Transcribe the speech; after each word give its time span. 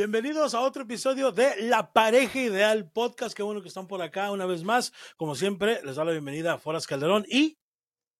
Bienvenidos 0.00 0.52
a 0.54 0.60
otro 0.60 0.82
episodio 0.82 1.32
de 1.32 1.54
La 1.62 1.90
Pareja 1.90 2.38
Ideal 2.38 2.86
Podcast. 2.90 3.34
Qué 3.34 3.42
bueno 3.42 3.62
que 3.62 3.68
están 3.68 3.86
por 3.86 4.02
acá 4.02 4.30
una 4.30 4.44
vez 4.44 4.62
más. 4.62 4.92
Como 5.16 5.34
siempre, 5.34 5.80
les 5.84 5.96
da 5.96 6.04
la 6.04 6.10
bienvenida 6.12 6.52
a 6.52 6.58
Foras 6.58 6.86
Calderón 6.86 7.24
y 7.30 7.56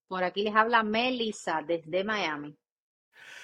Por 0.08 0.24
aquí 0.24 0.42
les 0.42 0.54
habla 0.56 0.82
Melissa 0.82 1.60
desde 1.68 2.02
Miami. 2.02 2.56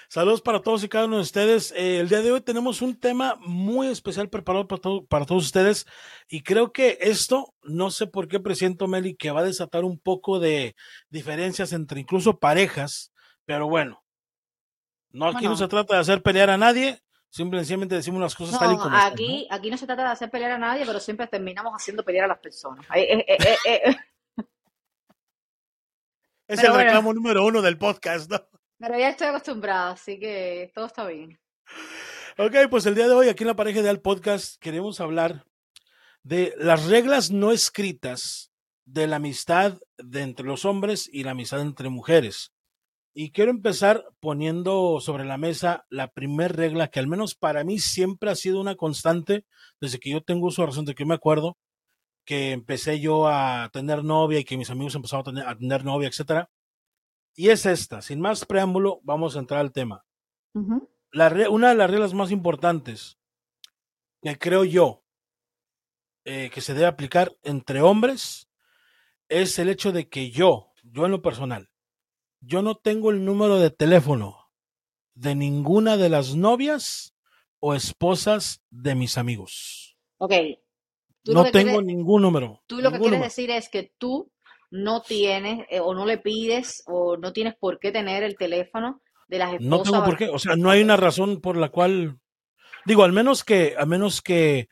saludos 0.09 0.41
para 0.41 0.63
todos 0.63 0.83
y 0.83 0.89
cada 0.89 1.05
uno 1.05 1.17
de 1.17 1.21
ustedes. 1.21 1.73
Eh, 1.77 1.99
el 1.99 2.09
día 2.09 2.23
de 2.23 2.31
hoy 2.31 2.41
tenemos 2.41 2.81
un 2.81 2.99
tema 2.99 3.35
muy 3.39 3.85
especial 3.89 4.27
preparado 4.31 4.67
para, 4.67 4.81
todo- 4.81 5.05
para 5.05 5.27
todos 5.27 5.45
ustedes 5.45 5.85
y 6.27 6.41
creo 6.41 6.71
que 6.73 6.97
esto, 7.01 7.53
no 7.61 7.91
sé 7.91 8.07
por 8.07 8.27
qué 8.27 8.39
presiento, 8.39 8.87
Meli, 8.87 9.15
que 9.15 9.29
va 9.29 9.41
a 9.41 9.45
desatar 9.45 9.83
un 9.85 9.99
poco 9.99 10.39
de 10.39 10.75
diferencias 11.11 11.71
entre 11.71 11.99
incluso 12.01 12.39
parejas, 12.39 13.13
pero 13.45 13.67
bueno, 13.69 14.03
no 15.11 15.27
aquí 15.27 15.45
no 15.45 15.55
se 15.55 15.67
trata 15.67 15.93
de 15.93 15.99
hacer 16.01 16.23
pelear 16.23 16.49
a 16.49 16.57
nadie, 16.57 17.02
simplemente 17.33 17.95
decimos 17.95 18.21
las 18.21 18.35
cosas 18.35 18.59
tal 18.59 18.73
y 18.73 18.77
como 18.77 18.95
están, 18.95 19.09
¿no? 19.09 19.13
aquí, 19.13 19.47
aquí 19.49 19.71
no 19.71 19.77
se 19.77 19.87
trata 19.87 20.03
de 20.03 20.09
hacer 20.09 20.29
pelear 20.29 20.51
a 20.51 20.57
nadie, 20.59 20.85
pero 20.85 20.99
siempre 20.99 21.25
terminamos 21.25 21.73
haciendo 21.73 22.05
pelear 22.05 22.25
a 22.25 22.27
las 22.27 22.37
personas. 22.37 22.85
Eh, 22.93 23.11
eh, 23.11 23.25
eh, 23.27 23.57
eh, 23.65 23.81
eh, 23.85 23.95
Es 26.47 26.57
Pero 26.57 26.67
el 26.67 26.73
bueno. 26.73 26.85
reclamo 26.85 27.13
número 27.13 27.45
uno 27.45 27.61
del 27.61 27.77
podcast, 27.77 28.29
¿no? 28.29 28.39
Pero 28.77 28.99
ya 28.99 29.09
estoy 29.09 29.27
acostumbrada, 29.27 29.91
así 29.91 30.19
que 30.19 30.71
todo 30.75 30.85
está 30.85 31.07
bien. 31.07 31.39
Ok, 32.37 32.55
pues 32.69 32.85
el 32.85 32.95
día 32.95 33.07
de 33.07 33.13
hoy 33.13 33.29
aquí 33.29 33.43
en 33.43 33.47
la 33.47 33.55
pareja 33.55 33.79
ideal 33.79 34.01
podcast 34.01 34.61
queremos 34.61 34.99
hablar 34.99 35.45
de 36.21 36.53
las 36.57 36.85
reglas 36.85 37.31
no 37.31 37.51
escritas 37.51 38.51
de 38.85 39.07
la 39.07 39.15
amistad 39.15 39.79
de 39.97 40.21
entre 40.21 40.45
los 40.45 40.65
hombres 40.65 41.09
y 41.11 41.23
la 41.23 41.31
amistad 41.31 41.61
entre 41.61 41.89
mujeres. 41.89 42.52
Y 43.13 43.31
quiero 43.31 43.51
empezar 43.51 44.05
poniendo 44.19 44.99
sobre 44.99 45.25
la 45.25 45.37
mesa 45.37 45.85
la 45.89 46.07
primera 46.07 46.53
regla 46.53 46.87
que 46.87 46.99
al 46.99 47.07
menos 47.07 47.35
para 47.35 47.63
mí 47.63 47.79
siempre 47.79 48.31
ha 48.31 48.35
sido 48.35 48.59
una 48.59 48.75
constante 48.75 49.45
desde 49.79 49.99
que 49.99 50.09
yo 50.09 50.21
tengo 50.21 50.47
uso 50.47 50.63
de 50.63 50.67
razón, 50.67 50.85
de 50.85 50.95
que 50.95 51.05
me 51.05 51.13
acuerdo 51.13 51.57
que 52.25 52.51
empecé 52.51 52.99
yo 52.99 53.27
a 53.27 53.69
tener 53.71 54.03
novia 54.03 54.39
y 54.39 54.45
que 54.45 54.57
mis 54.57 54.69
amigos 54.69 54.95
empezaron 54.95 55.21
a 55.21 55.23
tener, 55.25 55.47
a 55.47 55.57
tener 55.57 55.85
novia, 55.85 56.07
etcétera. 56.07 56.49
Y 57.35 57.49
es 57.49 57.65
esta, 57.65 58.01
sin 58.01 58.19
más 58.21 58.45
preámbulo, 58.45 58.99
vamos 59.03 59.35
a 59.35 59.39
entrar 59.39 59.59
al 59.59 59.71
tema 59.71 60.05
la 61.13 61.49
una 61.49 61.69
de 61.69 61.75
las 61.75 61.89
reglas 61.89 62.13
más 62.13 62.31
importantes 62.31 63.19
que 64.21 64.37
creo 64.37 64.63
yo 64.63 65.03
eh, 66.25 66.49
que 66.51 66.61
se 66.61 66.73
debe 66.73 66.87
aplicar 66.87 67.35
entre 67.43 67.81
hombres 67.81 68.49
es 69.29 69.57
el 69.59 69.69
hecho 69.69 69.91
de 69.91 70.09
que 70.09 70.31
yo, 70.31 70.71
yo 70.83 71.05
en 71.05 71.11
lo 71.11 71.21
personal, 71.21 71.69
yo 72.45 72.61
no 72.61 72.75
tengo 72.75 73.11
el 73.11 73.23
número 73.25 73.57
de 73.59 73.69
teléfono 73.69 74.37
de 75.15 75.35
ninguna 75.35 75.97
de 75.97 76.09
las 76.09 76.35
novias 76.35 77.15
o 77.59 77.73
esposas 77.73 78.61
de 78.69 78.95
mis 78.95 79.17
amigos. 79.17 79.95
Ok. 80.17 80.33
No 81.25 81.43
tengo 81.45 81.71
quieres- 81.79 81.85
ningún 81.85 82.21
número. 82.21 82.61
Tú 82.67 82.77
lo 82.77 82.91
que 82.91 82.97
quieres 82.97 83.11
número. 83.11 83.23
decir 83.23 83.49
es 83.51 83.69
que 83.69 83.93
tú 83.97 84.29
no 84.71 85.01
tienes 85.01 85.65
eh, 85.69 85.79
o 85.79 85.93
no 85.93 86.05
le 86.05 86.17
pides 86.17 86.83
o 86.87 87.15
no 87.15 87.31
tienes 87.31 87.55
por 87.55 87.79
qué 87.79 87.91
tener 87.91 88.23
el 88.23 88.35
teléfono 88.35 89.01
de 89.27 89.37
las 89.37 89.53
esposas. 89.53 89.69
No 89.69 89.81
tengo 89.83 90.03
por 90.03 90.17
qué, 90.17 90.29
o 90.29 90.39
sea, 90.39 90.55
no 90.55 90.69
hay 90.69 90.81
una 90.81 90.97
razón 90.97 91.39
por 91.41 91.55
la 91.57 91.69
cual 91.69 92.19
digo, 92.85 93.03
al 93.03 93.13
menos 93.13 93.43
que 93.43 93.75
a 93.77 93.85
menos 93.85 94.21
que 94.21 94.67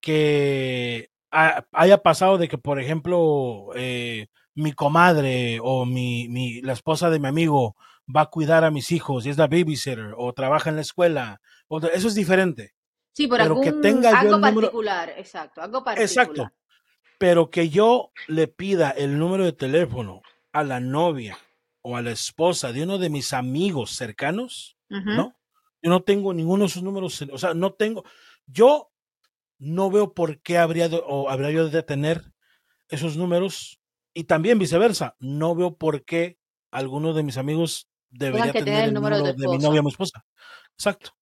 que 0.00 1.10
ha- 1.30 1.66
haya 1.72 2.02
pasado 2.02 2.38
de 2.38 2.48
que 2.48 2.58
por 2.58 2.78
ejemplo 2.80 3.70
eh, 3.74 4.28
mi 4.58 4.72
comadre 4.72 5.58
o 5.62 5.84
mi, 5.84 6.28
mi 6.28 6.60
la 6.62 6.72
esposa 6.72 7.10
de 7.10 7.18
mi 7.20 7.28
amigo 7.28 7.76
va 8.14 8.22
a 8.22 8.26
cuidar 8.26 8.64
a 8.64 8.70
mis 8.70 8.90
hijos 8.92 9.24
y 9.26 9.30
es 9.30 9.38
la 9.38 9.46
babysitter 9.46 10.14
o 10.16 10.32
trabaja 10.32 10.70
en 10.70 10.76
la 10.76 10.82
escuela, 10.82 11.40
o 11.68 11.78
eso 11.80 12.08
es 12.08 12.14
diferente, 12.14 12.74
Sí, 13.12 13.26
por 13.26 13.38
pero 13.38 13.60
que 13.60 13.68
algún 13.68 13.82
tenga 13.82 14.10
yo 14.10 14.16
algo 14.18 14.32
número- 14.38 14.60
particular, 14.62 15.10
exacto, 15.16 15.60
algo 15.62 15.84
particular. 15.84 16.26
Exacto. 16.26 16.52
pero 17.18 17.50
que 17.50 17.68
yo 17.68 18.12
le 18.28 18.46
pida 18.48 18.90
el 18.90 19.18
número 19.18 19.44
de 19.44 19.52
teléfono 19.52 20.22
a 20.52 20.62
la 20.64 20.78
novia 20.80 21.36
o 21.82 21.96
a 21.96 22.02
la 22.02 22.12
esposa 22.12 22.72
de 22.72 22.82
uno 22.84 22.98
de 22.98 23.10
mis 23.10 23.32
amigos 23.32 23.90
cercanos. 23.96 24.76
¿no? 24.88 25.34
Yo 25.82 25.90
no 25.90 26.02
tengo 26.02 26.32
ninguno 26.32 26.62
de 26.64 26.68
esos 26.68 26.82
números, 26.82 27.20
o 27.32 27.38
sea, 27.38 27.54
no 27.54 27.72
tengo, 27.74 28.04
yo 28.46 28.90
no 29.58 29.90
veo 29.90 30.14
por 30.14 30.40
qué 30.40 30.58
habría 30.58 30.88
de- 30.88 31.02
o 31.06 31.28
habría 31.28 31.50
yo 31.50 31.68
de 31.68 31.82
tener 31.82 32.22
esos 32.88 33.16
números 33.16 33.77
y 34.18 34.24
también 34.24 34.58
viceversa, 34.58 35.14
no 35.20 35.54
veo 35.54 35.76
por 35.76 36.04
qué 36.04 36.38
alguno 36.72 37.12
de 37.12 37.22
mis 37.22 37.38
amigos 37.38 37.88
debería 38.10 38.50
tener 38.50 38.64
tener 38.64 38.84
el 38.88 38.94
número 38.94 39.22
de 39.22 39.46
mi 39.48 39.58
novia 39.58 39.78
o 39.78 39.84
mi 39.84 39.90
esposa. 39.90 40.24
Exacto. 40.72 41.12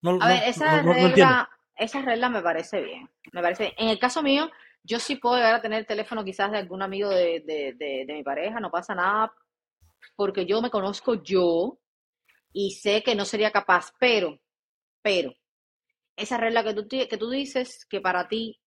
No, 0.00 0.12
A 0.12 0.14
no, 0.14 0.26
ver, 0.26 0.42
esa 0.46 0.82
no- 0.82 0.94
regla, 0.94 1.50
esa 1.76 2.00
regla 2.00 2.30
me 2.30 2.40
parece 2.40 2.80
bien. 2.80 3.10
Me 3.34 3.42
parece 3.42 3.64
bien. 3.64 3.74
En 3.76 3.88
el 3.90 3.98
caso 3.98 4.22
mío, 4.22 4.50
yo 4.82 4.98
sí 4.98 5.16
puedo 5.16 5.36
llegar 5.36 5.52
a 5.56 5.60
tener 5.60 5.80
el 5.80 5.86
teléfono 5.86 6.24
quizás 6.24 6.50
de 6.50 6.56
algún 6.56 6.80
amigo 6.80 7.10
de, 7.10 7.40
de, 7.40 7.74
de, 7.76 8.04
de 8.06 8.14
mi 8.14 8.22
pareja, 8.22 8.58
no 8.58 8.70
pasa 8.70 8.94
nada, 8.94 9.34
porque 10.14 10.46
yo 10.46 10.62
me 10.62 10.70
conozco 10.70 11.22
yo 11.22 11.78
y 12.54 12.70
sé 12.70 13.02
que 13.02 13.14
no 13.14 13.26
sería 13.26 13.50
capaz, 13.50 13.92
pero, 14.00 14.40
pero, 15.02 15.34
esa 16.16 16.38
regla 16.38 16.64
que 16.64 16.72
tú, 16.72 16.88
que 16.88 17.18
tú 17.18 17.28
dices, 17.28 17.84
que 17.84 18.00
para 18.00 18.28
ti 18.28 18.58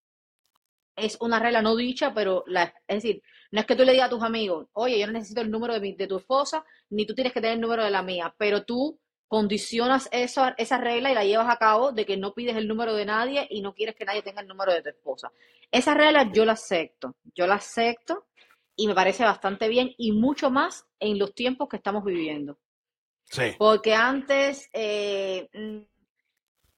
es 1.00 1.18
una 1.22 1.40
regla 1.40 1.62
no 1.62 1.76
dicha, 1.76 2.14
pero 2.14 2.44
la, 2.48 2.64
es 2.88 3.04
decir, 3.04 3.22
no 3.52 3.60
es 3.62 3.66
que 3.66 3.76
tú 3.76 3.84
le 3.84 3.92
digas 3.94 4.08
a 4.08 4.10
tus 4.10 4.24
amigos, 4.24 4.68
oye, 4.74 5.00
yo 5.00 5.08
no 5.08 5.14
necesito 5.14 5.42
el 5.42 5.52
número 5.52 5.74
de, 5.74 5.80
mi- 5.80 5.96
de 5.96 6.08
tu 6.08 6.18
esposa, 6.18 6.64
ni 6.90 7.06
tú 7.06 7.14
tienes 7.16 7.34
que 7.34 7.42
tener 7.42 7.56
el 7.56 7.62
número 7.62 7.84
de 7.84 7.92
la 7.92 8.02
mía, 8.04 8.34
pero 8.38 8.64
tú 8.64 9.00
condicionas 9.28 10.10
esa, 10.12 10.56
esa 10.58 10.78
regla 10.80 11.12
y 11.12 11.16
la 11.16 11.24
llevas 11.24 11.50
a 11.50 11.58
cabo 11.58 11.92
de 11.92 12.06
que 12.06 12.18
no 12.18 12.34
pides 12.34 12.56
el 12.56 12.68
número 12.68 12.96
de 12.96 13.06
nadie 13.06 13.46
y 13.50 13.62
no 13.62 13.74
quieres 13.76 13.96
que 13.96 14.06
nadie 14.06 14.24
tenga 14.24 14.42
el 14.42 14.48
número 14.48 14.74
de 14.74 14.82
tu 14.82 14.90
esposa. 14.90 15.32
Esa 15.72 15.94
regla 15.94 16.32
yo 16.34 16.46
la 16.46 16.54
acepto, 16.54 17.16
yo 17.36 17.46
la 17.46 17.56
acepto 17.56 18.26
y 18.76 18.88
me 18.88 18.96
parece 18.96 19.24
bastante 19.24 19.68
bien 19.68 19.94
y 19.98 20.14
mucho 20.14 20.50
más 20.50 20.86
en 21.00 21.20
los 21.20 21.36
tiempos 21.36 21.70
que 21.70 21.78
estamos 21.78 22.04
viviendo. 22.04 22.58
Sí. 23.26 23.54
Porque 23.60 23.94
antes 23.94 24.68
eh, 24.74 25.48
mm, 25.54 25.80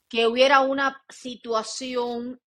que 0.09 0.27
hubiera 0.27 0.59
una 0.61 1.01
situación 1.09 2.39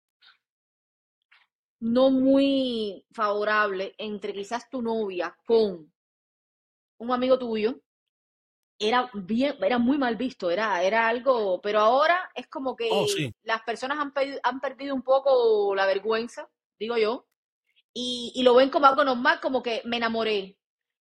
no 1.83 2.09
muy 2.11 3.05
favorable 3.11 3.93
entre 3.99 4.33
quizás 4.33 4.69
tu 4.69 4.81
novia 4.81 5.35
con 5.45 5.91
un 6.99 7.11
amigo 7.11 7.37
tuyo, 7.37 7.79
era 8.79 9.09
bien, 9.13 9.55
era 9.61 9.77
muy 9.77 9.97
mal 9.97 10.15
visto, 10.15 10.49
era, 10.51 10.81
era 10.83 11.07
algo, 11.07 11.61
pero 11.61 11.79
ahora 11.79 12.29
es 12.35 12.47
como 12.47 12.75
que 12.75 12.89
Oh, 12.89 13.07
sí. 13.07 13.33
las 13.43 13.61
personas 13.63 13.99
han, 13.99 14.13
pe- 14.13 14.39
han 14.43 14.59
perdido 14.59 14.95
un 14.95 15.03
poco 15.03 15.73
la 15.75 15.85
vergüenza, 15.85 16.49
digo 16.79 16.97
yo, 16.97 17.27
y, 17.93 18.33
y 18.35 18.43
lo 18.43 18.55
ven 18.55 18.69
como 18.71 18.87
algo 18.87 19.03
normal, 19.05 19.39
como 19.41 19.63
que 19.63 19.81
me 19.85 19.97
enamoré. 19.97 20.57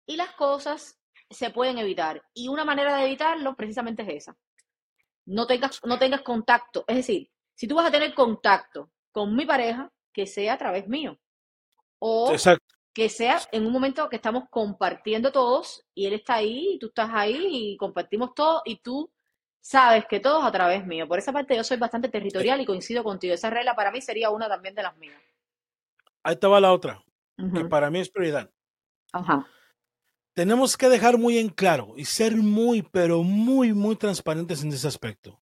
Y 0.06 0.16
las 0.16 0.32
cosas 0.34 1.00
se 1.30 1.50
pueden 1.50 1.78
evitar. 1.78 2.22
Y 2.34 2.48
una 2.48 2.64
manera 2.64 2.96
de 2.96 3.06
evitarlo 3.06 3.56
precisamente 3.56 4.02
es 4.02 4.10
esa. 4.24 4.36
No 5.26 5.46
tengas, 5.46 5.80
no 5.84 5.98
tengas 5.98 6.22
contacto. 6.22 6.84
Es 6.86 6.96
decir, 6.96 7.30
si 7.54 7.66
tú 7.66 7.74
vas 7.76 7.86
a 7.88 7.90
tener 7.90 8.14
contacto 8.14 8.90
con 9.12 9.34
mi 9.34 9.44
pareja, 9.46 9.90
que 10.12 10.26
sea 10.26 10.54
a 10.54 10.58
través 10.58 10.88
mío. 10.88 11.18
O 11.98 12.32
Exacto. 12.32 12.74
que 12.92 13.08
sea 13.08 13.40
en 13.52 13.66
un 13.66 13.72
momento 13.72 14.08
que 14.08 14.16
estamos 14.16 14.44
compartiendo 14.50 15.32
todos 15.32 15.84
y 15.94 16.06
él 16.06 16.14
está 16.14 16.34
ahí 16.34 16.74
y 16.74 16.78
tú 16.78 16.88
estás 16.88 17.10
ahí 17.12 17.46
y 17.50 17.76
compartimos 17.76 18.34
todo 18.34 18.62
y 18.64 18.76
tú 18.82 19.10
sabes 19.60 20.04
que 20.06 20.18
todo 20.20 20.40
es 20.40 20.44
a 20.44 20.52
través 20.52 20.84
mío. 20.86 21.06
Por 21.06 21.18
esa 21.18 21.32
parte 21.32 21.56
yo 21.56 21.64
soy 21.64 21.76
bastante 21.76 22.08
territorial 22.08 22.60
y 22.60 22.66
coincido 22.66 23.04
contigo. 23.04 23.32
Esa 23.34 23.48
regla 23.50 23.74
para 23.76 23.92
mí 23.92 24.00
sería 24.02 24.30
una 24.30 24.48
también 24.48 24.74
de 24.74 24.82
las 24.82 24.96
mías. 24.96 25.20
Ahí 26.24 26.36
te 26.36 26.46
va 26.46 26.60
la 26.60 26.72
otra, 26.72 27.02
que 27.54 27.64
para 27.64 27.90
mí 27.90 28.00
es 28.00 28.10
prioridad. 28.10 28.50
Ajá. 29.12 29.46
tenemos 30.34 30.76
que 30.76 30.88
dejar 30.88 31.18
muy 31.18 31.38
en 31.38 31.50
claro 31.50 31.92
y 31.96 32.06
ser 32.06 32.34
muy, 32.36 32.82
pero 32.82 33.22
muy, 33.22 33.72
muy 33.74 33.96
transparentes 33.96 34.64
en 34.64 34.72
ese 34.72 34.88
aspecto. 34.88 35.40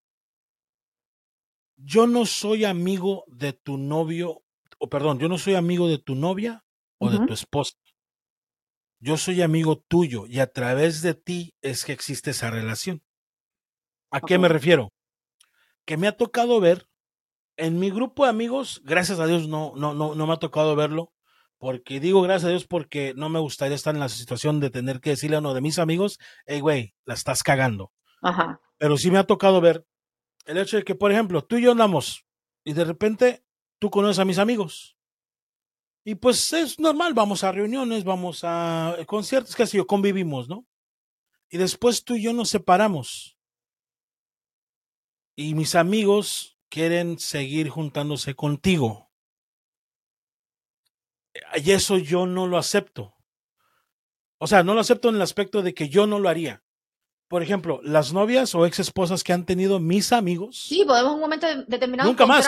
Yo 1.77 2.07
no 2.07 2.27
soy 2.27 2.65
amigo 2.65 3.25
de 3.29 3.53
tu 3.53 3.79
novio, 3.79 4.43
o 4.81 4.89
perdón, 4.89 5.19
yo 5.19 5.29
no 5.29 5.39
soy 5.39 5.55
amigo 5.55 5.89
de 5.89 5.99
tu 5.99 6.15
novia 6.15 6.65
o 6.99 7.11
de 7.11 7.25
tu 7.27 7.35
esposa. 7.35 7.77
Yo 8.99 9.17
soy 9.17 9.43
amigo 9.43 9.79
tuyo 9.79 10.27
y 10.27 10.41
a 10.41 10.51
través 10.51 11.03
de 11.03 11.15
ti 11.15 11.55
es 11.63 11.85
que 11.85 11.93
existe 11.93 12.31
esa 12.31 12.51
relación. 12.51 13.03
¿A 14.11 14.21
qué 14.21 14.39
me 14.39 14.49
refiero? 14.49 14.93
Que 15.85 15.97
me 15.97 16.09
ha 16.09 16.17
tocado 16.17 16.61
ver 16.61 16.87
en 17.57 17.79
mi 17.79 17.91
grupo 17.91 18.25
de 18.25 18.31
amigos, 18.31 18.81
gracias 18.85 19.21
a 19.21 19.27
Dios 19.27 19.49
no, 19.49 19.75
no, 19.77 19.93
no, 19.93 20.15
no 20.15 20.27
me 20.27 20.33
ha 20.33 20.39
tocado 20.39 20.75
verlo, 20.75 21.13
porque 21.59 22.01
digo 22.01 22.23
gracias 22.23 22.47
a 22.47 22.51
Dios 22.51 22.67
porque 22.67 23.13
no 23.15 23.29
me 23.29 23.39
gustaría 23.39 23.75
estar 23.75 23.95
en 23.95 24.01
la 24.01 24.09
situación 24.09 24.61
de 24.61 24.71
tener 24.71 25.01
que 25.01 25.11
decirle 25.11 25.37
a 25.37 25.41
uno 25.41 25.53
de 25.53 25.61
mis 25.61 25.79
amigos, 25.79 26.19
hey, 26.47 26.61
güey, 26.61 26.95
la 27.05 27.15
estás 27.15 27.43
cagando. 27.43 27.93
Ajá. 28.23 28.61
Pero 28.79 28.97
sí 28.97 29.11
me 29.11 29.19
ha 29.19 29.25
tocado 29.25 29.61
ver 29.61 29.87
el 30.47 30.57
hecho 30.57 30.79
de 30.79 30.85
que, 30.85 30.95
por 30.95 31.13
ejemplo, 31.13 31.45
tú 31.45 31.59
y 31.59 31.63
yo 31.63 31.73
andamos 31.73 32.25
y 32.65 32.73
de 32.73 32.85
repente 32.85 33.45
tú 33.81 33.91
conoces 33.91 34.21
a 34.21 34.25
mis 34.25 34.39
amigos. 34.39 34.97
Y 36.05 36.15
pues 36.15 36.53
es 36.53 36.79
normal, 36.79 37.15
vamos 37.15 37.43
a 37.43 37.51
reuniones, 37.51 38.05
vamos 38.05 38.43
a 38.45 38.97
conciertos, 39.07 39.57
qué 39.57 39.67
sé 39.67 39.79
yo, 39.79 39.87
convivimos, 39.87 40.49
¿no? 40.49 40.67
Y 41.51 41.59
después 41.59 42.05
tú 42.05 42.15
y 42.15 42.23
yo 42.23 42.33
nos 42.33 42.49
separamos. 42.49 43.37
Y 45.35 45.55
mis 45.55 45.75
amigos 45.75 46.59
quieren 46.69 47.19
seguir 47.19 47.69
juntándose 47.69 48.35
contigo. 48.35 49.11
Y 51.57 51.73
eso 51.73 51.99
yo 51.99 52.27
no 52.27 52.47
lo 52.47 52.59
acepto. 52.59 53.17
O 54.39 54.47
sea, 54.47 54.63
no 54.63 54.75
lo 54.75 54.81
acepto 54.81 55.09
en 55.09 55.17
el 55.17 55.23
aspecto 55.23 55.63
de 55.63 55.75
que 55.75 55.89
yo 55.89 56.07
no 56.07 56.19
lo 56.19 56.29
haría. 56.29 56.63
Por 57.31 57.45
ejemplo, 57.45 57.81
las 57.85 58.13
novias 58.13 58.53
o 58.57 58.67
ex 58.67 58.81
esposas 58.81 59.23
que 59.23 59.33
han 59.33 59.47
tenido 59.47 59.79
mis 59.79 60.13
amigos. 60.13 60.65
Sí, 60.67 60.83
podemos 60.85 61.15
un 61.15 61.21
momento 61.21 61.47
determinado 61.69 62.11
Nunca 62.11 62.27
más. 62.27 62.45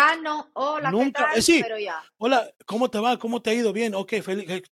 Hola, 0.55 0.91
¿qué 0.91 0.97
Nunca, 0.97 1.27
tal? 1.29 1.39
eh, 1.39 1.43
sí. 1.43 1.61
Pero 1.63 1.79
ya. 1.79 2.03
Hola, 2.19 2.51
¿cómo 2.67 2.91
te 2.91 2.99
va? 2.99 3.17
¿Cómo 3.17 3.41
te 3.41 3.51
ha 3.51 3.55
ido? 3.55 3.73
Bien, 3.73 3.95
ok, 3.95 4.15
feliz. 4.23 4.65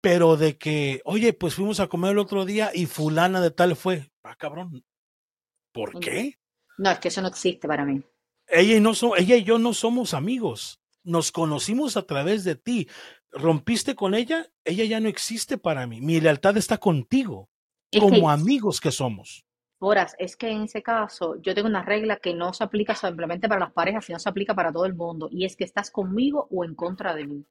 Pero 0.00 0.36
de 0.36 0.56
que, 0.56 1.02
oye, 1.04 1.32
pues 1.32 1.54
fuimos 1.56 1.80
a 1.80 1.88
comer 1.88 2.12
el 2.12 2.20
otro 2.20 2.44
día 2.44 2.70
y 2.72 2.86
fulana 2.86 3.40
de 3.40 3.50
tal 3.50 3.74
fue. 3.74 4.08
Ah, 4.22 4.36
cabrón. 4.36 4.84
¿Por 5.72 5.96
Mm. 5.96 5.98
qué? 5.98 6.38
No, 6.78 6.92
es 6.92 7.00
que 7.00 7.08
eso 7.08 7.20
no 7.20 7.26
existe 7.26 7.66
para 7.66 7.84
mí. 7.84 8.00
Ella 8.46 8.76
y, 8.76 8.80
no 8.80 8.94
so- 8.94 9.16
ella 9.16 9.34
y 9.34 9.42
yo 9.42 9.58
no 9.58 9.74
somos 9.74 10.14
amigos. 10.14 10.80
Nos 11.02 11.32
conocimos 11.32 11.96
a 11.96 12.02
través 12.02 12.44
de 12.44 12.54
ti. 12.54 12.88
Rompiste 13.32 13.96
con 13.96 14.14
ella, 14.14 14.46
ella 14.64 14.84
ya 14.84 15.00
no 15.00 15.08
existe 15.08 15.58
para 15.58 15.84
mí. 15.88 16.00
Mi 16.00 16.20
lealtad 16.20 16.56
está 16.56 16.78
contigo, 16.78 17.50
Es 17.90 18.00
como 18.00 18.20
que, 18.20 18.26
amigos 18.32 18.80
que 18.80 18.92
somos. 18.92 19.44
Horas, 19.80 20.16
es 20.18 20.36
que 20.36 20.50
en 20.50 20.62
ese 20.64 20.82
caso 20.82 21.36
yo 21.40 21.54
tengo 21.54 21.68
una 21.68 21.84
regla 21.84 22.16
que 22.16 22.34
no 22.34 22.52
se 22.52 22.64
aplica 22.64 22.94
simplemente 22.96 23.48
para 23.48 23.60
las 23.60 23.72
parejas, 23.72 24.04
sino 24.04 24.18
se 24.18 24.28
aplica 24.28 24.54
para 24.54 24.72
todo 24.72 24.84
el 24.86 24.94
mundo, 24.94 25.28
y 25.30 25.44
es 25.44 25.54
que 25.56 25.64
estás 25.64 25.90
conmigo 25.90 26.48
o 26.50 26.64
en 26.64 26.74
contra 26.74 27.14
de 27.14 27.26
mí. 27.26 27.46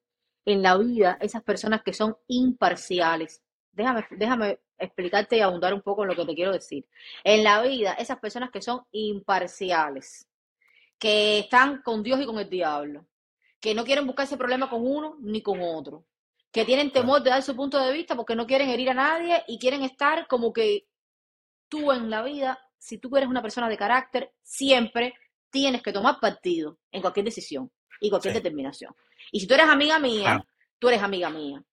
En 0.46 0.62
la 0.62 0.78
vida, 0.78 1.18
esas 1.22 1.44
personas 1.44 1.84
que 1.84 1.94
son 1.94 2.18
imparciales, 2.28 3.42
déjame, 3.72 4.06
déjame 4.12 4.60
explicarte 4.78 5.38
y 5.38 5.42
abundar 5.42 5.74
un 5.74 5.82
poco 5.82 6.04
en 6.04 6.10
lo 6.10 6.16
que 6.16 6.26
te 6.26 6.36
quiero 6.36 6.52
decir. 6.52 6.86
En 7.24 7.44
la 7.44 7.62
vida, 7.62 7.94
esas 7.94 8.20
personas 8.20 8.52
que 8.52 8.62
son 8.62 8.82
imparciales, 8.92 10.28
que 11.00 11.40
están 11.40 11.82
con 11.82 12.04
Dios 12.04 12.20
y 12.20 12.26
con 12.26 12.40
el 12.40 12.50
diablo, 12.50 13.06
que 13.62 13.74
no 13.74 13.86
quieren 13.86 14.06
buscar 14.06 14.26
ese 14.26 14.38
problema 14.38 14.70
con 14.70 14.86
uno 14.86 15.16
ni 15.22 15.42
con 15.42 15.62
otro, 15.62 16.06
que 16.52 16.66
tienen 16.66 16.92
temor 16.92 17.24
de 17.24 17.30
dar 17.30 17.44
su 17.44 17.56
punto 17.56 17.80
de 17.80 17.94
vista 17.94 18.16
porque 18.16 18.36
no 18.36 18.48
quieren 18.48 18.70
herir 18.70 18.90
a 18.90 18.94
nadie 18.94 19.44
y 19.48 19.60
quieren 19.60 19.84
estar 19.84 20.28
como 20.28 20.52
que 20.52 20.88
tú 21.68 21.92
en 21.92 22.10
la 22.10 22.22
vida, 22.24 22.60
si 22.78 22.98
tú 22.98 23.16
eres 23.18 23.30
una 23.30 23.42
persona 23.42 23.68
de 23.70 23.78
carácter, 23.78 24.34
siempre 24.42 25.14
tienes 25.50 25.82
que 25.82 25.94
tomar 25.94 26.20
partido 26.20 26.80
en 26.92 27.02
cualquier 27.02 27.26
decisión 27.26 27.72
y 28.00 28.10
cualquier 28.10 28.34
Sí. 28.34 28.40
determinación. 28.40 28.96
Y 29.32 29.40
si 29.40 29.48
tú 29.48 29.54
eres 29.54 29.68
amiga 29.68 30.00
mía, 30.00 30.46
tú 30.80 30.90
eres 30.90 31.02
amiga 31.02 31.30
mía. 31.30 31.64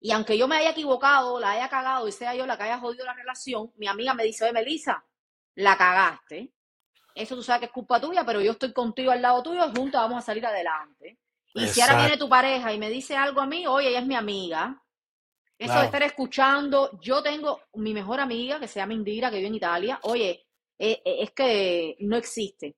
Y 0.00 0.10
aunque 0.10 0.36
yo 0.36 0.48
me 0.48 0.56
haya 0.56 0.70
equivocado, 0.70 1.38
la 1.38 1.52
haya 1.52 1.68
cagado 1.68 2.08
y 2.08 2.12
sea 2.12 2.34
yo 2.34 2.44
la 2.44 2.56
que 2.56 2.64
haya 2.64 2.78
jodido 2.78 3.04
la 3.04 3.14
relación, 3.14 3.70
mi 3.76 3.86
amiga 3.86 4.14
me 4.14 4.24
dice, 4.24 4.44
oye, 4.44 4.52
Melissa, 4.52 5.04
la 5.54 5.76
cagaste. 5.76 6.52
Eso 7.14 7.36
tú 7.36 7.42
sabes 7.42 7.60
que 7.60 7.66
es 7.66 7.72
culpa 7.72 8.00
tuya, 8.00 8.24
pero 8.24 8.40
yo 8.40 8.52
estoy 8.52 8.72
contigo 8.72 9.12
al 9.12 9.22
lado 9.22 9.42
tuyo 9.42 9.62
juntos 9.70 10.00
vamos 10.00 10.18
a 10.18 10.22
salir 10.22 10.44
adelante. 10.44 11.18
Y 11.54 11.68
si 11.68 11.80
ahora 11.82 11.98
viene 11.98 12.16
tu 12.16 12.28
pareja 12.28 12.72
y 12.72 12.78
me 12.78 12.88
dice 12.88 13.14
algo 13.16 13.40
a 13.42 13.46
mí, 13.46 13.66
oye, 13.66 13.90
ella 13.90 14.00
es 14.00 14.06
mi 14.06 14.16
amiga. 14.16 14.81
Eso 15.64 15.78
de 15.78 15.84
estar 15.86 16.02
escuchando, 16.02 16.98
yo 17.00 17.22
tengo 17.22 17.60
mi 17.74 17.94
mejor 17.94 18.20
amiga 18.20 18.58
que 18.58 18.68
se 18.68 18.80
llama 18.80 18.94
Indira, 18.94 19.30
que 19.30 19.36
vive 19.36 19.48
en 19.48 19.54
Italia. 19.54 20.00
Oye, 20.02 20.46
eh, 20.78 21.00
eh, 21.04 21.16
es 21.20 21.30
que 21.30 21.96
no 22.00 22.16
existe. 22.16 22.76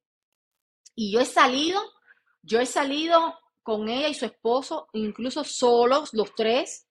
Y 0.95 1.13
yo 1.13 1.21
he 1.21 1.25
salido, 1.25 1.81
yo 2.43 2.61
he 2.61 2.67
salido 2.67 3.39
con 3.63 3.89
ella 3.89 4.09
y 4.09 4.15
su 4.15 4.27
esposo, 4.27 4.89
incluso 4.93 5.43
solos, 5.45 6.13
los 6.13 6.35
tres, 6.35 6.87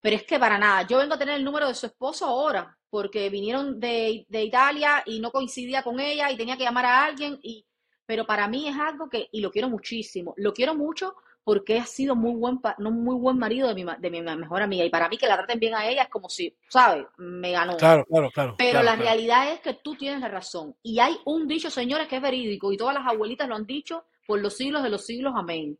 pero 0.00 0.16
es 0.16 0.24
que 0.24 0.38
para 0.38 0.58
nada. 0.58 0.86
Yo 0.86 0.98
vengo 0.98 1.14
a 1.14 1.18
tener 1.18 1.36
el 1.36 1.44
número 1.44 1.68
de 1.68 1.74
su 1.74 1.86
esposo 1.86 2.26
ahora, 2.26 2.76
porque 2.90 3.30
vinieron 3.30 3.78
de, 3.78 4.26
de 4.28 4.42
Italia 4.44 5.02
y 5.06 5.20
no 5.20 5.30
coincidía 5.30 5.82
con 5.82 6.00
ella 6.00 6.30
y 6.30 6.36
tenía 6.36 6.56
que 6.56 6.64
llamar 6.64 6.86
a 6.86 7.04
alguien. 7.04 7.38
Y, 7.42 7.64
pero 8.04 8.26
para 8.26 8.48
mí 8.48 8.68
es 8.68 8.76
algo 8.76 9.08
que, 9.08 9.28
y 9.30 9.40
lo 9.40 9.50
quiero 9.50 9.68
muchísimo, 9.68 10.34
lo 10.36 10.52
quiero 10.52 10.74
mucho 10.74 11.14
porque 11.44 11.78
ha 11.78 11.86
sido 11.86 12.16
muy 12.16 12.34
buen, 12.34 12.58
pa- 12.58 12.74
no, 12.78 12.90
muy 12.90 13.16
buen 13.16 13.38
marido 13.38 13.68
de 13.68 13.74
mi, 13.74 13.84
de 13.98 14.10
mi 14.10 14.22
mejor 14.22 14.62
amiga. 14.62 14.84
Y 14.84 14.90
para 14.90 15.08
mí 15.08 15.16
que 15.18 15.26
la 15.28 15.36
traten 15.36 15.60
bien 15.60 15.74
a 15.74 15.86
ella 15.86 16.04
es 16.04 16.08
como 16.08 16.28
si, 16.28 16.54
¿sabes? 16.68 17.06
Me 17.18 17.52
ganó. 17.52 17.76
Claro, 17.76 18.04
claro, 18.06 18.30
claro. 18.30 18.54
Pero 18.56 18.70
claro, 18.72 18.86
la 18.86 18.94
claro. 18.96 19.10
realidad 19.10 19.52
es 19.52 19.60
que 19.60 19.74
tú 19.74 19.94
tienes 19.94 20.20
la 20.20 20.28
razón. 20.28 20.74
Y 20.82 20.98
hay 21.00 21.16
un 21.26 21.46
dicho, 21.46 21.70
señores, 21.70 22.08
que 22.08 22.16
es 22.16 22.22
verídico, 22.22 22.72
y 22.72 22.76
todas 22.76 22.94
las 22.94 23.06
abuelitas 23.06 23.48
lo 23.48 23.56
han 23.56 23.66
dicho 23.66 24.04
por 24.26 24.40
los 24.40 24.56
siglos 24.56 24.82
de 24.82 24.90
los 24.90 25.04
siglos, 25.04 25.34
amén. 25.36 25.78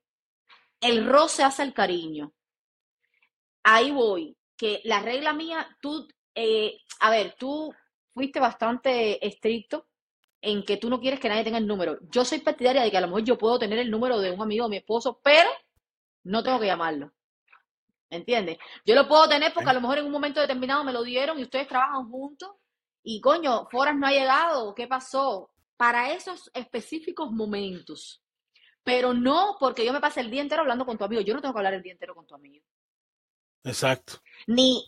El 0.81 1.07
roce 1.07 1.43
hace 1.45 1.63
el 1.63 1.75
cariño. 1.75 2.33
Ahí 3.63 3.91
voy, 3.91 4.37
que 4.57 4.81
la 4.85 5.01
regla 5.01 5.33
mía, 5.33 5.67
tú, 5.81 6.07
eh, 6.35 6.79
a 7.01 7.11
ver, 7.11 7.35
tú 7.39 7.73
fuiste 8.13 8.39
bastante 8.39 9.27
estricto 9.27 9.87
en 10.45 10.63
que 10.63 10.77
tú 10.77 10.91
no 10.91 11.01
quieres 11.01 11.21
que 11.21 11.29
nadie 11.29 11.45
tenga 11.45 11.59
el 11.59 11.67
número. 11.67 11.99
Yo 12.11 12.25
soy 12.25 12.39
partidaria 12.39 12.83
de 12.83 12.91
que 12.91 12.97
a 12.97 13.01
lo 13.01 13.09
mejor 13.09 13.25
yo 13.25 13.39
puedo 13.39 13.59
tener 13.59 13.79
el 13.79 13.91
número 13.91 14.19
de 14.21 14.31
un 14.31 14.43
amigo 14.43 14.67
de 14.67 14.71
mi 14.71 14.77
esposo, 14.77 15.21
pero 15.23 15.49
no 16.25 16.43
tengo 16.43 16.61
que 16.61 16.67
llamarlo. 16.67 17.13
¿Entiendes? 18.11 18.59
Yo 18.85 18.95
lo 18.95 19.09
puedo 19.09 19.29
tener 19.29 19.53
porque 19.53 19.71
a 19.71 19.73
lo 19.73 19.81
mejor 19.81 19.99
en 19.99 20.07
un 20.07 20.13
momento 20.13 20.41
determinado 20.41 20.85
me 20.85 20.93
lo 20.93 21.03
dieron 21.03 21.39
y 21.39 21.43
ustedes 21.43 21.67
trabajan 21.67 22.09
juntos 22.11 22.51
y 23.03 23.21
coño, 23.21 23.67
Foras 23.71 23.97
no 23.97 24.07
ha 24.07 24.13
llegado, 24.13 24.75
¿qué 24.75 24.87
pasó? 24.87 25.51
Para 25.77 26.13
esos 26.13 26.51
específicos 26.55 27.31
momentos. 27.31 28.23
Pero 28.83 29.15
no 29.15 29.57
porque 29.59 29.85
yo 29.85 29.93
me 29.93 30.01
pase 30.01 30.21
el 30.21 30.31
día 30.31 30.43
entero 30.43 30.63
hablando 30.63 30.87
con 30.87 30.97
tu 30.97 31.05
amigo. 31.05 31.23
Yo 31.23 31.35
no 31.35 31.41
tengo 31.41 31.55
que 31.55 31.59
hablar 31.59 31.75
el 31.75 31.83
día 31.83 31.93
entero 31.93 32.15
con 32.15 32.27
tu 32.27 32.35
amigo. 32.35 32.65
Exacto. 33.65 34.15
Ni 34.47 34.85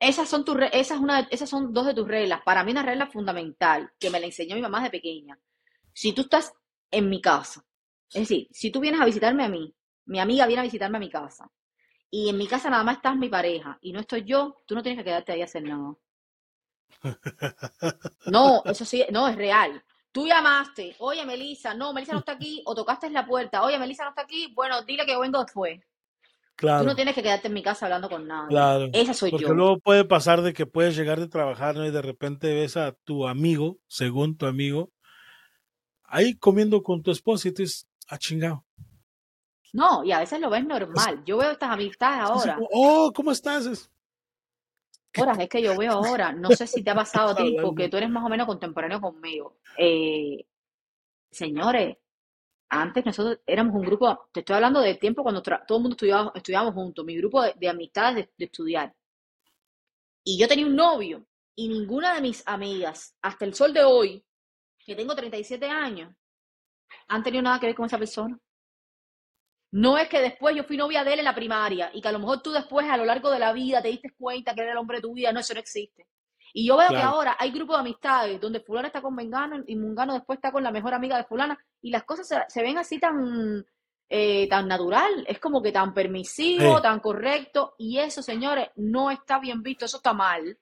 esas 0.00 0.28
son 0.28 0.44
tus 0.44 0.56
re- 0.56 0.70
esas 0.72 0.98
es 0.98 1.02
una 1.02 1.20
esas 1.30 1.48
son 1.50 1.72
dos 1.72 1.86
de 1.86 1.94
tus 1.94 2.06
reglas. 2.08 2.42
Para 2.44 2.64
mí 2.64 2.72
una 2.72 2.82
regla 2.82 3.06
fundamental 3.06 3.90
que 3.98 4.10
me 4.10 4.20
la 4.20 4.26
enseñó 4.26 4.54
mi 4.56 4.62
mamá 4.62 4.82
de 4.82 4.90
pequeña. 4.90 5.38
Si 5.92 6.12
tú 6.12 6.22
estás 6.22 6.52
en 6.90 7.08
mi 7.10 7.20
casa, 7.20 7.64
es 8.12 8.22
decir, 8.22 8.48
si 8.52 8.70
tú 8.70 8.80
vienes 8.80 9.00
a 9.00 9.04
visitarme 9.06 9.44
a 9.44 9.48
mí, 9.48 9.74
mi 10.06 10.20
amiga 10.20 10.46
viene 10.46 10.60
a 10.60 10.64
visitarme 10.64 10.98
a 10.98 11.00
mi 11.00 11.10
casa 11.10 11.50
y 12.10 12.28
en 12.30 12.38
mi 12.38 12.48
casa 12.48 12.70
nada 12.70 12.84
más 12.84 12.96
estás 12.98 13.16
mi 13.16 13.28
pareja 13.30 13.78
y 13.82 13.92
no 13.92 14.00
estoy 14.00 14.24
yo, 14.24 14.56
tú 14.66 14.74
no 14.74 14.82
tienes 14.82 14.98
que 15.00 15.04
quedarte 15.04 15.32
ahí 15.32 15.42
a 15.42 15.46
hacer 15.46 15.64
nada. 15.64 15.94
No, 18.24 18.64
eso 18.66 18.84
sí, 18.84 19.04
no, 19.10 19.26
es 19.28 19.36
real. 19.36 19.82
Tú 20.12 20.26
llamaste, 20.26 20.94
oye 21.00 21.24
Melissa, 21.26 21.74
no, 21.74 21.92
Melissa 21.92 22.12
no 22.12 22.20
está 22.20 22.32
aquí, 22.32 22.62
o 22.66 22.74
tocaste 22.74 23.10
la 23.10 23.26
puerta, 23.26 23.62
oye 23.62 23.78
Melissa 23.78 24.04
no 24.04 24.10
está 24.10 24.22
aquí, 24.22 24.52
bueno, 24.54 24.82
dile 24.82 25.04
que 25.06 25.12
yo 25.12 25.20
vengo 25.20 25.42
después. 25.44 25.80
Tú 26.58 26.66
Claro, 26.66 26.84
no 26.86 26.96
tienes 26.96 27.14
que 27.14 27.22
quedarte 27.22 27.46
en 27.46 27.54
mi 27.54 27.62
casa 27.62 27.86
hablando 27.86 28.10
con 28.10 28.26
nadie. 28.26 28.48
claro. 28.48 28.88
Esa 28.92 29.14
soy 29.14 29.30
Porque 29.30 29.44
yo. 29.46 29.54
luego 29.54 29.78
puede 29.78 30.04
pasar 30.04 30.42
de 30.42 30.52
que 30.52 30.66
puedes 30.66 30.96
llegar 30.96 31.20
de 31.20 31.28
trabajar 31.28 31.76
¿no? 31.76 31.86
y 31.86 31.92
de 31.92 32.02
repente 32.02 32.52
ves 32.52 32.76
a 32.76 32.92
tu 33.04 33.28
amigo, 33.28 33.78
según 33.86 34.36
tu 34.36 34.44
amigo, 34.46 34.90
ahí 36.02 36.34
comiendo 36.34 36.82
con 36.82 37.02
tu 37.04 37.12
esposa 37.12 37.46
y 37.46 37.52
tú 37.52 37.62
dices, 37.62 37.86
ah, 38.08 38.18
chingado. 38.18 38.64
No, 39.72 40.02
y 40.02 40.10
a 40.10 40.18
veces 40.18 40.40
lo 40.40 40.50
ves 40.50 40.66
normal. 40.66 41.22
Yo 41.24 41.36
veo 41.36 41.52
estas 41.52 41.70
amistades 41.70 42.20
ahora. 42.28 42.54
como, 42.56 42.68
oh, 42.72 43.12
¿cómo 43.14 43.30
estás? 43.30 43.66
Es- 43.66 43.90
Horas, 45.16 45.38
es 45.38 45.48
que 45.48 45.62
yo 45.62 45.76
veo 45.76 45.92
ahora. 45.92 46.32
No 46.32 46.50
sé 46.50 46.66
si 46.66 46.82
te 46.82 46.90
ha 46.90 46.94
pasado 47.04 47.30
a 47.30 47.36
ti, 47.36 47.56
porque 47.62 47.88
tú 47.88 47.96
eres 47.98 48.10
más 48.10 48.24
o 48.24 48.28
menos 48.28 48.46
contemporáneo 48.48 49.00
conmigo. 49.00 49.56
Eh, 49.76 50.44
señores, 51.30 51.98
antes 52.70 53.04
nosotros 53.06 53.38
éramos 53.46 53.74
un 53.74 53.82
grupo, 53.82 54.28
te 54.32 54.40
estoy 54.40 54.56
hablando 54.56 54.80
del 54.80 54.98
tiempo 54.98 55.22
cuando 55.22 55.42
todo 55.42 55.78
el 55.78 55.82
mundo 55.82 55.94
estudiaba, 55.94 56.32
estudiábamos 56.34 56.74
juntos, 56.74 57.04
mi 57.04 57.16
grupo 57.16 57.42
de, 57.42 57.54
de 57.56 57.68
amistades 57.68 58.26
de, 58.26 58.32
de 58.36 58.44
estudiar. 58.44 58.94
Y 60.24 60.38
yo 60.38 60.46
tenía 60.46 60.66
un 60.66 60.76
novio, 60.76 61.26
y 61.56 61.68
ninguna 61.68 62.14
de 62.14 62.20
mis 62.20 62.46
amigas, 62.46 63.16
hasta 63.22 63.44
el 63.44 63.54
sol 63.54 63.72
de 63.72 63.82
hoy, 63.82 64.24
que 64.78 64.94
tengo 64.94 65.14
37 65.14 65.66
años, 65.66 66.14
han 67.08 67.22
tenido 67.22 67.42
nada 67.42 67.58
que 67.58 67.66
ver 67.66 67.74
con 67.74 67.86
esa 67.86 67.98
persona. 67.98 68.38
No 69.72 69.98
es 69.98 70.08
que 70.08 70.20
después 70.20 70.56
yo 70.56 70.64
fui 70.64 70.76
novia 70.76 71.04
de 71.04 71.12
él 71.12 71.18
en 71.18 71.24
la 71.26 71.34
primaria 71.34 71.90
y 71.92 72.00
que 72.00 72.08
a 72.08 72.12
lo 72.12 72.18
mejor 72.18 72.42
tú 72.42 72.52
después 72.52 72.88
a 72.88 72.96
lo 72.96 73.04
largo 73.04 73.30
de 73.30 73.38
la 73.38 73.52
vida 73.52 73.82
te 73.82 73.88
diste 73.88 74.14
cuenta 74.16 74.54
que 74.54 74.62
era 74.62 74.72
el 74.72 74.78
hombre 74.78 74.98
de 74.98 75.02
tu 75.02 75.12
vida. 75.12 75.32
No, 75.32 75.40
eso 75.40 75.52
no 75.52 75.60
existe. 75.60 76.06
Y 76.54 76.66
yo 76.66 76.76
veo 76.76 76.88
que 76.88 76.96
ahora 76.96 77.36
hay 77.38 77.50
grupos 77.50 77.76
de 77.76 77.80
amistades 77.80 78.40
donde 78.40 78.60
fulano 78.60 78.86
está 78.86 79.00
con 79.02 79.14
Mengano 79.14 79.62
y 79.66 79.76
Mungano 79.76 80.14
después 80.14 80.38
está 80.38 80.50
con 80.52 80.62
la 80.62 80.70
mejor 80.70 80.94
amiga 80.94 81.16
de 81.16 81.24
fulana 81.24 81.58
y 81.82 81.90
las 81.90 82.04
cosas 82.04 82.26
se, 82.26 82.36
se 82.48 82.62
ven 82.62 82.78
así 82.78 82.98
tan, 82.98 83.64
eh, 84.08 84.48
tan 84.48 84.66
natural. 84.66 85.24
Es 85.28 85.38
como 85.38 85.60
que 85.62 85.72
tan 85.72 85.92
permisivo, 85.94 86.76
Sí. 86.76 86.82
tan 86.82 87.00
correcto. 87.00 87.74
Y 87.78 87.98
eso, 87.98 88.22
señores, 88.22 88.68
no 88.76 89.10
está 89.10 89.38
bien 89.38 89.62
visto. 89.62 89.84
Eso 89.84 89.98
está 89.98 90.12
mal. 90.12 90.58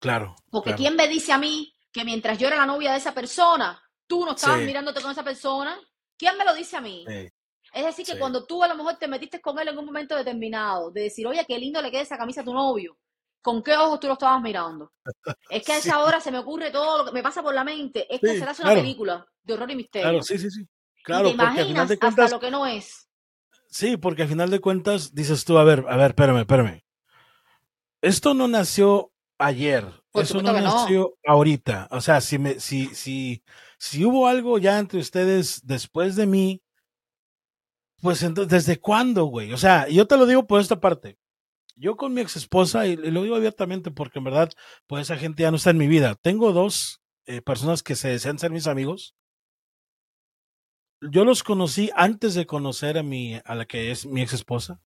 Claro. 0.00 0.34
Porque 0.50 0.70
claro. 0.70 0.78
¿quién 0.78 0.96
me 0.96 1.08
dice 1.08 1.32
a 1.32 1.38
mí 1.38 1.72
que 1.92 2.04
mientras 2.04 2.38
yo 2.38 2.48
era 2.48 2.56
la 2.56 2.66
novia 2.66 2.92
de 2.92 2.98
esa 2.98 3.14
persona, 3.14 3.80
tú 4.06 4.24
no 4.24 4.32
estabas 4.34 4.60
Sí. 4.60 4.66
mirándote 4.66 5.00
con 5.00 5.10
esa 5.12 5.22
persona? 5.24 5.78
¿Quién 6.18 6.36
me 6.36 6.44
lo 6.44 6.54
dice 6.54 6.76
a 6.76 6.80
mí? 6.80 7.04
Sí, 7.08 7.28
Es 7.72 7.84
decir, 7.84 8.06
que 8.06 8.12
Sí. 8.12 8.18
cuando 8.18 8.44
tú 8.46 8.62
a 8.62 8.68
lo 8.68 8.76
mejor 8.76 8.96
te 8.98 9.08
metiste 9.08 9.40
con 9.40 9.58
él 9.58 9.66
en 9.68 9.76
un 9.78 9.84
momento 9.86 10.14
determinado, 10.14 10.92
de 10.92 11.02
decir, 11.02 11.26
oye, 11.26 11.44
qué 11.44 11.58
lindo 11.58 11.82
le 11.82 11.90
queda 11.90 12.02
esa 12.02 12.16
camisa 12.18 12.42
a 12.42 12.44
tu 12.44 12.52
novio, 12.54 12.96
¿con 13.44 13.62
qué 13.62 13.76
ojos 13.76 14.00
tú 14.00 14.06
lo 14.08 14.14
estabas 14.14 14.42
mirando? 14.42 14.90
Es 15.50 15.62
que 15.64 15.72
a 15.74 15.80
Sí. 15.80 15.88
esa 15.88 16.00
hora 16.02 16.18
se 16.20 16.32
me 16.32 16.38
ocurre 16.38 16.70
todo 16.70 16.98
lo 16.98 17.04
que 17.04 17.12
me 17.12 17.22
pasa 17.22 17.42
por 17.42 17.54
la 17.54 17.62
mente. 17.62 18.12
Es 18.12 18.20
que 18.20 18.28
Sí, 18.32 18.38
se 18.38 18.44
le 18.44 18.50
hace 18.50 18.62
una 18.62 18.70
claro. 18.72 18.80
película 18.82 19.26
de 19.42 19.52
horror 19.54 19.70
y 19.70 19.76
misterio. 19.76 20.08
Claro, 20.08 20.22
sí, 20.24 20.38
sí, 20.38 20.50
sí. 20.50 20.62
y 20.62 21.02
Claro, 21.04 21.28
te 21.30 21.36
porque 21.36 21.44
al 21.44 21.50
final 21.52 21.66
imaginas 21.66 21.88
de 21.88 21.94
hasta 21.94 22.06
cuentas, 22.06 22.30
lo 22.32 22.40
que 22.40 22.50
no 22.50 22.66
es. 22.66 23.08
sí, 23.68 23.96
porque 23.98 24.22
al 24.22 24.28
final 24.28 24.50
de 24.50 24.60
cuentas 24.60 25.14
dices 25.14 25.44
tú, 25.44 25.58
a 25.58 25.64
ver, 25.64 25.84
a 25.88 25.96
ver, 25.96 26.08
espérame, 26.12 26.38
espérame. 26.40 26.80
Esto 28.00 28.34
no 28.34 28.48
nació 28.48 29.12
ayer, 29.38 29.84
Por 30.12 30.22
eso 30.24 30.40
no 30.42 30.54
que 30.54 30.60
no. 30.60 30.74
nació 30.74 31.14
ahorita. 31.26 31.88
O 31.90 32.00
sea, 32.00 32.20
si 32.20 32.38
me, 32.38 32.60
si, 32.60 32.86
si, 32.94 33.42
si 33.78 34.04
hubo 34.04 34.26
algo 34.26 34.58
ya 34.58 34.78
entre 34.78 35.00
ustedes 35.00 35.60
después 35.66 36.16
de 36.16 36.26
mí, 36.26 36.62
pues 38.00 38.22
entonces, 38.22 38.50
¿desde 38.50 38.80
cuándo, 38.80 39.24
güey? 39.26 39.52
O 39.52 39.56
sea, 39.56 39.88
yo 39.88 40.06
te 40.06 40.16
lo 40.16 40.26
digo 40.26 40.46
por 40.46 40.60
esta 40.60 40.80
parte. 40.80 41.18
Yo 41.76 41.96
con 41.96 42.14
mi 42.14 42.20
ex 42.20 42.36
esposa, 42.36 42.86
y, 42.86 42.96
lo 42.96 43.22
digo 43.22 43.36
abiertamente 43.36 43.90
porque 43.90 44.18
en 44.18 44.24
verdad, 44.24 44.50
pues 44.86 45.02
esa 45.02 45.16
gente 45.16 45.42
ya 45.42 45.50
no 45.50 45.56
está 45.56 45.70
en 45.70 45.78
mi 45.78 45.88
vida. 45.88 46.14
Tengo 46.14 46.52
dos 46.52 47.00
eh, 47.26 47.42
personas 47.42 47.82
que 47.82 47.96
se 47.96 48.08
desean 48.08 48.38
ser 48.38 48.50
mis 48.52 48.66
amigos. 48.66 49.14
Yo 51.00 51.24
los 51.24 51.42
conocí 51.42 51.90
antes 51.94 52.34
de 52.34 52.46
conocer 52.46 52.96
a 52.96 53.02
mi, 53.02 53.40
a 53.44 53.54
la 53.54 53.66
que 53.66 53.90
es 53.90 54.06
mi 54.06 54.22
ex 54.22 54.32
esposa. 54.32 54.80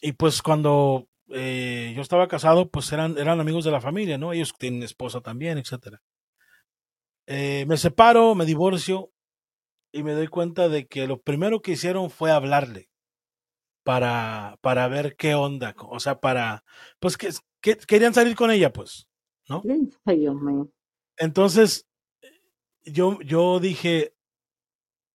Y 0.00 0.12
pues 0.12 0.42
cuando 0.42 1.08
eh, 1.30 1.92
yo 1.96 2.02
estaba 2.02 2.28
casado, 2.28 2.70
pues 2.70 2.92
eran, 2.92 3.18
eran 3.18 3.40
amigos 3.40 3.64
de 3.64 3.72
la 3.72 3.80
familia, 3.80 4.16
¿no? 4.16 4.32
Ellos 4.32 4.54
tienen 4.56 4.82
esposa 4.84 5.20
también, 5.20 5.58
etcétera. 5.58 6.00
Eh, 7.26 7.66
me 7.66 7.76
separo, 7.76 8.34
me 8.34 8.46
divorcio 8.46 9.12
y 9.92 10.02
me 10.02 10.12
doy 10.12 10.28
cuenta 10.28 10.68
de 10.68 10.86
que 10.86 11.06
lo 11.06 11.20
primero 11.20 11.60
que 11.60 11.72
hicieron 11.72 12.10
fue 12.10 12.30
hablarle 12.30 12.88
para, 13.88 14.58
para 14.60 14.86
ver 14.86 15.16
qué 15.16 15.34
onda, 15.34 15.74
o 15.78 15.98
sea, 15.98 16.20
para, 16.20 16.62
pues 16.98 17.16
que, 17.16 17.30
que 17.62 17.74
querían 17.74 18.12
salir 18.12 18.36
con 18.36 18.50
ella, 18.50 18.70
pues, 18.70 19.08
¿no? 19.48 19.62
Entonces, 21.16 21.88
yo, 22.84 23.18
yo 23.22 23.60
dije, 23.60 24.14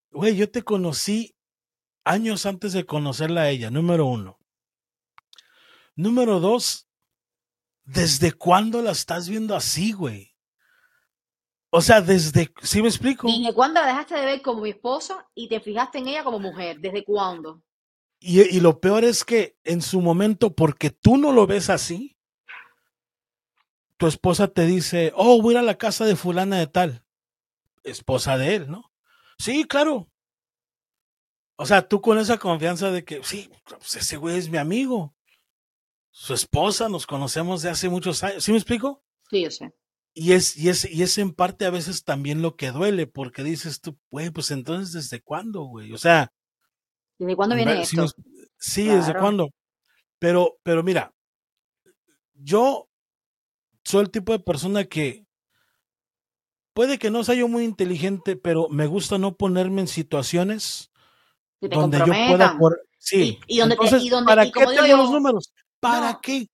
güey, 0.10 0.36
yo 0.36 0.50
te 0.50 0.63
conocí 0.63 1.36
años 2.03 2.48
antes 2.48 2.74
de 2.74 2.84
conocerla 2.84 3.42
a 3.42 3.50
ella, 3.51 3.70
número 3.70 4.08
uno. 4.08 4.39
Número 5.96 6.39
dos, 6.39 6.88
¿desde 7.84 8.32
cuándo 8.32 8.82
la 8.82 8.89
estás 8.89 9.30
viendo 9.30 9.56
así, 9.56 9.92
güey? 9.92 10.36
O 11.70 11.80
sea, 11.80 12.01
desde, 12.01 12.51
¿sí 12.63 12.82
me 12.82 12.88
explico? 12.88 13.27
¿Desde 13.27 13.53
cuándo 13.53 13.82
la 13.82 13.86
dejaste 13.86 14.15
de 14.15 14.25
ver 14.25 14.42
como 14.42 14.62
mi 14.62 14.72
esposa 14.72 15.30
y 15.36 15.48
te 15.48 15.60
fijaste 15.60 16.00
en 16.00 16.08
ella 16.08 16.24
como 16.24 16.39
mujer? 16.39 16.80
¿Desde 16.80 17.03
cuándo? 17.03 17.62
Y, 18.25 18.42
y 18.42 18.62
lo 18.62 18.80
peor 18.80 19.03
es 19.03 19.25
que 19.25 19.58
en 19.63 19.82
su 19.82 20.00
momento, 20.00 20.53
porque 20.53 20.89
tú 20.89 21.18
no 21.18 21.34
lo 21.34 21.46
ves 21.46 21.70
así, 21.70 22.18
tu 23.98 24.08
esposa 24.08 24.48
te 24.48 24.65
dice, 24.65 25.12
oh, 25.15 25.42
voy 25.42 25.56
a 25.56 25.58
ir 25.58 25.63
a 25.63 25.63
la 25.63 25.77
casa 25.77 26.06
de 26.06 26.15
fulana 26.15 26.58
de 26.58 26.68
tal, 26.68 27.06
esposa 27.84 28.38
de 28.38 28.56
él, 28.56 28.72
¿no? 28.72 28.92
Sí, 29.38 29.65
claro. 29.65 30.10
O 31.58 31.65
sea, 31.65 31.88
tú 31.88 32.00
con 32.00 32.18
esa 32.18 32.38
confianza 32.38 32.92
de 32.92 33.03
que, 33.03 33.22
sí, 33.24 33.50
pues 33.68 33.96
ese 33.96 34.15
güey 34.15 34.38
es 34.38 34.50
mi 34.50 34.58
amigo 34.58 35.13
su 36.15 36.36
esposa, 36.36 36.89
nos 36.89 37.08
conocemos 37.08 37.63
de 37.63 37.72
hace 37.72 37.89
muchos 37.89 38.24
años. 38.24 38.44
¿Sí 38.44 38.51
me 38.51 38.58
explico? 38.58 39.03
Sí, 39.30 39.42
yo 39.42 39.51
sé. 39.51 39.74
Y 40.13 40.34
es, 40.34 40.56
y 40.56 40.70
es, 40.70 40.86
y 40.86 41.01
es 41.01 41.18
en 41.18 41.34
parte 41.34 41.65
a 41.65 41.72
veces 41.72 42.03
también 42.03 42.44
lo 42.44 42.56
que 42.56 42.72
duele, 42.72 43.08
porque 43.08 43.44
dices 43.44 43.82
tú, 43.82 43.98
güey, 44.12 44.30
pues 44.30 44.51
entonces, 44.51 44.94
¿desde 44.94 45.22
cuándo, 45.22 45.63
güey? 45.63 45.92
O 45.92 45.98
sea. 45.98 46.32
¿Desde 47.24 47.36
cuándo 47.36 47.56
viene 47.56 47.82
esto? 47.82 48.06
sí, 48.58 48.88
¿desde 48.88 49.13
cuándo? 49.13 49.50
Pero, 50.20 50.58
pero 50.63 50.84
mira, 50.84 51.13
yo 52.34 52.89
soy 53.84 54.01
el 54.01 54.12
tipo 54.12 54.32
de 54.32 54.39
persona 54.39 54.86
que 54.86 55.25
puede 56.74 56.98
que 56.98 57.12
no 57.12 57.24
sea 57.24 57.36
yo 57.36 57.48
muy 57.48 57.63
inteligente, 57.63 58.36
pero 58.36 58.68
me 58.70 58.88
gusta 58.88 59.18
no 59.18 59.36
ponerme 59.36 59.82
en 59.82 59.88
situaciones 59.88 60.92
donde 61.62 62.00
yo 62.00 62.06
pueda. 62.06 62.58
Sí. 62.98 63.39
Y, 63.48 63.60
donde 63.60 63.75
Entonces, 63.75 64.10
¿para 64.25 64.46
qué 64.46 64.65
tengo 64.65 64.98
los 64.98 65.12
números? 65.12 65.53
¿Para 65.80 66.20
qué? 66.22 66.48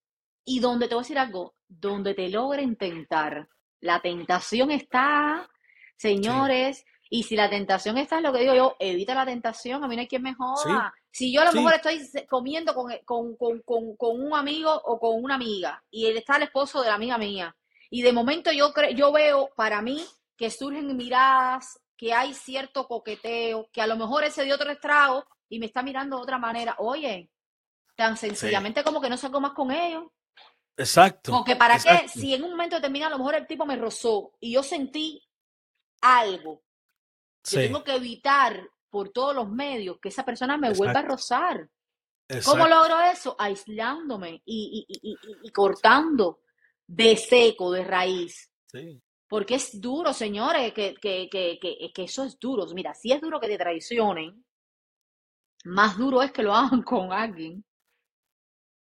Y 0.46 0.60
donde 0.60 0.88
te 0.88 0.96
voy 0.96 1.02
a 1.02 1.04
decir 1.04 1.20
algo, 1.20 1.56
donde 1.68 2.14
te 2.16 2.30
logren 2.30 2.76
tentar. 2.76 3.48
La 3.82 4.02
tentación 4.02 4.72
está, 4.72 5.48
señores, 5.96 6.86
y 7.10 7.24
si 7.24 7.36
la 7.36 7.50
tentación 7.50 7.98
está, 7.98 8.18
es 8.18 8.24
lo 8.24 8.32
que 8.32 8.42
digo 8.42 8.54
yo, 8.54 8.76
evita 8.80 9.16
la 9.16 9.26
tentación, 9.26 9.84
a 9.84 9.88
mí 9.88 9.96
no 9.96 10.02
hay 10.02 10.08
quien 10.08 10.22
me 10.22 10.36
joda. 10.36 10.94
Si 11.12 11.34
yo 11.34 11.42
a 11.42 11.46
lo 11.46 11.54
mejor 11.54 11.74
estoy 11.74 12.08
comiendo 12.28 12.74
con, 12.76 12.92
con, 13.04 13.36
con, 13.36 13.96
con, 13.96 14.22
un 14.22 14.34
amigo 14.36 14.72
o 14.72 15.00
con 15.00 15.24
una 15.24 15.36
amiga, 15.36 15.84
y 15.90 16.06
él 16.06 16.18
está 16.18 16.38
el 16.38 16.44
esposo 16.44 16.82
de 16.82 16.90
la 16.90 16.96
amiga 16.96 17.18
mía, 17.18 17.56
y 17.90 18.04
de 18.04 18.14
momento 18.14 18.52
yo, 18.52 18.72
yo 18.96 19.12
veo 19.12 19.50
para 19.56 19.82
mí 19.82 20.06
que 20.38 20.52
surgen 20.52 20.96
miradas, 20.96 21.80
que 21.98 22.14
hay 22.14 22.34
cierto 22.34 22.88
coqueteo, 22.88 23.68
que 23.74 23.82
a 23.82 23.88
lo 23.88 23.98
mejor 23.98 24.24
ese 24.24 24.44
dio 24.44 24.56
otro 24.56 24.72
estrago 24.72 25.26
y 25.50 25.60
me 25.60 25.66
está 25.66 25.82
mirando 25.82 26.18
de 26.18 26.22
otra 26.22 26.38
manera. 26.38 26.76
Oye, 26.78 27.30
Tan 28.00 28.16
sencillamente 28.16 28.82
como 28.82 29.02
que 29.02 29.10
no 29.10 29.18
salgo 29.18 29.42
más 29.42 29.52
con 29.52 29.72
ellos. 29.72 30.06
Exacto. 30.78 31.34
Porque 31.34 31.58
para 31.58 31.78
qué, 31.78 32.08
si 32.08 32.34
en 32.34 32.46
un 32.46 32.52
momento 32.52 32.78
determinado 32.78 33.14
a 33.14 33.18
lo 33.18 33.18
mejor 33.18 33.36
el 33.36 33.46
tipo 33.46 33.66
me 33.66 33.76
rozó 33.76 34.32
y 34.40 34.54
yo 34.54 34.64
sentí 34.64 35.22
algo, 36.00 36.64
yo 37.44 37.60
tengo 37.60 37.84
que 37.84 37.96
evitar 37.96 38.70
por 38.90 39.10
todos 39.10 39.36
los 39.36 39.50
medios 39.50 40.00
que 40.02 40.10
esa 40.10 40.24
persona 40.26 40.58
me 40.58 40.74
vuelva 40.74 41.00
a 41.00 41.04
rozar. 41.04 41.70
¿Cómo 42.46 42.68
logro 42.68 43.02
eso? 43.02 43.36
Aislándome 43.40 44.42
y, 44.46 44.86
y, 44.88 45.50
cortando 45.52 46.42
de 46.86 47.16
seco, 47.18 47.72
de 47.72 47.84
raíz. 47.84 48.52
Sí. 48.68 49.02
Porque 49.28 49.56
es 49.56 49.80
duro, 49.80 50.14
señores, 50.14 50.74
que, 50.74 50.96
que, 50.96 51.30
que, 51.30 51.60
que, 51.94 52.04
eso 52.04 52.24
es 52.24 52.40
duro. 52.40 52.66
Mira, 52.74 52.94
si 52.94 53.12
es 53.12 53.22
duro 53.22 53.40
que 53.40 53.48
te 53.48 53.58
traicionen, 53.58 54.44
más 55.66 55.98
duro 55.98 56.22
es 56.22 56.32
que 56.32 56.44
lo 56.44 56.54
hagan 56.54 56.82
con 56.84 57.12
alguien 57.12 57.64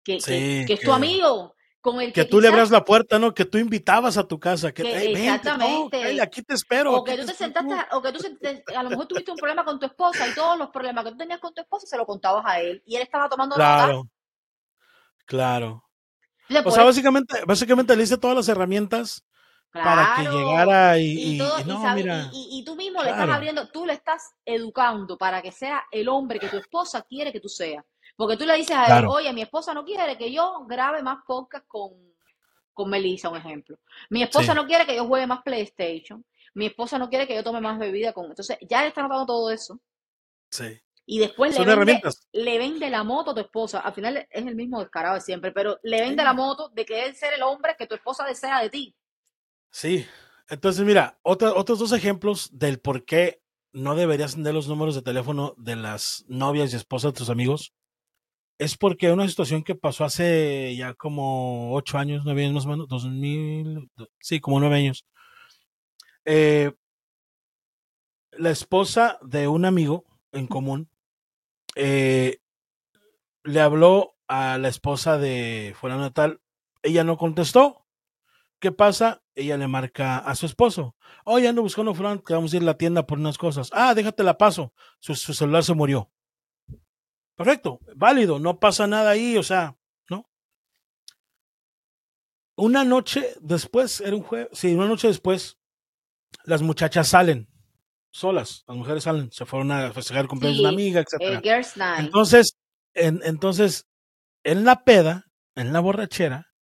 que, 0.05 0.17
es 0.17 0.81
tu 0.81 0.93
amigo, 0.93 1.54
con 1.85 2.01
el 2.01 2.15
que, 2.15 2.25
tú 2.25 2.41
le 2.41 2.49
abras 2.49 2.71
la 2.71 2.83
puerta, 2.83 3.19
¿no? 3.19 3.35
Que 3.35 3.45
tú 3.45 3.59
invitabas 3.59 4.17
a 4.17 4.27
tu 4.27 4.41
casa, 4.41 4.73
que, 4.73 5.13
exactamente, 5.13 6.19
aquí 6.19 6.43
te 6.43 6.55
espero. 6.55 6.95
O 6.95 7.05
que 7.05 7.15
tú 7.19 7.27
te 7.27 7.35
sentaste, 7.35 7.75
o 7.93 8.01
que 8.01 8.11
tú 8.11 8.25
a 8.75 8.83
lo 8.83 8.89
mejor 8.89 9.07
tuviste 9.07 9.31
un 9.31 9.37
problema 9.37 9.67
con 9.67 9.79
tu 9.79 9.85
esposa 9.85 10.27
y 10.27 10.35
todos 10.35 10.57
los 10.57 10.71
problemas 10.71 11.05
que 11.05 11.11
tú 11.11 11.19
tenías 11.19 11.41
con 11.41 11.53
tu 11.53 11.61
esposa 11.61 11.87
se 11.87 11.99
lo 11.99 12.07
contabas 12.07 12.43
a 12.47 12.59
él 12.59 12.83
y 12.87 12.97
él 12.97 13.03
estaba 13.03 13.29
tomando 13.29 13.55
claro, 13.55 14.09
Claro. 15.27 15.85
o 16.65 16.71
sea, 16.71 16.85
básicamente, 16.85 17.45
básicamente 17.47 17.95
le 17.95 18.05
hice 18.05 18.17
todas 18.17 18.37
las 18.39 18.49
herramientas 18.49 19.23
para 19.71 20.15
que 20.17 20.23
llegara 20.23 20.99
y, 20.99 21.39
y, 21.39 22.65
tú 22.65 22.77
mismo 22.77 23.03
le 23.03 23.11
estás 23.11 23.29
abriendo, 23.29 23.69
tú 23.69 23.85
le 23.85 23.93
estás 23.93 24.33
educando 24.47 25.19
para 25.19 25.43
que 25.43 25.53
sea 25.53 25.85
el 25.91 26.09
hombre 26.09 26.39
que 26.39 26.49
tu 26.49 26.57
esposa 26.57 27.03
quiere 27.03 27.31
que 27.31 27.41
tú 27.41 27.51
seas. 27.51 27.85
Porque 28.17 28.37
tú 28.37 28.45
le 28.45 28.55
dices 28.55 28.77
a 28.77 28.99
él, 28.99 29.07
oye, 29.07 29.33
mi 29.33 29.43
esposa 29.43 29.75
no 29.75 29.85
quiere 29.85 30.17
que 30.17 30.33
yo 30.33 30.65
grabe 30.67 31.03
más 31.03 31.25
podcast 31.27 31.67
con, 31.67 31.93
con 32.73 32.89
Melissa, 32.89 33.29
un 33.29 33.37
ejemplo. 33.37 33.79
Mi 34.09 34.23
esposa 34.23 34.55
no 34.55 34.67
quiere 34.67 34.87
que 34.87 34.97
yo 34.97 35.07
juegue 35.07 35.27
más 35.27 35.43
PlayStation. 35.43 36.25
Mi 36.55 36.67
esposa 36.67 36.97
no 36.99 37.09
quiere 37.09 37.27
que 37.27 37.35
yo 37.35 37.43
tome 37.43 37.61
más 37.61 37.79
bebida 37.79 38.13
con. 38.13 38.27
Entonces, 38.27 38.57
ya 38.63 38.83
él 38.83 38.89
está 38.89 39.03
notando 39.03 39.27
todo 39.27 39.51
eso. 39.51 39.81
Sí. 40.51 40.81
Y 41.07 41.19
después 41.19 41.59
le 41.59 41.65
vende, 41.65 42.01
le 42.33 42.59
vende, 42.59 42.89
la 42.89 43.03
moto 43.03 43.33
a 43.33 43.35
tu 43.35 43.41
esposa. 43.41 43.81
Al 43.81 43.93
final 43.93 44.17
es 44.31 44.47
el 44.47 44.55
mismo 44.55 44.81
descarado 44.81 45.17
de 45.17 45.21
siempre, 45.21 45.51
pero 45.51 45.79
le 45.83 46.01
vende 46.01 46.23
la 46.23 46.33
moto 46.33 46.69
de 46.69 46.85
que 46.85 47.05
él 47.05 47.15
ser 47.15 47.35
el 47.35 47.43
hombre 47.43 47.75
que 47.77 47.87
tu 47.87 47.97
esposa 47.97 48.25
desea 48.25 48.63
de 48.63 48.71
ti. 48.71 48.97
Sí. 49.71 50.07
Entonces, 50.49 50.85
mira, 50.85 51.19
otros 51.23 51.79
dos 51.79 51.93
ejemplos 51.93 52.49
del 52.53 52.79
por 52.79 53.05
qué 53.05 53.43
no 53.73 53.97
deberías 53.97 54.37
tener 54.37 54.55
los 54.55 54.69
números 54.69 54.95
de 54.95 55.03
teléfono 55.03 55.55
de 55.59 55.75
las 55.75 56.25
novias 56.29 56.73
y 56.73 56.77
esposas 56.77 57.13
de 57.13 57.19
tus 57.19 57.29
amigos 57.29 57.75
es 58.59 58.77
porque 58.77 59.13
una 59.13 59.29
situación 59.29 59.63
que 59.63 59.75
pasó 59.75 60.05
hace 60.05 60.75
ya 60.77 60.95
como 60.95 61.75
ocho 61.75 61.99
años, 61.99 62.23
nueve 62.25 62.45
años 62.45 62.55
más 62.55 62.67
o 62.67 62.69
menos, 62.69 62.89
dos 62.89 63.07
mil, 63.07 63.91
sí, 64.21 64.41
como 64.41 64.61
nueve 64.61 64.77
años. 64.77 65.07
Eh, 66.25 66.73
la 68.33 68.51
esposa 68.51 69.19
de 69.23 69.49
un 69.49 69.65
amigo 69.65 70.05
en 70.33 70.47
común 70.47 70.89
eh, 71.77 72.39
le 73.45 73.61
habló 73.61 74.17
a 74.29 74.59
la 74.59 74.69
esposa 74.69 75.19
de 75.19 75.75
fulano 75.79 76.01
natal, 76.01 76.41
ella 76.83 77.05
no 77.05 77.17
contestó. 77.17 77.87
¿Qué 78.61 78.73
pasa? 78.73 79.23
Ella 79.35 79.59
le 79.59 79.69
marca 79.69 80.19
a 80.19 80.35
su 80.37 80.47
esposo. 80.47 80.97
Oye, 81.25 81.49
ando 81.49 81.61
buscando 81.63 81.95
fulano 81.95 82.23
que 82.23 82.33
vamos 82.33 82.53
a 82.53 82.57
ir 82.57 82.63
a 82.63 82.67
la 82.67 82.79
tienda 82.79 83.07
por 83.07 83.19
unas 83.19 83.37
cosas. 83.37 83.69
Ah, 83.73 83.95
déjate 83.95 84.23
la 84.23 84.39
paso. 84.39 84.73
su 85.01 85.15
celular 85.15 85.65
se 85.65 85.75
murió. 85.75 86.11
Perfecto, 87.37 87.81
válido, 87.97 88.39
no 88.39 88.61
pasa 88.61 88.87
nada 88.87 89.11
ahí, 89.11 89.37
o 89.37 89.43
sea, 89.43 89.77
¿no? 90.09 90.29
Una 92.57 92.85
noche 92.85 93.35
después, 93.41 94.01
era 94.01 94.15
un 94.15 94.23
jueves, 94.23 94.49
sí, 94.53 94.75
una 94.75 94.87
noche 94.87 95.09
después, 95.09 95.59
las 96.45 96.63
muchachas 96.63 97.09
salen 97.09 97.49
solas, 98.15 98.63
las 98.69 98.77
mujeres 98.77 99.03
salen, 99.03 99.31
se 99.33 99.45
fueron 99.45 99.73
a 99.73 99.93
festejar 99.93 100.23
el 100.23 100.29
cumpleaños 100.29 100.59
de 100.59 100.63
una 100.63 100.73
amiga, 100.73 101.01
etc. 101.01 101.21
Entonces, 101.99 102.57
en, 102.95 103.21
entonces, 103.25 103.89
en 104.45 104.65
la 104.65 104.85
peda, 104.85 105.27
en 105.57 105.73
la 105.73 105.81
borrachera, 105.81 106.55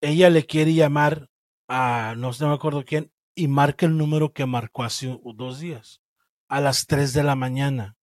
ella 0.00 0.30
le 0.30 0.44
quiere 0.44 0.74
llamar 0.74 1.30
a, 1.68 2.14
no 2.16 2.32
sé, 2.32 2.42
no 2.42 2.50
me 2.50 2.56
acuerdo 2.56 2.84
quién, 2.84 3.12
y 3.36 3.46
marca 3.46 3.86
el 3.86 3.96
número 3.96 4.32
que 4.32 4.44
marcó 4.44 4.82
hace 4.82 5.16
dos 5.36 5.60
días, 5.60 6.02
a 6.48 6.60
las 6.60 6.86
3 6.86 7.12
de 7.12 7.22
la 7.22 7.36
mañana. 7.36 7.96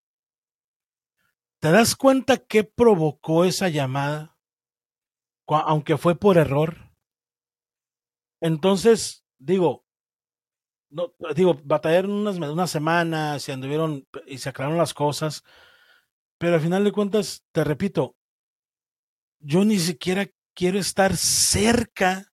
¿Te 1.60 1.72
das 1.72 1.96
cuenta 1.96 2.38
qué 2.38 2.64
provocó 2.64 3.44
esa 3.44 3.68
llamada? 3.68 4.38
Aunque 5.48 5.98
fue 5.98 6.16
por 6.16 6.38
error. 6.38 6.92
Entonces, 8.40 9.26
digo, 9.38 9.86
no, 10.90 11.14
digo, 11.36 11.60
batallaron 11.64 12.12
unas, 12.12 12.38
unas 12.38 12.72
semanas 12.72 13.48
y 13.48 13.52
anduvieron 13.52 14.08
y 14.26 14.38
se 14.38 14.50
aclararon 14.50 14.78
las 14.78 14.94
cosas, 14.94 15.44
pero 16.38 16.56
al 16.56 16.62
final 16.62 16.84
de 16.84 16.92
cuentas, 16.92 17.46
te 17.52 17.64
repito, 17.64 18.16
yo 19.40 19.66
ni 19.66 19.80
siquiera 19.80 20.28
quiero 20.56 20.80
estar 20.80 21.18
cerca 21.18 22.32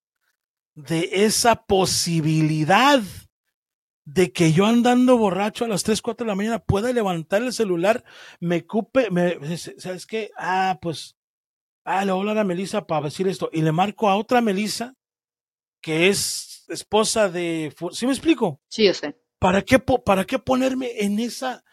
de 0.75 1.09
esa 1.13 1.57
posibilidad 1.65 3.01
de 4.07 4.33
que 4.33 4.53
yo 4.53 4.67
andando 4.67 5.19
borracho 5.19 5.65
a 5.65 5.69
las 5.69 5.83
3, 5.83 6.01
4 6.01 6.25
de 6.25 6.29
la 6.29 6.37
mañana 6.37 6.59
pueda 6.61 6.93
levantar 6.93 7.43
el 7.43 7.53
celular, 7.53 8.05
me 8.39 8.65
cupe, 8.65 9.11
me, 9.11 9.37
¿sabes 9.59 10.07
qué? 10.07 10.31
Ah, 10.39 10.79
pues, 10.81 11.17
ah, 11.85 12.05
le 12.05 12.13
voy 12.13 12.21
a 12.21 12.23
hablar 12.23 12.39
a 12.39 12.45
Melissa 12.45 12.87
para 12.87 13.07
decir 13.07 13.27
esto, 13.27 13.51
y 13.53 13.63
le 13.63 13.73
marco 13.73 14.09
a 14.09 14.17
otra 14.17 14.41
Melissa, 14.41 14.95
que 15.83 16.09
es 16.09 16.65
esposa 16.69 17.29
de, 17.29 17.75
¿sí 17.91 18.07
me 18.07 18.13
explico? 18.13 18.61
Sí, 18.69 18.87
yo 18.87 18.95
sé. 18.95 19.21
¿Para 19.41 19.63
qué, 19.63 19.81
para 19.81 20.25
qué 20.25 20.39
ponerme 20.39 20.93
en 21.01 21.19
esa, 21.19 21.65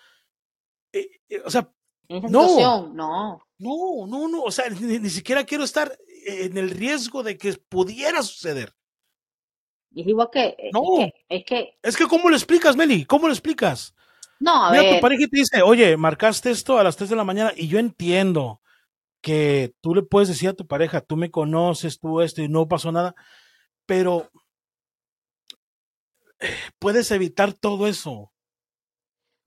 eh, 0.92 1.22
eh, 1.30 1.42
o 1.46 1.52
sea, 1.52 1.72
en 2.08 2.24
no, 2.32 2.88
no. 2.90 3.44
No, 3.60 4.08
no, 4.08 4.28
no, 4.28 4.42
o 4.42 4.52
sea, 4.52 4.70
ni, 4.70 5.10
siquiera 5.10 5.46
quiero 5.46 5.64
estar 5.64 5.98
en 6.26 6.58
el 6.58 6.72
riesgo 6.72 7.22
de 7.22 7.38
que 7.38 7.54
pudiera 7.54 8.22
suceder. 8.24 8.76
Y 9.94 10.02
es 10.02 10.08
igual 10.08 10.30
que. 10.32 10.56
No. 10.74 10.82
Es 11.30 11.46
que, 11.46 11.78
es 11.82 11.96
que. 11.96 12.08
¿cómo 12.08 12.30
lo 12.30 12.36
explicas, 12.36 12.76
Meli? 12.76 13.06
¿Cómo 13.06 13.28
lo 13.28 13.34
explicas? 13.34 13.94
No, 14.40 14.66
a 14.66 14.72
Mira, 14.72 14.96
tu 14.96 15.02
pareja 15.02 15.26
te 15.28 15.38
dice, 15.38 15.62
oye, 15.62 15.96
marcaste 15.96 16.52
esto 16.52 16.78
a 16.78 16.84
las 16.84 16.98
3 16.98 17.12
de 17.12 17.16
la 17.16 17.24
mañana 17.24 17.54
y 17.56 17.68
yo 17.68 17.80
entiendo 17.80 18.62
que 19.22 19.74
tú 19.80 19.96
le 19.96 20.02
puedes 20.02 20.28
decir 20.28 20.50
a 20.50 20.54
tu 20.54 20.68
pareja, 20.68 21.00
tú 21.00 21.16
me 21.16 21.32
conoces, 21.32 21.98
tú 21.98 22.20
esto 22.20 22.42
y 22.42 22.50
no 22.50 22.68
pasó 22.68 22.92
nada, 22.92 23.16
pero 23.86 24.30
puedes 26.80 27.10
evitar 27.12 27.54
todo 27.54 27.88
eso. 27.88 28.34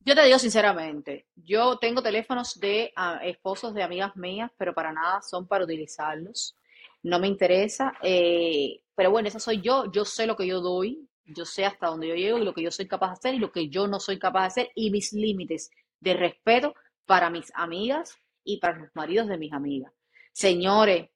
Yo 0.00 0.14
te 0.14 0.24
digo 0.24 0.38
sinceramente, 0.38 1.26
yo 1.34 1.78
tengo 1.78 2.00
teléfonos 2.00 2.58
de 2.58 2.92
ah, 2.96 3.20
esposos 3.22 3.74
de 3.74 3.82
amigas 3.82 4.16
mías, 4.16 4.50
pero 4.56 4.72
para 4.72 4.92
nada 4.92 5.20
son 5.20 5.46
para 5.46 5.64
utilizarlos. 5.64 6.56
No 7.02 7.18
me 7.18 7.26
interesa. 7.26 7.92
Eh, 8.02 8.80
pero 8.96 9.10
bueno, 9.10 9.28
esa 9.28 9.38
soy 9.38 9.60
yo, 9.60 9.92
yo 9.92 10.04
sé 10.04 10.26
lo 10.26 10.36
que 10.36 10.46
yo 10.46 10.60
doy, 10.60 11.08
yo 11.24 11.44
sé 11.44 11.64
hasta 11.64 11.88
dónde 11.88 12.08
yo 12.08 12.14
llego 12.14 12.38
y 12.38 12.44
lo 12.44 12.54
que 12.54 12.62
yo 12.62 12.70
soy 12.70 12.88
capaz 12.88 13.08
de 13.08 13.12
hacer 13.12 13.34
y 13.34 13.38
lo 13.38 13.52
que 13.52 13.68
yo 13.68 13.86
no 13.86 14.00
soy 14.00 14.18
capaz 14.18 14.40
de 14.40 14.46
hacer 14.46 14.70
y 14.74 14.90
mis 14.90 15.12
límites 15.12 15.70
de 16.00 16.14
respeto 16.14 16.74
para 17.04 17.30
mis 17.30 17.52
amigas 17.54 18.18
y 18.42 18.58
para 18.58 18.78
los 18.78 18.88
maridos 18.94 19.28
de 19.28 19.38
mis 19.38 19.52
amigas. 19.52 19.92
Señores, 20.32 21.10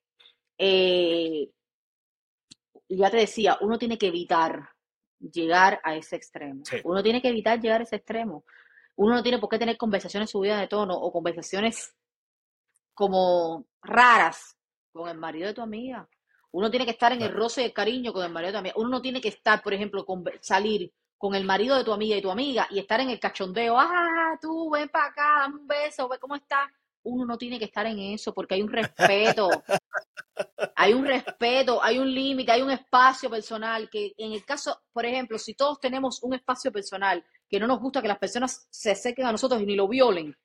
eh, 0.57 1.49
ya 2.87 3.09
te 3.09 3.17
decía, 3.17 3.57
uno 3.61 3.77
tiene 3.79 3.97
que 3.97 4.07
evitar 4.07 4.69
llegar 5.19 5.79
a 5.83 5.95
ese 5.95 6.15
extremo. 6.15 6.63
Uno 6.83 7.01
tiene 7.01 7.21
que 7.21 7.29
evitar 7.29 7.59
llegar 7.59 7.81
a 7.81 7.83
ese 7.83 7.95
extremo. 7.97 8.43
Uno 8.95 9.15
no 9.15 9.23
tiene 9.23 9.39
por 9.39 9.49
qué 9.49 9.57
tener 9.57 9.77
conversaciones 9.77 10.29
subidas 10.29 10.59
de 10.59 10.67
tono 10.67 10.95
o 10.95 11.11
conversaciones 11.11 11.95
como 12.93 13.65
raras 13.81 14.57
con 14.91 15.09
el 15.09 15.17
marido 15.17 15.47
de 15.47 15.53
tu 15.53 15.61
amiga. 15.61 16.07
Uno 16.51 16.69
tiene 16.69 16.85
que 16.85 16.91
estar 16.91 17.11
en 17.13 17.21
el 17.21 17.31
roce 17.31 17.61
de 17.61 17.73
cariño 17.73 18.11
con 18.11 18.23
el 18.23 18.31
marido 18.31 18.57
amiga. 18.57 18.75
Uno 18.77 18.89
no 18.89 19.01
tiene 19.01 19.21
que 19.21 19.29
estar, 19.29 19.61
por 19.61 19.73
ejemplo, 19.73 20.05
con, 20.05 20.23
salir 20.41 20.91
con 21.17 21.35
el 21.35 21.45
marido 21.45 21.77
de 21.77 21.83
tu 21.83 21.93
amiga 21.93 22.17
y 22.17 22.21
tu 22.21 22.31
amiga 22.31 22.67
y 22.71 22.79
estar 22.79 22.99
en 22.99 23.09
el 23.09 23.19
cachondeo. 23.19 23.77
Ah, 23.79 24.37
tú, 24.41 24.69
ven 24.71 24.89
para 24.89 25.05
acá, 25.05 25.35
dame 25.41 25.55
un 25.55 25.67
beso, 25.67 26.09
ve 26.09 26.17
cómo 26.19 26.35
estás. 26.35 26.69
Uno 27.03 27.25
no 27.25 27.37
tiene 27.37 27.57
que 27.57 27.65
estar 27.65 27.85
en 27.85 27.99
eso 27.99 28.33
porque 28.33 28.55
hay 28.55 28.61
un 28.61 28.71
respeto. 28.71 29.49
hay 30.75 30.93
un 30.93 31.05
respeto, 31.05 31.81
hay 31.83 31.99
un 31.99 32.13
límite, 32.13 32.51
hay 32.51 32.61
un 32.61 32.71
espacio 32.71 33.29
personal 33.29 33.89
que 33.89 34.13
en 34.17 34.33
el 34.33 34.43
caso, 34.45 34.81
por 34.91 35.05
ejemplo, 35.05 35.37
si 35.37 35.53
todos 35.53 35.79
tenemos 35.79 36.21
un 36.23 36.33
espacio 36.33 36.71
personal 36.71 37.23
que 37.49 37.59
no 37.59 37.67
nos 37.67 37.79
gusta 37.79 38.01
que 38.01 38.07
las 38.07 38.17
personas 38.17 38.67
se 38.69 38.91
acerquen 38.91 39.25
a 39.25 39.31
nosotros 39.31 39.61
y 39.61 39.65
ni 39.65 39.75
lo 39.75 39.87
violen, 39.87 40.35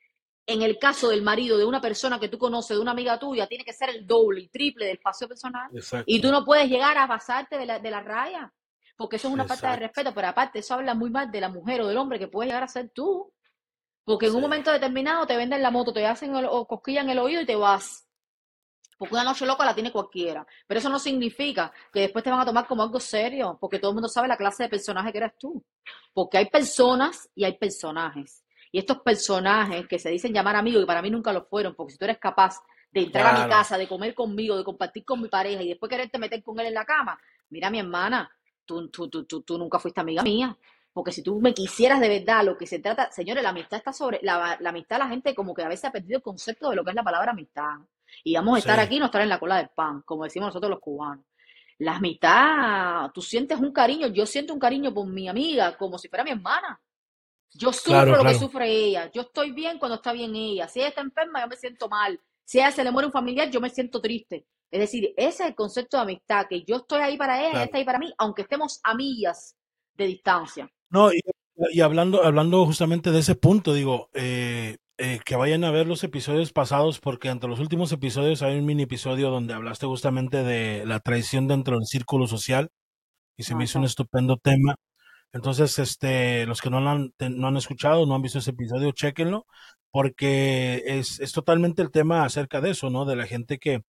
en 0.46 0.62
el 0.62 0.78
caso 0.78 1.08
del 1.08 1.22
marido 1.22 1.58
de 1.58 1.64
una 1.64 1.80
persona 1.80 2.20
que 2.20 2.28
tú 2.28 2.38
conoces, 2.38 2.76
de 2.76 2.80
una 2.80 2.92
amiga 2.92 3.18
tuya, 3.18 3.46
tiene 3.46 3.64
que 3.64 3.72
ser 3.72 3.90
el 3.90 4.06
doble 4.06 4.42
y 4.42 4.48
triple 4.48 4.86
del 4.86 4.96
espacio 4.96 5.26
personal. 5.26 5.68
Y 6.06 6.20
tú 6.20 6.30
no 6.30 6.44
puedes 6.44 6.68
llegar 6.68 6.96
a 6.96 7.08
pasarte 7.08 7.58
de 7.58 7.66
la, 7.66 7.78
de 7.80 7.90
la 7.90 8.00
raya, 8.00 8.52
porque 8.96 9.16
eso 9.16 9.28
es 9.28 9.34
una 9.34 9.44
falta 9.44 9.72
de 9.72 9.76
respeto, 9.76 10.14
pero 10.14 10.28
aparte 10.28 10.60
eso 10.60 10.74
habla 10.74 10.94
muy 10.94 11.10
mal 11.10 11.30
de 11.30 11.40
la 11.40 11.48
mujer 11.48 11.80
o 11.80 11.88
del 11.88 11.96
hombre 11.96 12.18
que 12.18 12.28
puedes 12.28 12.48
llegar 12.48 12.62
a 12.62 12.68
ser 12.68 12.90
tú. 12.90 13.32
Porque 14.04 14.26
en 14.26 14.36
un 14.36 14.40
momento 14.40 14.70
determinado 14.70 15.26
te 15.26 15.36
venden 15.36 15.60
la 15.60 15.72
moto, 15.72 15.92
te 15.92 16.06
hacen 16.06 16.32
o 16.34 16.66
cosquillan 16.66 17.10
el 17.10 17.18
oído 17.18 17.42
y 17.42 17.46
te 17.46 17.56
vas. 17.56 18.06
Porque 18.96 19.14
una 19.14 19.24
noche 19.24 19.44
loca 19.44 19.64
la 19.64 19.74
tiene 19.74 19.90
cualquiera. 19.90 20.46
Pero 20.66 20.78
eso 20.78 20.88
no 20.88 21.00
significa 21.00 21.72
que 21.92 22.00
después 22.00 22.22
te 22.22 22.30
van 22.30 22.40
a 22.40 22.46
tomar 22.46 22.68
como 22.68 22.84
algo 22.84 23.00
serio, 23.00 23.58
porque 23.60 23.80
todo 23.80 23.90
el 23.90 23.96
mundo 23.96 24.08
sabe 24.08 24.28
la 24.28 24.36
clase 24.36 24.62
de 24.62 24.68
personaje 24.68 25.10
que 25.10 25.18
eres 25.18 25.32
tú. 25.36 25.62
Porque 26.14 26.38
hay 26.38 26.46
personas 26.46 27.28
y 27.34 27.44
hay 27.44 27.58
personajes. 27.58 28.45
Y 28.76 28.78
estos 28.78 29.00
personajes 29.00 29.88
que 29.88 29.98
se 29.98 30.10
dicen 30.10 30.34
llamar 30.34 30.54
amigos, 30.54 30.82
y 30.82 30.84
para 30.84 31.00
mí 31.00 31.08
nunca 31.08 31.32
lo 31.32 31.46
fueron, 31.46 31.74
porque 31.74 31.92
si 31.94 31.98
tú 31.98 32.04
eres 32.04 32.18
capaz 32.18 32.58
de 32.92 33.04
entrar 33.04 33.34
a 33.34 33.42
mi 33.42 33.48
casa, 33.48 33.78
de 33.78 33.88
comer 33.88 34.12
conmigo, 34.12 34.54
de 34.54 34.64
compartir 34.64 35.02
con 35.02 35.22
mi 35.22 35.30
pareja 35.30 35.62
y 35.62 35.68
después 35.70 35.88
quererte 35.88 36.18
meter 36.18 36.42
con 36.42 36.60
él 36.60 36.66
en 36.66 36.74
la 36.74 36.84
cama, 36.84 37.18
mira 37.48 37.70
mi 37.70 37.78
hermana, 37.78 38.30
tú, 38.66 38.90
tú, 38.90 39.08
tú, 39.08 39.24
tú, 39.24 39.56
nunca 39.56 39.78
fuiste 39.78 40.02
amiga 40.02 40.22
mía. 40.22 40.54
Porque 40.92 41.10
si 41.10 41.22
tú 41.22 41.40
me 41.40 41.54
quisieras 41.54 42.00
de 42.00 42.08
verdad, 42.10 42.44
lo 42.44 42.58
que 42.58 42.66
se 42.66 42.78
trata, 42.78 43.10
señores, 43.10 43.42
la 43.42 43.48
amistad 43.48 43.78
está 43.78 43.94
sobre, 43.94 44.20
la, 44.22 44.58
la 44.60 44.68
amistad, 44.68 44.98
la 44.98 45.08
gente 45.08 45.34
como 45.34 45.54
que 45.54 45.62
a 45.62 45.68
veces 45.68 45.86
ha 45.86 45.90
perdido 45.90 46.18
el 46.18 46.22
concepto 46.22 46.68
de 46.68 46.76
lo 46.76 46.84
que 46.84 46.90
es 46.90 46.96
la 46.96 47.02
palabra 47.02 47.32
amistad. 47.32 47.78
Y 48.24 48.34
vamos 48.34 48.56
a 48.56 48.58
estar 48.58 48.78
aquí 48.78 48.96
y 48.96 48.98
no 48.98 49.06
estar 49.06 49.22
en 49.22 49.30
la 49.30 49.38
cola 49.38 49.56
del 49.56 49.70
pan, 49.70 50.02
como 50.02 50.24
decimos 50.24 50.48
nosotros 50.48 50.68
los 50.68 50.80
cubanos. 50.80 51.24
La 51.78 51.96
amistad, 51.96 53.10
tú 53.14 53.22
sientes 53.22 53.58
un 53.58 53.72
cariño, 53.72 54.08
yo 54.08 54.26
siento 54.26 54.52
un 54.52 54.60
cariño 54.60 54.92
por 54.92 55.06
mi 55.06 55.30
amiga, 55.30 55.78
como 55.78 55.96
si 55.96 56.08
fuera 56.08 56.22
mi 56.24 56.32
hermana. 56.32 56.78
Yo 57.58 57.72
sufro 57.72 58.16
lo 58.16 58.24
que 58.24 58.34
sufre 58.34 58.70
ella. 58.70 59.10
Yo 59.12 59.22
estoy 59.22 59.52
bien 59.52 59.78
cuando 59.78 59.96
está 59.96 60.12
bien 60.12 60.34
ella. 60.34 60.68
Si 60.68 60.80
ella 60.80 60.88
está 60.88 61.00
enferma, 61.00 61.40
yo 61.42 61.48
me 61.48 61.56
siento 61.56 61.88
mal. 61.88 62.20
Si 62.44 62.58
a 62.58 62.66
ella 62.66 62.76
se 62.76 62.84
le 62.84 62.90
muere 62.90 63.06
un 63.06 63.12
familiar, 63.12 63.50
yo 63.50 63.60
me 63.60 63.70
siento 63.70 64.00
triste. 64.00 64.46
Es 64.70 64.80
decir, 64.80 65.12
ese 65.16 65.42
es 65.44 65.48
el 65.48 65.54
concepto 65.54 65.96
de 65.96 66.02
amistad, 66.02 66.46
que 66.48 66.64
yo 66.64 66.76
estoy 66.76 67.00
ahí 67.00 67.16
para 67.16 67.40
ella, 67.40 67.50
ella 67.50 67.64
está 67.64 67.78
ahí 67.78 67.84
para 67.84 67.98
mí, 67.98 68.12
aunque 68.18 68.42
estemos 68.42 68.80
a 68.82 68.94
millas 68.94 69.56
de 69.94 70.06
distancia. 70.06 70.70
No, 70.90 71.10
y, 71.12 71.80
hablando, 71.80 72.24
hablando 72.24 72.64
justamente 72.66 73.10
de 73.10 73.20
ese 73.20 73.36
punto, 73.36 73.72
digo, 73.74 74.10
eh, 74.12 74.76
eh, 74.98 75.20
que 75.24 75.36
vayan 75.36 75.64
a 75.64 75.70
ver 75.70 75.86
los 75.86 76.02
episodios 76.04 76.52
pasados, 76.52 77.00
porque 77.00 77.28
entre 77.28 77.48
los 77.48 77.60
últimos 77.60 77.92
episodios 77.92 78.42
hay 78.42 78.58
un 78.58 78.66
mini 78.66 78.82
episodio 78.82 79.30
donde 79.30 79.54
hablaste 79.54 79.86
justamente 79.86 80.42
de 80.42 80.84
la 80.84 81.00
traición 81.00 81.48
dentro 81.48 81.76
del 81.76 81.86
círculo 81.86 82.26
social, 82.26 82.70
y 83.36 83.44
se 83.44 83.54
me 83.54 83.64
hizo 83.64 83.78
un 83.78 83.84
estupendo 83.84 84.36
tema. 84.36 84.74
Entonces, 85.36 85.78
este, 85.78 86.46
los 86.46 86.62
que 86.62 86.70
no, 86.70 86.78
han, 86.78 87.12
no 87.18 87.48
han 87.48 87.56
escuchado, 87.58 88.06
no 88.06 88.14
han 88.14 88.22
visto 88.22 88.38
ese 88.38 88.52
episodio, 88.52 88.92
chequenlo, 88.92 89.46
porque 89.90 90.82
es, 90.86 91.20
es 91.20 91.32
totalmente 91.32 91.82
el 91.82 91.90
tema 91.90 92.24
acerca 92.24 92.62
de 92.62 92.70
eso, 92.70 92.88
¿no? 92.88 93.04
De 93.04 93.16
la 93.16 93.26
gente 93.26 93.58
que, 93.58 93.82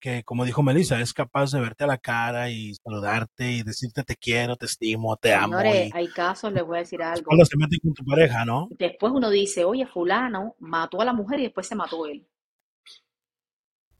que, 0.00 0.24
como 0.24 0.46
dijo 0.46 0.62
Melissa, 0.62 0.98
es 1.02 1.12
capaz 1.12 1.52
de 1.52 1.60
verte 1.60 1.84
a 1.84 1.88
la 1.88 1.98
cara 1.98 2.48
y 2.50 2.74
saludarte 2.76 3.52
y 3.52 3.62
decirte 3.62 4.02
te 4.02 4.16
quiero, 4.16 4.56
te 4.56 4.64
estimo, 4.64 5.14
te 5.18 5.34
amo. 5.34 5.58
hay 5.58 6.08
casos, 6.08 6.50
les 6.54 6.64
voy 6.64 6.78
a 6.78 6.80
decir 6.80 7.02
algo. 7.02 7.26
Cuando 7.26 7.44
se 7.44 7.58
mete 7.58 7.76
con 7.82 7.92
tu 7.92 8.02
pareja, 8.02 8.46
¿no? 8.46 8.68
Después 8.70 9.12
uno 9.14 9.28
dice, 9.28 9.62
oye, 9.62 9.86
fulano 9.86 10.56
mató 10.58 11.02
a 11.02 11.04
la 11.04 11.12
mujer 11.12 11.40
y 11.40 11.44
después 11.44 11.66
se 11.66 11.74
mató 11.74 12.06
él. 12.06 12.26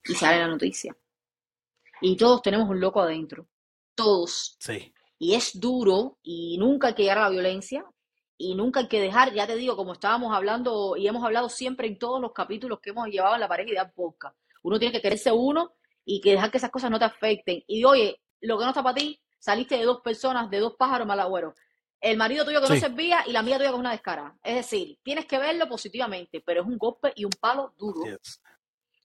Y 0.07 0.15
sale 0.15 0.39
la 0.39 0.49
noticia. 0.49 0.97
Y 2.01 2.17
todos 2.17 2.41
tenemos 2.41 2.67
un 2.71 2.81
loco 2.81 3.03
adentro. 3.03 3.47
Todos. 3.95 4.57
Sí 4.59 4.95
y 5.25 5.35
es 5.35 5.59
duro 5.59 6.19
y 6.23 6.59
nunca 6.59 6.89
hay 6.89 6.95
que 6.95 7.05
llegar 7.05 7.17
a 7.17 7.23
la 7.23 7.31
violencia 7.31 7.83
y 8.37 8.55
nunca 8.55 8.81
hay 8.81 8.89
que 8.89 9.01
dejar, 9.01 9.33
ya 9.33 9.47
te 9.47 9.57
digo, 9.57 9.75
como 9.75 9.95
estábamos 9.95 10.37
hablando 10.37 10.97
y 10.99 11.09
hemos 11.09 11.25
hablado 11.25 11.49
siempre 11.49 11.87
en 11.87 11.99
todos 11.99 12.21
los 12.21 12.33
capítulos 12.33 12.81
que 12.81 12.91
hemos 12.91 13.09
llevado 13.09 13.35
en 13.35 13.41
la 13.41 13.49
pareja 13.49 13.71
y 13.71 13.75
de 13.75 13.87
podcast, 13.95 14.37
uno 14.63 14.79
tiene 14.79 14.93
que 14.93 15.01
quererse 15.01 15.33
uno 15.33 15.73
y 16.05 16.21
que 16.21 16.33
dejar 16.33 16.51
que 16.51 16.59
esas 16.59 16.71
cosas 16.71 16.91
no 16.91 16.99
te 16.99 17.07
afecten. 17.07 17.65
Y 17.67 17.85
oye, 17.85 18.21
lo 18.43 18.59
que 18.59 18.65
no 18.65 18.71
está 18.73 18.83
para 18.83 18.97
ti, 18.97 19.19
saliste 19.39 19.79
de 19.79 19.85
dos 19.85 20.03
personas, 20.03 20.51
de 20.51 20.59
dos 20.59 20.75
pájaros 20.79 21.07
malagüeros. 21.07 21.55
El 22.03 22.19
marido 22.19 22.45
tuyo 22.45 22.61
que 22.61 22.69
no 22.69 22.77
servía 22.77 23.25
y 23.27 23.33
la 23.33 23.43
mía 23.43 23.57
tuya 23.57 23.71
con 23.71 23.81
una 23.81 23.93
descara. 23.93 24.37
Es 24.43 24.57
decir, 24.57 24.99
tienes 25.03 25.25
que 25.25 25.39
verlo 25.39 25.67
positivamente, 25.67 26.43
pero 26.45 26.61
es 26.61 26.67
un 26.67 26.77
golpe 26.77 27.15
y 27.17 27.25
un 27.25 27.33
palo 27.41 27.73
duro. 27.79 28.03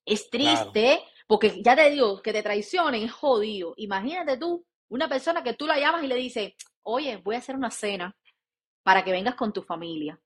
Es 0.04 0.30
triste, 0.30 1.02
porque 1.28 1.62
ya 1.64 1.78
te 1.78 1.90
digo, 1.92 2.22
que 2.22 2.34
te 2.34 2.44
traicionen 2.44 3.04
es 3.04 3.12
jodido. 3.14 3.74
Imagínate 3.78 4.36
tú 4.36 4.66
una 4.90 5.08
persona 5.08 5.44
que 5.44 5.54
tú 5.54 5.66
la 5.66 5.80
llamas 5.80 6.04
y 6.04 6.08
le 6.08 6.16
dices, 6.16 6.54
oye, 6.84 7.18
voy 7.18 7.36
a 7.36 7.40
hacer 7.40 7.56
una 7.56 7.72
cena 7.72 8.16
para 8.84 9.04
que 9.04 9.12
vengas 9.12 9.36
con 9.36 9.54
tu 9.54 9.62
familia. 9.62 10.20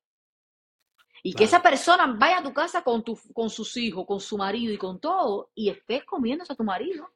Y 1.21 1.33
que 1.33 1.45
esa 1.45 1.61
persona 1.61 2.05
vaya 2.07 2.39
a 2.39 2.43
tu 2.43 2.53
casa 2.53 2.83
con, 2.83 3.03
tu, 3.03 3.17
con 3.33 3.49
sus 3.49 3.77
hijos, 3.77 4.05
con 4.05 4.19
su 4.19 4.37
marido 4.37 4.73
y 4.73 4.77
con 4.77 4.99
todo, 4.99 5.51
y 5.53 5.69
estés 5.69 6.03
comiéndose 6.03 6.53
a 6.53 6.55
tu 6.55 6.63
marido. 6.63 7.09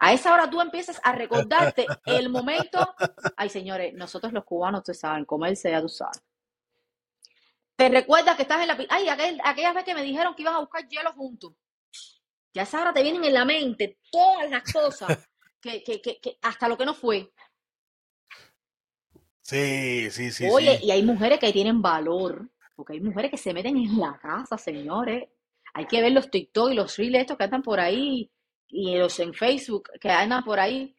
A 0.00 0.12
esa 0.12 0.32
hora 0.32 0.48
tú 0.48 0.60
empiezas 0.60 1.00
a 1.04 1.12
recordarte 1.12 1.86
el 2.06 2.28
momento. 2.28 2.94
Ay, 3.36 3.48
señores, 3.48 3.92
nosotros 3.94 4.32
los 4.32 4.44
cubanos, 4.44 4.80
ustedes 4.80 5.00
saben, 5.00 5.24
comerse 5.24 5.70
ya 5.70 5.80
tú 5.80 5.88
sabes. 5.88 6.22
Te 7.76 7.88
recuerdas 7.88 8.36
que 8.36 8.42
estás 8.42 8.60
en 8.60 8.68
la. 8.68 8.78
Ay, 8.88 9.08
aquel, 9.08 9.40
aquellas 9.44 9.74
veces 9.74 9.84
que 9.84 9.94
me 9.94 10.02
dijeron 10.02 10.34
que 10.34 10.42
iban 10.42 10.54
a 10.54 10.60
buscar 10.60 10.88
hielo 10.88 11.12
juntos. 11.12 11.52
Ya 12.52 12.62
a 12.62 12.64
esa 12.64 12.80
hora 12.80 12.92
te 12.92 13.02
vienen 13.02 13.24
en 13.24 13.34
la 13.34 13.44
mente 13.44 13.98
todas 14.10 14.48
las 14.48 14.72
cosas 14.72 15.28
que, 15.64 16.00
que, 16.00 16.20
que, 16.20 16.38
hasta 16.42 16.68
lo 16.68 16.76
que 16.76 16.84
no 16.84 16.94
fue. 16.94 17.32
Sí, 19.40 20.10
sí, 20.10 20.30
sí. 20.30 20.46
Oye, 20.50 20.78
sí. 20.78 20.86
y 20.86 20.90
hay 20.90 21.02
mujeres 21.02 21.38
que 21.38 21.52
tienen 21.52 21.82
valor, 21.82 22.48
porque 22.76 22.94
hay 22.94 23.00
mujeres 23.00 23.30
que 23.30 23.36
se 23.36 23.52
meten 23.52 23.76
en 23.76 23.98
la 23.98 24.18
casa, 24.18 24.58
señores. 24.58 25.28
Hay 25.74 25.86
que 25.86 26.00
ver 26.00 26.12
los 26.12 26.30
TikTok 26.30 26.70
y 26.70 26.74
los 26.74 26.96
reels 26.96 27.18
estos 27.18 27.36
que 27.36 27.44
andan 27.44 27.62
por 27.62 27.80
ahí, 27.80 28.30
y 28.68 28.96
los 28.96 29.18
en 29.20 29.34
Facebook 29.34 29.90
que 30.00 30.10
andan 30.10 30.44
por 30.44 30.60
ahí, 30.60 30.94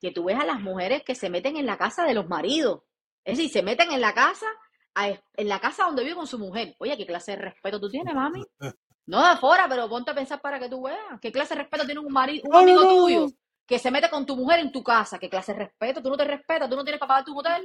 que 0.00 0.10
tú 0.10 0.24
ves 0.24 0.38
a 0.38 0.44
las 0.44 0.60
mujeres 0.60 1.02
que 1.04 1.14
se 1.14 1.30
meten 1.30 1.56
en 1.56 1.66
la 1.66 1.78
casa 1.78 2.04
de 2.04 2.14
los 2.14 2.28
maridos. 2.28 2.82
Es 3.24 3.38
decir, 3.38 3.52
se 3.52 3.62
meten 3.62 3.90
en 3.92 4.00
la 4.00 4.14
casa, 4.14 4.46
en 4.94 5.48
la 5.48 5.60
casa 5.60 5.84
donde 5.84 6.02
vive 6.04 6.16
con 6.16 6.26
su 6.26 6.38
mujer. 6.38 6.74
Oye, 6.78 6.96
¿qué 6.96 7.06
clase 7.06 7.32
de 7.32 7.38
respeto 7.38 7.80
tú 7.80 7.90
tienes, 7.90 8.14
mami? 8.14 8.44
No 9.08 9.20
de 9.20 9.28
afuera, 9.28 9.66
pero 9.68 9.88
ponte 9.88 10.10
a 10.10 10.16
pensar 10.16 10.40
para 10.40 10.58
que 10.58 10.68
tú 10.68 10.82
veas. 10.82 11.20
¿Qué 11.20 11.30
clase 11.30 11.54
de 11.54 11.60
respeto 11.60 11.86
tiene 11.86 12.00
un 12.00 12.12
marido, 12.12 12.42
un 12.48 12.56
amigo 12.56 12.82
tuyo. 12.82 13.28
Que 13.66 13.78
se 13.78 13.90
mete 13.90 14.08
con 14.10 14.26
tu 14.26 14.36
mujer 14.36 14.60
en 14.60 14.72
tu 14.72 14.82
casa? 14.82 15.18
¿Qué 15.18 15.28
clase 15.28 15.52
de 15.52 15.60
respeto? 15.60 16.02
¿Tú 16.02 16.10
no 16.10 16.16
te 16.16 16.24
respetas? 16.24 16.68
¿Tú 16.68 16.76
no 16.76 16.84
tienes 16.84 17.00
para 17.00 17.08
pagar 17.08 17.24
tu 17.24 17.38
hotel? 17.38 17.64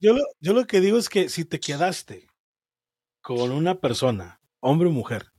Yo 0.00 0.12
lo, 0.14 0.24
yo 0.40 0.52
lo 0.52 0.66
que 0.66 0.80
digo 0.80 0.98
es 0.98 1.08
que 1.08 1.28
si 1.28 1.44
te 1.44 1.60
quedaste 1.60 2.28
con 3.20 3.52
una 3.52 3.80
persona, 3.80 4.40
hombre 4.60 4.88
o 4.88 4.92
mujer, 4.92 5.32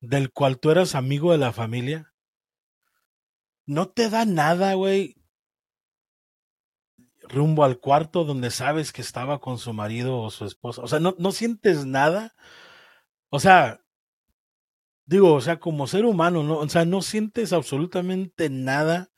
del 0.00 0.32
cual 0.32 0.58
tú 0.58 0.70
eras 0.70 0.94
amigo 0.94 1.32
de 1.32 1.38
la 1.38 1.52
familia, 1.52 2.14
no 3.66 3.88
te 3.88 4.08
da 4.08 4.24
nada, 4.24 4.74
güey, 4.74 5.16
rumbo 7.30 7.64
al 7.64 7.78
cuarto 7.78 8.24
donde 8.24 8.50
sabes 8.50 8.92
que 8.92 9.02
estaba 9.02 9.40
con 9.40 9.58
su 9.58 9.72
marido 9.72 10.18
o 10.18 10.30
su 10.30 10.44
esposa. 10.44 10.82
O 10.82 10.88
sea, 10.88 11.00
no, 11.00 11.14
no 11.18 11.32
sientes 11.32 11.86
nada. 11.86 12.34
O 13.28 13.38
sea, 13.40 13.80
digo, 15.06 15.34
o 15.34 15.40
sea, 15.40 15.60
como 15.60 15.86
ser 15.86 16.04
humano, 16.04 16.42
¿no? 16.42 16.58
O 16.58 16.68
sea, 16.68 16.84
no 16.84 17.02
sientes 17.02 17.52
absolutamente 17.52 18.50
nada. 18.50 19.09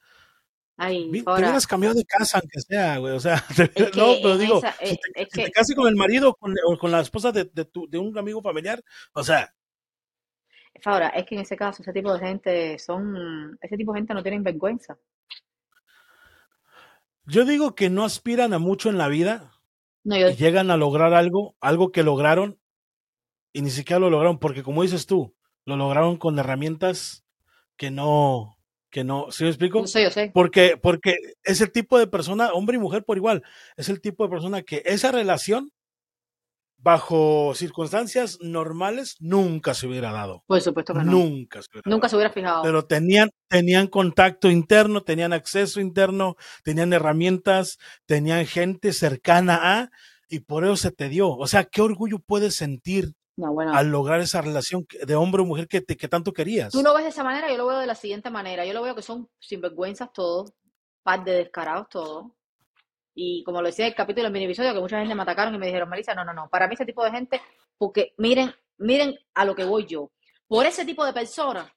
Ay, 0.77 1.11
Te 1.11 1.31
hubieras 1.31 1.67
cambiado 1.67 1.95
de 1.95 2.05
casa, 2.05 2.39
aunque 2.39 2.61
sea, 2.61 2.99
güey. 2.99 3.15
O 3.15 3.21
sea, 3.21 3.43
te- 3.57 3.91
no, 3.97 4.15
pero 4.23 4.39
digo, 4.39 4.59
esa, 4.59 4.73
si 4.73 4.95
eh, 4.95 4.99
te, 5.15 5.23
es 5.23 5.29
si 5.31 5.37
te 5.37 5.45
que, 5.45 5.51
casas 5.53 5.77
con 5.77 5.87
el 5.87 5.97
marido 5.97 6.31
o 6.31 6.35
con, 6.35 6.55
o 6.67 6.79
con 6.79 6.91
la 6.91 7.01
esposa 7.01 7.31
de, 7.31 7.45
de, 7.45 7.65
tu- 7.65 7.89
de 7.89 7.99
un 7.99 8.17
amigo 8.19 8.41
familiar, 8.43 8.83
o 9.13 9.23
sea, 9.23 9.55
ahora, 10.85 11.09
es 11.09 11.27
que 11.27 11.35
en 11.35 11.43
ese 11.43 11.57
caso, 11.57 11.83
ese 11.83 11.93
tipo 11.93 12.13
de 12.13 12.19
gente 12.19 12.79
son, 12.79 13.57
ese 13.61 13.77
tipo 13.77 13.93
de 13.93 14.01
gente 14.01 14.15
no 14.15 14.23
tienen 14.23 14.43
vergüenza. 14.43 14.99
yo 17.25 17.45
digo 17.45 17.75
que 17.75 17.89
no 17.91 18.05
aspiran 18.05 18.53
a 18.53 18.59
mucho 18.59 18.91
en 18.91 18.99
la 18.99 19.09
vida 19.09 19.53
No, 20.05 20.17
yo, 20.17 20.31
y 20.31 20.35
llegan 20.35 20.71
a 20.71 20.77
lograr 20.77 21.15
algo, 21.15 21.55
algo 21.61 21.93
que 21.93 22.03
lograron 22.03 22.59
y 23.53 23.63
ni 23.63 23.71
siquiera 23.71 24.01
lo 24.01 24.11
lograron, 24.11 24.39
porque 24.39 24.63
como 24.63 24.83
dices 24.83 25.07
tú, 25.07 25.37
lo 25.67 25.77
lograron 25.77 26.17
con 26.17 26.39
herramientas 26.39 27.25
que 27.77 27.91
no, 27.91 28.59
que 28.93 29.03
no, 29.05 29.29
¿sí 29.31 29.43
me 29.43 29.49
yo 29.49 29.51
explico? 29.53 29.87
sé, 29.87 30.03
yo 30.05 30.11
sé. 30.11 30.31
Porque, 30.33 30.77
porque 30.81 31.17
es 31.43 31.61
el 31.63 31.73
tipo 31.73 31.99
de 31.99 32.07
persona, 32.07 32.53
hombre 32.53 32.77
y 32.77 32.81
mujer 32.81 33.05
por 33.05 33.17
igual, 33.17 33.43
es 33.77 33.89
el 33.89 34.01
tipo 34.01 34.23
de 34.23 34.31
persona 34.31 34.63
que 34.63 34.83
esa 34.85 35.11
relación, 35.11 35.73
bajo 36.77 37.55
circunstancias 37.55 38.39
normales, 38.41 39.17
nunca 39.21 39.73
se 39.73 39.87
hubiera 39.87 40.13
dado. 40.13 40.45
Por 40.47 40.61
supuesto 40.61 40.93
que 40.93 41.01
no. 41.01 41.13
Nunca 41.13 41.63
se 41.63 41.69
hubiera 41.73 41.91
Nunca 41.91 42.03
dado. 42.07 42.11
se 42.11 42.17
hubiera 42.17 42.33
fijado. 42.33 42.63
Pero 42.63 42.85
tenían, 42.85 43.31
tenían 43.49 43.87
contacto 43.87 44.51
interno, 44.51 45.03
tenían 45.03 45.33
acceso 45.33 45.81
interno, 45.81 46.37
tenían 46.63 46.93
herramientas, 46.93 47.79
tenían 48.05 48.47
gente 48.47 48.93
cercana 48.93 49.59
a, 49.63 49.91
y 50.29 50.41
por 50.41 50.65
eso 50.65 50.77
se 50.77 50.91
te 50.91 51.09
dio. 51.09 51.31
O 51.31 51.47
sea, 51.47 51.65
¿qué 51.65 51.81
orgullo 51.83 52.19
puedes 52.19 52.57
sentir 52.57 53.15
No, 53.37 53.53
bueno. 53.53 53.73
al 53.75 53.89
lograr 53.91 54.21
esa 54.21 54.43
relación 54.43 54.87
de 55.07 55.15
hombre 55.15 55.43
o 55.43 55.47
mujer 55.47 55.67
que, 55.67 55.81
te, 55.81 55.97
que 55.97 56.09
tanto 56.09 56.33
querías? 56.33 56.73
Tú 56.73 56.83
lo 56.83 56.95
ves 56.95 57.05
de 57.05 57.11
esa 57.11 57.25
manera, 57.25 57.49
yo 57.51 57.57
lo 57.57 57.67
veo 57.67 57.79
de 57.79 57.87
la 57.87 57.95
siguiente 57.95 58.29
manera. 58.31 58.65
Yo 58.67 58.75
lo 58.75 58.83
veo 58.83 58.95
que 58.95 59.03
son 59.03 59.29
sinvergüenzas 59.39 60.13
todos, 60.13 60.53
par 61.03 61.25
de 61.25 61.33
descarados 61.33 61.89
todos. 61.89 62.27
Y 63.15 63.43
como 63.45 63.61
lo 63.61 63.69
decía 63.69 63.87
en 63.87 63.91
el 63.93 63.97
capítulo 63.97 64.25
del 64.25 64.33
mini 64.33 64.45
episodio, 64.47 64.73
que 64.75 64.81
mucha 64.81 64.99
gente 64.99 65.15
me 65.15 65.23
atacaron 65.23 65.55
y 65.55 65.59
me 65.59 65.67
dijeron, 65.67 65.89
Melissa, 65.89 66.15
no, 66.15 66.25
no, 66.25 66.33
no, 66.33 66.49
para 66.49 66.67
mí 66.67 66.75
ese 66.75 66.87
tipo 66.87 67.05
de 67.05 67.11
gente, 67.11 67.41
porque 67.79 68.15
miren, 68.19 68.55
miren 68.79 69.19
a 69.35 69.45
lo 69.45 69.55
que 69.55 69.65
voy 69.65 69.87
yo. 69.87 70.11
Por 70.47 70.67
ese 70.67 70.85
tipo 70.85 71.05
de 71.05 71.13
personas, 71.13 71.71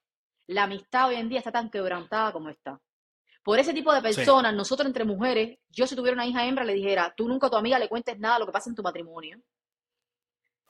la 0.47 0.63
amistad 0.63 1.07
hoy 1.07 1.15
en 1.15 1.29
día 1.29 1.39
está 1.39 1.51
tan 1.51 1.69
quebrantada 1.69 2.31
como 2.31 2.49
está. 2.49 2.79
Por 3.43 3.59
ese 3.59 3.73
tipo 3.73 3.93
de 3.93 3.99
Sí. 3.99 4.15
personas, 4.15 4.53
nosotros 4.53 4.87
entre 4.87 5.05
mujeres, 5.05 5.57
yo 5.69 5.87
si 5.87 5.95
tuviera 5.95 6.15
una 6.15 6.25
hija 6.25 6.45
hembra 6.45 6.63
le 6.65 6.73
dijera, 6.73 7.13
tú 7.15 7.27
nunca 7.27 7.47
a 7.47 7.49
tu 7.49 7.57
amiga 7.57 7.79
le 7.79 7.87
cuentes 7.89 8.17
nada 8.19 8.35
de 8.35 8.39
lo 8.41 8.45
que 8.47 8.51
pasa 8.51 8.69
en 8.69 8.75
tu 8.75 8.83
matrimonio. 8.83 9.39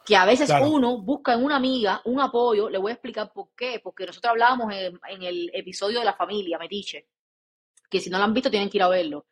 Que 0.05 0.15
a 0.15 0.25
veces 0.25 0.47
Claro. 0.47 0.69
uno 0.69 0.97
busca 1.01 1.33
en 1.33 1.43
una 1.43 1.55
amiga 1.55 2.01
un 2.05 2.19
apoyo, 2.21 2.69
le 2.69 2.77
voy 2.77 2.91
a 2.91 2.93
explicar 2.93 3.31
por 3.33 3.49
qué, 3.55 3.79
porque 3.83 4.05
nosotros 4.05 4.29
hablábamos 4.31 4.71
en, 4.73 4.99
en 5.09 5.23
el 5.23 5.49
episodio 5.53 5.99
de 5.99 6.05
la 6.05 6.13
familia, 6.13 6.59
Metiche, 6.59 7.07
que 7.89 7.99
si 7.99 8.09
no 8.09 8.17
lo 8.19 8.23
han 8.25 8.33
visto 8.33 8.49
tienen 8.51 8.69
que 8.69 8.77
ir 8.77 8.83
a 8.83 8.87
verlo. 8.89 9.25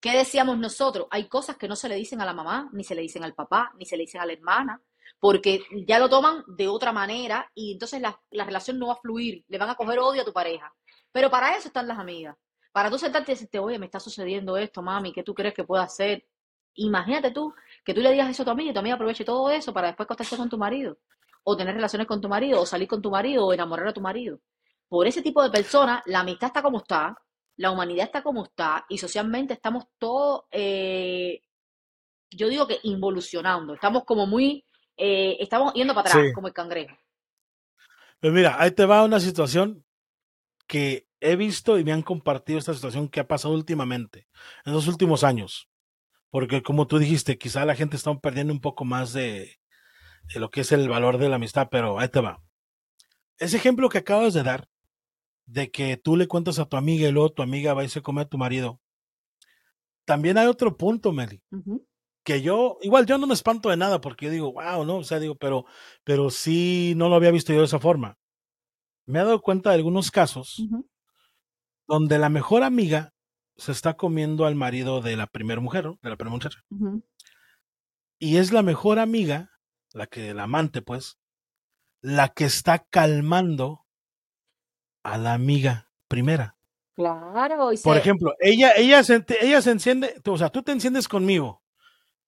¿Qué 0.00 0.12
decíamos 0.12 0.58
nosotros? 0.58 1.06
Hay 1.10 1.28
cosas 1.28 1.56
que 1.56 1.66
no 1.66 1.74
se 1.74 1.88
le 1.88 1.94
dicen 1.96 2.20
a 2.20 2.26
la 2.26 2.32
mamá, 2.34 2.68
ni 2.72 2.84
se 2.84 2.94
le 2.94 3.02
dicen 3.02 3.24
al 3.24 3.34
papá, 3.34 3.72
ni 3.78 3.84
se 3.86 3.96
le 3.96 4.02
dicen 4.02 4.20
a 4.20 4.26
la 4.26 4.32
hermana, 4.34 4.80
porque 5.18 5.62
ya 5.86 5.98
lo 5.98 6.08
toman 6.08 6.44
de 6.46 6.68
otra 6.68 6.92
manera 6.92 7.50
y 7.54 7.72
entonces 7.72 8.00
la, 8.00 8.20
la 8.30 8.44
relación 8.44 8.78
no 8.78 8.88
va 8.88 8.92
a 8.92 8.96
fluir, 8.96 9.44
le 9.48 9.58
van 9.58 9.70
a 9.70 9.74
coger 9.74 9.98
odio 9.98 10.22
a 10.22 10.24
tu 10.24 10.32
pareja. 10.32 10.72
Pero 11.10 11.30
para 11.30 11.56
eso 11.56 11.68
están 11.68 11.88
las 11.88 11.98
amigas. 11.98 12.36
Para 12.70 12.90
tú 12.90 12.98
sentarte 12.98 13.32
y 13.32 13.34
decirte, 13.34 13.58
oye, 13.58 13.78
me 13.78 13.86
está 13.86 13.98
sucediendo 13.98 14.56
esto, 14.56 14.82
mami, 14.82 15.10
¿qué 15.12 15.22
tú 15.22 15.34
crees 15.34 15.54
que 15.54 15.64
puedo 15.64 15.82
hacer? 15.82 16.24
Imagínate 16.74 17.32
tú 17.32 17.52
que 17.88 17.94
tú 17.94 18.02
le 18.02 18.12
digas 18.12 18.28
eso 18.28 18.42
a 18.42 18.44
tu 18.44 18.50
amiga 18.50 18.70
y 18.70 18.74
tu 18.74 18.80
amiga 18.80 18.96
aproveche 18.96 19.24
todo 19.24 19.48
eso 19.48 19.72
para 19.72 19.86
después 19.86 20.04
acostarse 20.04 20.36
con 20.36 20.50
tu 20.50 20.58
marido, 20.58 20.98
o 21.42 21.56
tener 21.56 21.74
relaciones 21.74 22.06
con 22.06 22.20
tu 22.20 22.28
marido, 22.28 22.60
o 22.60 22.66
salir 22.66 22.86
con 22.86 23.00
tu 23.00 23.10
marido, 23.10 23.46
o 23.46 23.52
enamorar 23.54 23.88
a 23.88 23.92
tu 23.94 24.02
marido. 24.02 24.42
Por 24.90 25.06
ese 25.06 25.22
tipo 25.22 25.42
de 25.42 25.48
personas, 25.48 26.02
la 26.04 26.20
amistad 26.20 26.48
está 26.48 26.60
como 26.60 26.80
está, 26.80 27.16
la 27.56 27.70
humanidad 27.70 28.04
está 28.04 28.22
como 28.22 28.44
está, 28.44 28.84
y 28.90 28.98
socialmente 28.98 29.54
estamos 29.54 29.86
todos, 29.96 30.42
eh, 30.50 31.40
yo 32.30 32.50
digo 32.50 32.66
que 32.66 32.78
involucionando, 32.82 33.72
estamos 33.72 34.04
como 34.04 34.26
muy, 34.26 34.66
eh, 34.94 35.38
estamos 35.40 35.72
yendo 35.72 35.94
para 35.94 36.10
atrás, 36.10 36.26
Sí. 36.26 36.34
como 36.34 36.48
el 36.48 36.52
cangrejo. 36.52 36.94
Pues 38.20 38.34
mira, 38.34 38.60
ahí 38.60 38.70
te 38.72 38.84
va 38.84 39.02
una 39.02 39.18
situación 39.18 39.82
que 40.66 41.08
he 41.20 41.36
visto 41.36 41.78
y 41.78 41.84
me 41.84 41.92
han 41.94 42.02
compartido 42.02 42.58
esta 42.58 42.74
situación 42.74 43.08
que 43.08 43.20
ha 43.20 43.26
pasado 43.26 43.54
últimamente, 43.54 44.28
en 44.66 44.74
los 44.74 44.88
últimos 44.88 45.24
años. 45.24 45.70
Porque 46.30 46.62
como 46.62 46.86
tú 46.86 46.98
dijiste, 46.98 47.38
quizá 47.38 47.64
la 47.64 47.74
gente 47.74 47.96
está 47.96 48.14
perdiendo 48.18 48.52
un 48.52 48.60
poco 48.60 48.84
más 48.84 49.12
de, 49.12 49.58
de 50.32 50.40
lo 50.40 50.50
que 50.50 50.60
es 50.60 50.72
el 50.72 50.88
valor 50.88 51.18
de 51.18 51.28
la 51.28 51.36
amistad, 51.36 51.68
pero 51.70 51.98
ahí 51.98 52.08
te 52.08 52.20
va. 52.20 52.42
Ese 53.38 53.56
ejemplo 53.56 53.88
que 53.88 53.98
acabas 53.98 54.34
de 54.34 54.42
dar, 54.42 54.68
de 55.46 55.70
que 55.70 55.96
tú 55.96 56.16
le 56.16 56.28
cuentas 56.28 56.58
a 56.58 56.66
tu 56.66 56.76
amiga 56.76 57.08
y 57.08 57.12
luego 57.12 57.32
tu 57.32 57.42
amiga 57.42 57.72
va 57.72 57.84
y 57.84 57.88
se 57.88 58.02
come 58.02 58.22
a 58.22 58.28
tu 58.28 58.36
marido. 58.36 58.80
También 60.04 60.38
hay 60.38 60.46
otro 60.46 60.76
punto, 60.76 61.12
Meli, 61.12 61.42
que 62.24 62.42
yo, 62.42 62.78
igual 62.82 63.06
yo 63.06 63.18
no 63.18 63.26
me 63.26 63.34
espanto 63.34 63.70
de 63.70 63.76
nada 63.76 64.00
porque 64.00 64.26
yo 64.26 64.32
digo, 64.32 64.52
wow, 64.52 64.84
no, 64.84 64.96
o 64.96 65.04
sea, 65.04 65.18
digo, 65.18 65.36
pero, 65.36 65.64
pero 66.04 66.30
sí 66.30 66.94
no 66.96 67.08
lo 67.08 67.14
había 67.14 67.30
visto 67.30 67.52
yo 67.52 67.60
de 67.60 67.66
esa 67.66 67.78
forma. 67.78 68.18
Me 69.06 69.20
he 69.20 69.22
dado 69.22 69.40
cuenta 69.40 69.70
de 69.70 69.76
algunos 69.76 70.10
casos 70.10 70.66
donde 71.86 72.18
la 72.18 72.28
mejor 72.28 72.62
amiga 72.62 73.14
se 73.58 73.72
está 73.72 73.94
comiendo 73.94 74.46
al 74.46 74.54
marido 74.54 75.00
de 75.02 75.16
la 75.16 75.26
primera 75.26 75.60
mujer, 75.60 75.84
¿no? 75.84 75.98
de 76.02 76.10
la 76.10 76.16
primera 76.16 76.32
muchacha. 76.34 76.64
Y 78.18 78.36
es 78.38 78.52
la 78.52 78.62
mejor 78.62 78.98
amiga, 78.98 79.50
la 79.92 80.06
que, 80.06 80.32
la 80.32 80.44
amante, 80.44 80.80
pues, 80.80 81.18
la 82.00 82.28
que 82.28 82.44
está 82.44 82.78
calmando 82.78 83.84
a 85.02 85.18
la 85.18 85.34
amiga 85.34 85.90
primera. 86.08 86.56
Claro, 86.94 87.72
y 87.72 87.78
Por 87.78 87.96
ejemplo, 87.96 88.34
ella, 88.40 88.72
ella, 88.76 89.04
se, 89.04 89.24
ella 89.40 89.62
se 89.62 89.70
enciende, 89.70 90.20
tú- 90.22 90.32
o 90.32 90.38
sea, 90.38 90.50
tú 90.50 90.62
te 90.62 90.72
enciendes 90.72 91.06
conmigo 91.06 91.62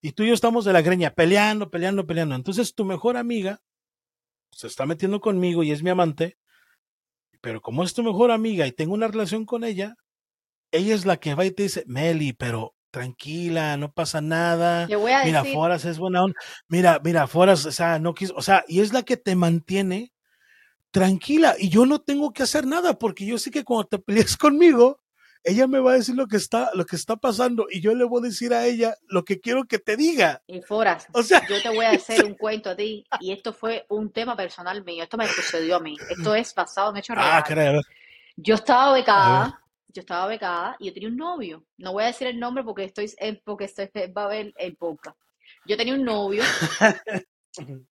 y 0.00 0.12
tú 0.12 0.22
y 0.22 0.28
yo 0.28 0.34
estamos 0.34 0.64
de 0.64 0.72
la 0.72 0.80
greña, 0.82 1.10
peleando, 1.10 1.70
peleando, 1.70 2.06
peleando. 2.06 2.34
Entonces 2.36 2.74
tu 2.74 2.84
mejor 2.84 3.16
amiga 3.16 3.60
se 4.52 4.66
está 4.68 4.86
metiendo 4.86 5.20
conmigo 5.20 5.62
y 5.64 5.72
es 5.72 5.82
mi 5.82 5.90
amante, 5.90 6.38
pero 7.40 7.60
como 7.60 7.82
es 7.82 7.94
tu 7.94 8.02
mejor 8.04 8.30
amiga 8.30 8.66
y 8.66 8.72
tengo 8.72 8.94
una 8.94 9.08
relación 9.08 9.44
con 9.44 9.64
ella, 9.64 9.96
ella 10.72 10.94
es 10.94 11.06
la 11.06 11.16
que 11.18 11.34
va 11.34 11.44
y 11.44 11.50
te 11.50 11.64
dice, 11.64 11.84
Meli, 11.86 12.32
pero 12.32 12.74
tranquila, 12.90 13.76
no 13.76 13.92
pasa 13.92 14.20
nada. 14.20 14.86
te 14.86 14.96
voy 14.96 15.12
a 15.12 15.24
Mira, 15.24 15.42
decir, 15.42 15.54
Foras 15.56 15.84
es 15.84 15.98
buena 15.98 16.24
onda. 16.24 16.38
Mira, 16.68 17.00
mira, 17.04 17.26
Foras, 17.26 17.64
o 17.66 17.72
sea, 17.72 17.98
no 17.98 18.14
quiso, 18.14 18.34
o 18.36 18.42
sea, 18.42 18.64
y 18.68 18.80
es 18.80 18.92
la 18.92 19.02
que 19.02 19.16
te 19.16 19.36
mantiene 19.36 20.12
tranquila 20.90 21.54
y 21.58 21.68
yo 21.68 21.86
no 21.86 22.00
tengo 22.00 22.32
que 22.32 22.42
hacer 22.42 22.66
nada 22.66 22.98
porque 22.98 23.24
yo 23.24 23.38
sé 23.38 23.50
que 23.50 23.62
cuando 23.64 23.86
te 23.86 23.98
pelees 23.98 24.36
conmigo, 24.36 25.00
ella 25.44 25.66
me 25.66 25.78
va 25.78 25.92
a 25.92 25.94
decir 25.94 26.16
lo 26.16 26.26
que 26.26 26.36
está, 26.36 26.70
lo 26.74 26.84
que 26.84 26.96
está 26.96 27.16
pasando 27.16 27.66
y 27.70 27.80
yo 27.80 27.94
le 27.94 28.04
voy 28.04 28.20
a 28.20 28.28
decir 28.28 28.52
a 28.52 28.66
ella 28.66 28.94
lo 29.06 29.24
que 29.24 29.40
quiero 29.40 29.64
que 29.64 29.78
te 29.78 29.96
diga. 29.96 30.42
y 30.46 30.60
Foras, 30.60 31.06
O 31.14 31.22
sea, 31.22 31.46
yo 31.48 31.62
te 31.62 31.68
voy 31.70 31.84
a 31.86 31.90
hacer 31.92 32.24
un 32.24 32.34
cuento 32.34 32.70
a 32.70 32.76
ti, 32.76 33.04
y 33.20 33.32
esto 33.32 33.52
fue 33.52 33.86
un 33.88 34.10
tema 34.10 34.36
personal 34.36 34.84
mío, 34.84 35.04
esto 35.04 35.16
me 35.16 35.26
sucedió 35.28 35.76
a 35.76 35.80
mí, 35.80 35.96
esto 36.10 36.34
es 36.34 36.54
basado 36.54 36.90
en 36.90 36.96
hechos 36.98 37.16
ah, 37.18 37.22
reales. 37.22 37.44
caray, 37.48 37.66
a 37.68 37.72
ver, 37.72 37.82
Yo 38.36 38.54
estaba 38.56 38.92
becada, 38.92 39.62
yo 39.92 40.00
estaba 40.00 40.26
becada 40.26 40.76
y 40.78 40.86
yo 40.86 40.92
tenía 40.92 41.08
un 41.08 41.16
novio. 41.16 41.64
No 41.78 41.92
voy 41.92 42.04
a 42.04 42.08
decir 42.08 42.26
el 42.26 42.38
nombre 42.38 42.64
porque 42.64 42.84
estoy, 42.84 43.10
eh, 43.18 43.40
porque 43.44 43.64
estoy, 43.64 43.88
va 44.16 44.24
a 44.24 44.28
ver 44.28 44.52
el 44.56 44.76
podcast. 44.76 45.18
Yo 45.66 45.76
tenía 45.76 45.94
un 45.94 46.04
novio 46.04 46.42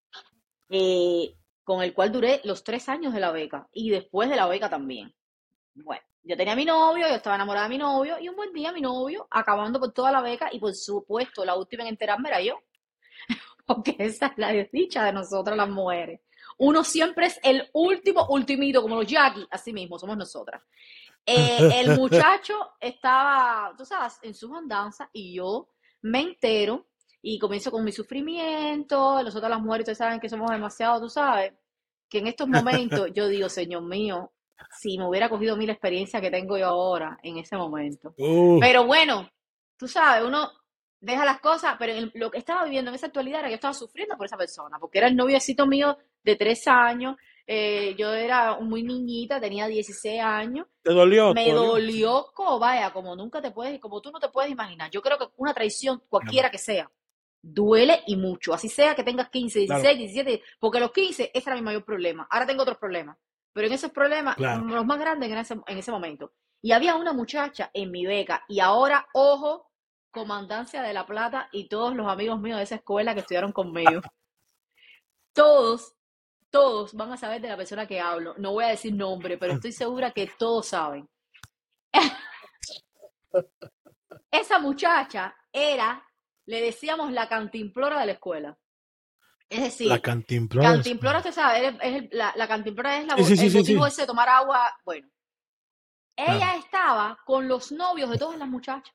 eh, 0.70 1.36
con 1.64 1.84
el 1.84 1.94
cual 1.94 2.12
duré 2.12 2.42
los 2.44 2.64
tres 2.64 2.90
años 2.90 3.14
de 3.14 3.20
la 3.20 3.32
beca 3.32 3.68
y 3.72 3.90
después 3.90 4.30
de 4.30 4.36
la 4.36 4.48
beca 4.48 4.70
también. 4.70 5.14
Bueno, 5.76 6.02
yo 6.24 6.36
tenía 6.36 6.54
a 6.54 6.56
mi 6.56 6.66
novio, 6.66 7.08
yo 7.08 7.16
estaba 7.16 7.36
enamorada 7.36 7.68
de 7.68 7.70
mi 7.70 7.78
novio, 7.78 8.20
y 8.20 8.28
un 8.30 8.36
buen 8.36 8.54
día 8.54 8.72
mi 8.72 8.82
novio, 8.82 9.28
acabando 9.32 9.80
por 9.80 9.94
toda 9.94 10.12
la 10.12 10.22
beca, 10.22 10.50
y 10.52 10.60
por 10.60 10.76
supuesto, 10.76 11.46
la 11.46 11.56
última 11.56 11.84
en 11.84 11.90
enterarme 11.90 12.30
era 12.30 12.42
yo. 12.42 12.60
Porque 13.66 13.96
esa 14.00 14.28
es 14.28 14.38
la 14.38 14.52
desdicha 14.52 15.06
de 15.06 15.14
nosotras 15.14 15.56
las 15.56 15.70
mujeres. 15.70 16.22
Uno 16.58 16.84
siempre 16.84 17.28
es 17.28 17.40
el 17.42 17.70
último, 17.74 18.28
ultimito, 18.30 18.82
como 18.82 18.96
los 18.96 19.08
Jackie, 19.08 19.48
así 19.50 19.72
mismo, 19.72 19.98
somos 19.98 20.18
nosotras. 20.18 20.62
Eh, 21.26 21.82
el 21.82 21.96
muchacho 22.00 22.54
estaba, 22.80 23.74
tú 23.78 23.86
sabes, 23.86 24.20
en 24.22 24.34
sus 24.34 24.52
andanzas, 24.56 25.10
y 25.14 25.36
yo 25.36 25.70
me 26.02 26.22
entero, 26.22 26.88
y 27.22 27.38
comienzo 27.38 27.72
con 27.72 27.84
mi 27.84 27.92
sufrimiento, 27.92 29.22
nosotras 29.24 29.50
las 29.50 29.62
mujeres, 29.62 29.84
ustedes 29.84 29.98
saben 29.98 30.20
que 30.20 30.30
somos 30.30 30.50
demasiado, 30.50 31.02
tú 31.02 31.10
sabes, 31.10 31.54
que 32.10 32.20
en 32.20 32.28
estos 32.28 32.48
momentos 32.48 33.12
yo 33.14 33.28
digo, 33.28 33.50
Señor 33.50 33.84
mío, 33.84 34.32
si 34.72 34.98
me 34.98 35.08
hubiera 35.08 35.30
cogido 35.30 35.56
mil 35.56 35.70
experiencias 35.70 36.22
que 36.22 36.32
tengo 36.32 36.58
yo 36.58 36.68
ahora 36.68 37.18
en 37.24 37.38
ese 37.38 37.56
momento. 37.56 38.14
Uh, 38.18 38.60
Pero 38.60 38.86
bueno, 38.86 39.30
tú 39.78 39.88
sabes, 39.88 40.24
uno 40.24 40.50
deja 41.00 41.24
las 41.26 41.40
cosas, 41.40 41.76
pero 41.80 41.94
lo 42.16 42.30
que 42.30 42.40
estaba 42.40 42.66
viviendo 42.66 42.90
en 42.92 42.96
esa 42.96 43.08
actualidad 43.08 43.40
era 43.40 43.48
que 43.48 43.54
yo 43.54 43.56
estaba 43.56 43.74
sufriendo 43.74 44.18
por 44.18 44.26
esa 44.26 44.38
persona, 44.38 44.78
porque 44.80 44.98
era 44.98 45.08
el 45.08 45.16
noviecito 45.16 45.66
mío 45.66 45.98
de 46.24 46.36
tres 46.36 46.68
años, 46.68 47.16
eh, 47.52 47.96
yo 47.98 48.14
era 48.14 48.60
muy 48.60 48.84
niñita, 48.84 49.42
tenía 49.42 49.66
16 49.68 50.22
años, 50.22 50.68
¿Te 50.84 50.94
dolió? 50.94 51.34
me 51.34 51.46
¿Te 51.46 51.52
dolió? 51.52 51.72
dolió, 51.72 52.26
co- 52.36 52.60
vaya, 52.60 52.94
como 52.94 53.16
nunca 53.16 53.42
te 53.42 53.50
puedes, 53.50 53.80
como 53.80 54.02
tú 54.02 54.12
no 54.12 54.20
te 54.20 54.30
puedes 54.30 54.52
imaginar. 54.52 54.92
Yo 54.92 55.02
creo 55.02 55.18
que 55.18 55.26
una 55.38 55.52
traición, 55.56 56.04
cualquiera 56.08 56.52
que 56.52 56.60
sea, 56.60 56.92
duele 57.42 58.04
y 58.06 58.18
mucho. 58.18 58.54
Así 58.54 58.70
sea 58.70 58.94
que 58.94 59.04
tengas 59.04 59.30
15, 59.30 59.60
16, 59.60 59.82
Claro. 59.84 59.98
17, 59.98 60.44
porque 60.60 60.80
los 60.80 60.92
15, 60.92 61.32
ese 61.34 61.50
era 61.50 61.56
mi 61.56 61.64
mayor 61.64 61.84
problema. 61.84 62.28
Ahora 62.30 62.46
tengo 62.46 62.62
otros 62.62 62.78
problemas, 62.78 63.18
pero 63.52 63.66
en 63.66 63.74
esos 63.74 63.90
problemas, 63.92 64.36
Claro. 64.36 64.64
los 64.66 64.86
más 64.86 65.00
grandes 65.00 65.32
en 65.32 65.38
ese, 65.40 65.56
en 65.66 65.78
ese 65.80 65.92
momento. 65.92 66.32
Y 66.62 66.72
había 66.74 66.96
una 66.98 67.14
muchacha 67.14 67.72
en 67.74 67.90
mi 67.90 68.06
beca, 68.06 68.44
y 68.48 68.60
ahora, 68.60 69.08
ojo, 69.14 69.72
Comandancia 70.12 70.84
de 70.84 70.94
la 70.94 71.06
Plata 71.08 71.50
y 71.52 71.68
todos 71.68 71.96
los 71.96 72.08
amigos 72.08 72.40
míos 72.40 72.58
de 72.58 72.64
esa 72.66 72.76
escuela 72.76 73.14
que 73.16 73.22
estudiaron 73.22 73.52
conmigo. 73.54 74.02
Todos, 75.34 75.94
todos 76.50 76.94
van 76.94 77.12
a 77.12 77.18
saber 77.18 77.42
de 77.42 77.48
la 77.50 77.58
persona 77.58 77.88
que 77.88 78.00
hablo. 78.00 78.36
No 78.38 78.52
voy 78.54 78.66
a 78.66 78.70
decir 78.70 78.94
nombre, 78.94 79.38
pero 79.38 79.54
estoy 79.54 79.72
segura 79.72 80.12
que 80.12 80.28
todos 80.38 80.68
saben. 80.68 81.08
Esa 84.32 84.60
muchacha 84.60 85.36
era, 85.52 86.04
le 86.46 86.62
decíamos 86.62 87.12
la 87.12 87.28
cantimplora 87.28 88.00
de 88.00 88.06
la 88.08 88.12
escuela. 88.14 88.58
Es 89.50 89.62
decir, 89.64 89.88
La 89.88 90.00
cantimplora. 90.00 90.74
cantimplora, 90.74 91.18
usted 91.20 91.32
sabe, 91.32 91.76
es, 91.82 92.04
la, 92.12 92.34
la 92.36 92.48
cantimplora 92.48 93.00
es 93.00 93.08
la, 93.08 93.18
Sí, 93.18 93.36
sí, 93.36 93.46
el 93.46 93.52
sí, 93.52 93.58
motivo 93.58 93.88
ese 93.88 94.02
de 94.02 94.08
tomar 94.08 94.30
agua. 94.30 94.72
Bueno, 94.86 95.08
ella 96.16 96.38
Claro. 96.38 96.60
estaba 96.60 97.20
con 97.26 97.48
los 97.48 97.72
novios 97.72 98.12
de 98.12 98.18
todas 98.20 98.38
las 98.38 98.48
muchachas. 98.48 98.94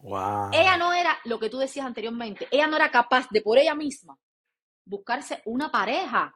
Wow. 0.00 0.50
Ella 0.52 0.76
no 0.76 0.92
era 0.92 1.16
lo 1.24 1.38
que 1.38 1.48
tú 1.48 1.58
decías 1.58 1.86
anteriormente, 1.86 2.48
ella 2.50 2.66
no 2.66 2.76
era 2.76 2.90
capaz 2.90 3.28
de 3.30 3.40
por 3.40 3.56
ella 3.56 3.74
misma 3.74 4.18
buscarse 4.84 5.42
una 5.44 5.70
pareja. 5.70 6.34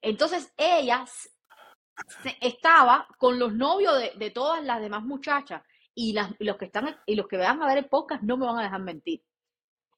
Entonces 0.00 0.52
ella 0.56 1.04
se- 1.06 2.36
estaba 2.40 3.06
con 3.18 3.38
los 3.38 3.54
novios 3.54 3.98
de, 3.98 4.12
de 4.16 4.30
todas 4.30 4.62
las 4.64 4.80
demás 4.80 5.02
muchachas 5.02 5.62
y, 5.94 6.12
las, 6.12 6.30
y 6.38 6.44
los 6.44 6.56
que 6.56 6.66
están 6.66 6.96
y 7.06 7.14
los 7.14 7.26
que 7.28 7.36
van 7.36 7.62
a 7.62 7.66
ver 7.66 7.78
el 7.78 7.88
podcast 7.88 8.22
no 8.22 8.36
me 8.36 8.46
van 8.46 8.58
a 8.58 8.62
dejar 8.64 8.80
mentir. 8.80 9.22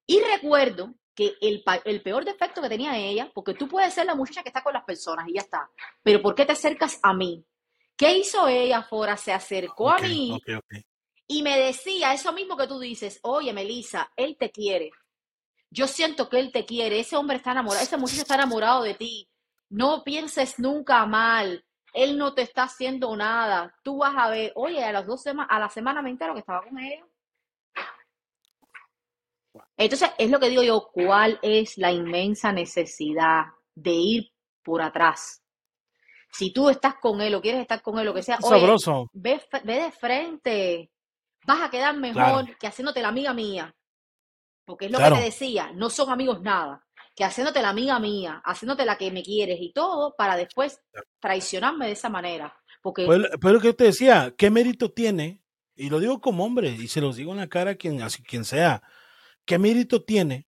Y 0.07 0.21
recuerdo 0.21 0.95
que 1.15 1.35
el, 1.41 1.63
peor 2.03 2.25
defecto 2.27 2.61
que 2.61 2.69
tenía 2.69 2.97
ella, 2.99 3.31
porque 3.35 3.55
tú 3.55 3.67
puedes 3.67 3.95
ser 3.95 4.05
la 4.05 4.15
muchacha 4.15 4.43
que 4.43 4.51
está 4.51 4.63
con 4.63 4.75
las 4.75 4.85
personas 4.85 5.27
y 5.27 5.33
ya 5.33 5.41
está, 5.41 5.69
pero 6.03 6.21
¿por 6.21 6.35
qué 6.35 6.45
te 6.45 6.53
acercas 6.53 7.01
a 7.03 7.15
mí? 7.15 7.43
¿Qué 7.97 8.19
hizo 8.19 8.47
ella, 8.47 8.83
Fora? 8.83 9.17
Se 9.17 9.33
acercó 9.33 9.91
a 9.91 9.99
mí 9.99 10.39
y 11.27 11.43
me 11.43 11.59
decía 11.59 12.13
eso 12.13 12.33
mismo 12.35 12.57
que 12.57 12.67
tú 12.69 12.79
dices, 12.79 13.19
oye, 13.23 13.53
Melissa, 13.55 14.13
él 14.15 14.37
te 14.39 14.51
quiere. 14.51 14.91
Yo 15.71 15.87
siento 15.87 16.29
que 16.29 16.39
él 16.39 16.53
te 16.53 16.65
quiere. 16.65 17.01
Ese 17.01 17.17
hombre 17.17 17.37
está 17.37 17.53
enamorado, 17.53 17.83
ese 17.83 17.97
muchacho 17.97 18.23
está 18.23 18.35
enamorado 18.37 18.83
de 18.83 18.95
ti. 18.95 19.29
No 19.69 20.03
pienses 20.05 20.59
nunca 20.59 21.05
mal. 21.07 21.65
Él 21.93 22.19
no 22.19 22.35
te 22.35 22.43
está 22.43 22.65
haciendo 22.65 23.17
nada. 23.17 23.75
Tú 23.83 23.99
vas 23.99 24.15
a 24.17 24.29
ver, 24.31 24.53
oye, 24.55 24.85
a 24.85 24.93
las 24.93 25.07
dos 25.07 25.23
semanas, 25.23 25.49
a 25.51 25.59
la 25.59 25.69
semana 25.69 26.03
me 26.03 26.11
entero 26.11 26.35
que 26.35 26.41
estaba 26.41 26.63
con 26.63 26.79
ella. 26.79 27.05
Entonces, 29.77 30.11
es 30.19 30.31
lo 30.31 30.39
que 30.39 30.49
digo 30.49 30.63
yo, 30.63 30.89
¿cuál 30.93 31.39
es 31.43 31.77
la 31.79 31.91
inmensa 31.93 32.53
necesidad 32.53 33.45
de 33.75 33.93
ir 33.93 34.33
por 34.63 34.83
atrás? 34.83 35.43
Si 36.31 36.53
tú 36.53 36.69
estás 36.69 36.97
con 36.97 37.21
él 37.21 37.35
o 37.35 37.41
quieres 37.41 37.63
estar 37.63 37.81
con 37.83 37.99
él, 37.99 38.05
lo 38.07 38.15
que 38.15 38.23
sea, 38.23 38.39
oye, 38.43 38.61
Sabroso. 38.61 39.09
ve, 39.13 39.41
ve 39.65 39.83
de 39.85 39.93
frente. 39.93 40.91
Vas 41.47 41.63
a 41.63 41.71
quedar 41.71 41.97
mejor 41.97 42.15
Claro. 42.45 42.59
que 42.59 42.67
haciéndote 42.67 43.01
la 43.01 43.09
amiga 43.09 43.33
mía. 43.33 43.75
Porque 44.67 44.87
es 44.87 44.91
lo 44.93 44.99
Claro. 44.99 45.15
que 45.15 45.21
te 45.23 45.27
decía, 45.29 45.73
no 45.75 45.89
son 45.89 46.11
amigos 46.11 46.43
nada. 46.43 46.85
Que 47.15 47.25
haciéndote 47.25 47.63
la 47.63 47.71
amiga 47.71 47.99
mía, 47.99 48.43
haciéndote 48.45 48.85
la 48.85 48.99
que 48.99 49.11
me 49.11 49.23
quieres 49.23 49.59
y 49.61 49.73
todo, 49.73 50.15
para 50.17 50.37
después 50.37 50.83
traicionarme 51.21 51.87
de 51.87 51.93
esa 51.93 52.11
manera. 52.11 52.55
Porque 52.83 53.07
Pues, 53.07 53.23
pues 53.41 53.55
lo 53.55 53.61
que 53.61 53.73
te 53.73 53.85
decía, 53.85 54.35
¿qué 54.37 54.51
mérito 54.51 54.91
tiene? 54.93 55.43
Y 55.75 55.89
lo 55.89 55.99
digo 56.01 56.21
como 56.21 56.45
hombre, 56.45 56.69
y 56.71 56.89
se 56.89 57.01
los 57.01 57.17
digo 57.17 57.33
en 57.33 57.39
la 57.39 57.49
cara 57.49 57.71
a 57.73 57.75
quien, 57.77 58.03
a 58.03 58.09
quien 58.09 58.45
sea. 58.45 58.83
¿Qué 59.47 59.59
mérito 59.59 60.03
tiene 60.05 60.47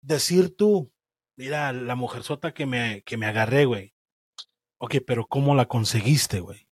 decir 0.00 0.56
tú, 0.56 0.92
mira, 1.36 1.72
la 1.72 1.94
mujerzota 1.94 2.52
que 2.54 2.66
me, 2.66 3.02
que 3.02 3.16
me 3.16 3.26
agarré, 3.26 3.64
güey? 3.64 3.94
Ok, 4.78 4.96
pero 5.06 5.26
¿cómo 5.26 5.54
la 5.54 5.66
conseguiste, 5.66 6.40
güey? 6.40 6.68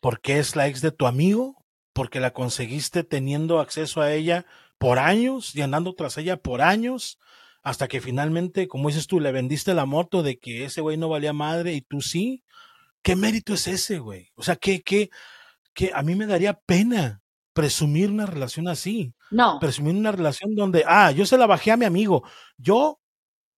¿Porque 0.00 0.38
es 0.38 0.56
la 0.56 0.66
ex 0.68 0.80
de 0.80 0.92
tu 0.92 1.06
amigo? 1.06 1.64
¿Porque 1.92 2.20
la 2.20 2.32
conseguiste 2.32 3.02
teniendo 3.04 3.60
acceso 3.60 4.00
a 4.00 4.12
ella 4.12 4.46
por 4.80 4.98
años 4.98 5.54
y 5.54 5.60
andando 5.60 5.94
tras 5.94 6.16
ella 6.16 6.38
por 6.38 6.62
años? 6.62 7.18
Hasta 7.62 7.86
que 7.86 8.00
finalmente, 8.00 8.66
como 8.66 8.88
dices 8.88 9.06
tú, 9.06 9.20
le 9.20 9.30
vendiste 9.30 9.74
la 9.74 9.84
moto 9.84 10.22
de 10.22 10.38
que 10.38 10.64
ese 10.64 10.80
güey 10.80 10.96
no 10.96 11.10
valía 11.10 11.34
madre 11.34 11.74
y 11.74 11.82
tú 11.82 12.00
sí. 12.00 12.42
¿Qué 13.02 13.14
mérito 13.14 13.52
es 13.52 13.66
ese, 13.66 13.98
güey? 13.98 14.32
O 14.34 14.42
sea, 14.42 14.56
que, 14.56 14.80
que, 14.80 15.10
que 15.74 15.92
a 15.94 16.02
mí 16.02 16.14
me 16.14 16.26
daría 16.26 16.54
pena 16.54 17.22
presumir 17.52 18.10
una 18.10 18.24
relación 18.24 18.68
así. 18.68 19.12
no, 19.30 19.58
Presumir 19.60 19.94
una 19.94 20.12
relación 20.12 20.54
donde, 20.54 20.82
ah, 20.86 21.10
yo 21.10 21.26
se 21.26 21.36
la 21.36 21.46
bajé 21.46 21.72
a 21.72 21.76
mi 21.76 21.84
amigo. 21.84 22.22
Yo 22.56 22.98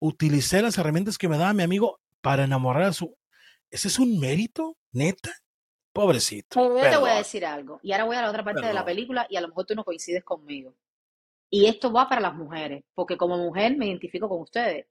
utilicé 0.00 0.60
las 0.60 0.76
herramientas 0.78 1.18
que 1.18 1.28
me 1.28 1.38
daba 1.38 1.52
mi 1.52 1.62
amigo 1.62 2.00
para 2.20 2.42
enamorar 2.44 2.82
a 2.82 2.92
su. 2.92 3.16
¿Ese 3.70 3.86
es 3.86 4.00
un 4.00 4.18
mérito? 4.18 4.76
¿Neta? 4.90 5.30
Pobrecito. 5.92 6.48
pero 6.54 6.82
yo 6.82 6.90
te 6.90 6.96
voy 6.96 7.10
a 7.10 7.14
decir 7.14 7.46
algo. 7.46 7.78
Y 7.84 7.92
ahora 7.92 8.04
voy 8.06 8.16
a 8.16 8.22
la 8.22 8.30
otra 8.30 8.42
parte 8.42 8.66
de 8.66 8.74
la 8.74 8.84
película 8.84 9.28
y 9.30 9.36
a 9.36 9.40
lo 9.40 9.48
mejor 9.48 9.66
tú 9.66 9.76
no 9.76 9.84
coincides 9.84 10.24
conmigo. 10.24 10.74
Y 11.54 11.66
esto 11.66 11.92
va 11.92 12.08
para 12.08 12.22
las 12.22 12.34
mujeres, 12.34 12.82
porque 12.94 13.18
como 13.18 13.36
mujer 13.36 13.76
me 13.76 13.86
identifico 13.86 14.26
con 14.26 14.40
ustedes. 14.40 14.86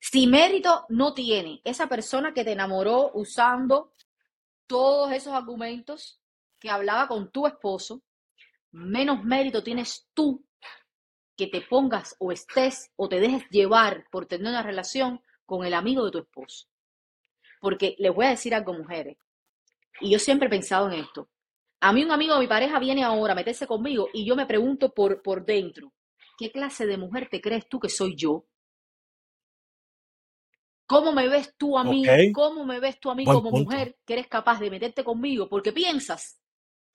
Si 0.00 0.26
mérito 0.26 0.84
no 0.88 1.14
tiene 1.14 1.60
esa 1.62 1.88
persona 1.88 2.34
que 2.34 2.42
te 2.42 2.50
enamoró 2.50 3.12
usando 3.14 3.92
todos 4.66 5.12
esos 5.12 5.32
argumentos 5.32 6.20
que 6.58 6.70
hablaba 6.70 7.06
con 7.06 7.30
tu 7.30 7.46
esposo, 7.46 8.02
menos 8.72 9.22
mérito 9.22 9.62
tienes 9.62 10.08
tú 10.12 10.44
que 11.36 11.46
te 11.46 11.60
pongas 11.60 12.16
o 12.18 12.32
estés 12.32 12.90
o 12.96 13.08
te 13.08 13.20
dejes 13.20 13.48
llevar 13.48 14.08
por 14.10 14.26
tener 14.26 14.48
una 14.48 14.62
relación 14.64 15.22
con 15.46 15.64
el 15.64 15.74
amigo 15.74 16.04
de 16.04 16.10
tu 16.10 16.18
esposo. 16.18 16.66
Porque 17.60 17.94
les 18.00 18.12
voy 18.12 18.26
a 18.26 18.30
decir 18.30 18.56
algo, 18.56 18.72
mujeres, 18.72 19.18
y 20.00 20.10
yo 20.10 20.18
siempre 20.18 20.48
he 20.48 20.50
pensado 20.50 20.90
en 20.90 20.98
esto. 20.98 21.28
A 21.84 21.92
mí 21.92 22.02
un 22.02 22.12
amigo 22.12 22.32
de 22.32 22.40
mi 22.40 22.46
pareja 22.46 22.78
viene 22.78 23.04
ahora 23.04 23.34
a 23.34 23.36
meterse 23.36 23.66
conmigo 23.66 24.08
y 24.14 24.24
yo 24.24 24.34
me 24.36 24.46
pregunto 24.46 24.94
por, 24.94 25.20
por 25.20 25.44
dentro, 25.44 25.92
¿qué 26.38 26.50
clase 26.50 26.86
de 26.86 26.96
mujer 26.96 27.28
te 27.30 27.42
crees 27.42 27.68
tú 27.68 27.78
que 27.78 27.90
soy 27.90 28.16
yo? 28.16 28.46
¿Cómo 30.86 31.12
me 31.12 31.28
ves 31.28 31.54
tú 31.58 31.76
a 31.76 31.84
mí? 31.84 32.02
¿Cómo 32.32 32.64
me 32.64 32.80
ves 32.80 32.98
tú 32.98 33.10
a 33.10 33.14
mí 33.14 33.26
Buen 33.26 33.36
como 33.36 33.50
punto. 33.50 33.70
mujer 33.70 33.98
que 34.06 34.14
eres 34.14 34.28
capaz 34.28 34.60
de 34.60 34.70
meterte 34.70 35.04
conmigo? 35.04 35.46
Porque 35.50 35.74
piensas 35.74 36.40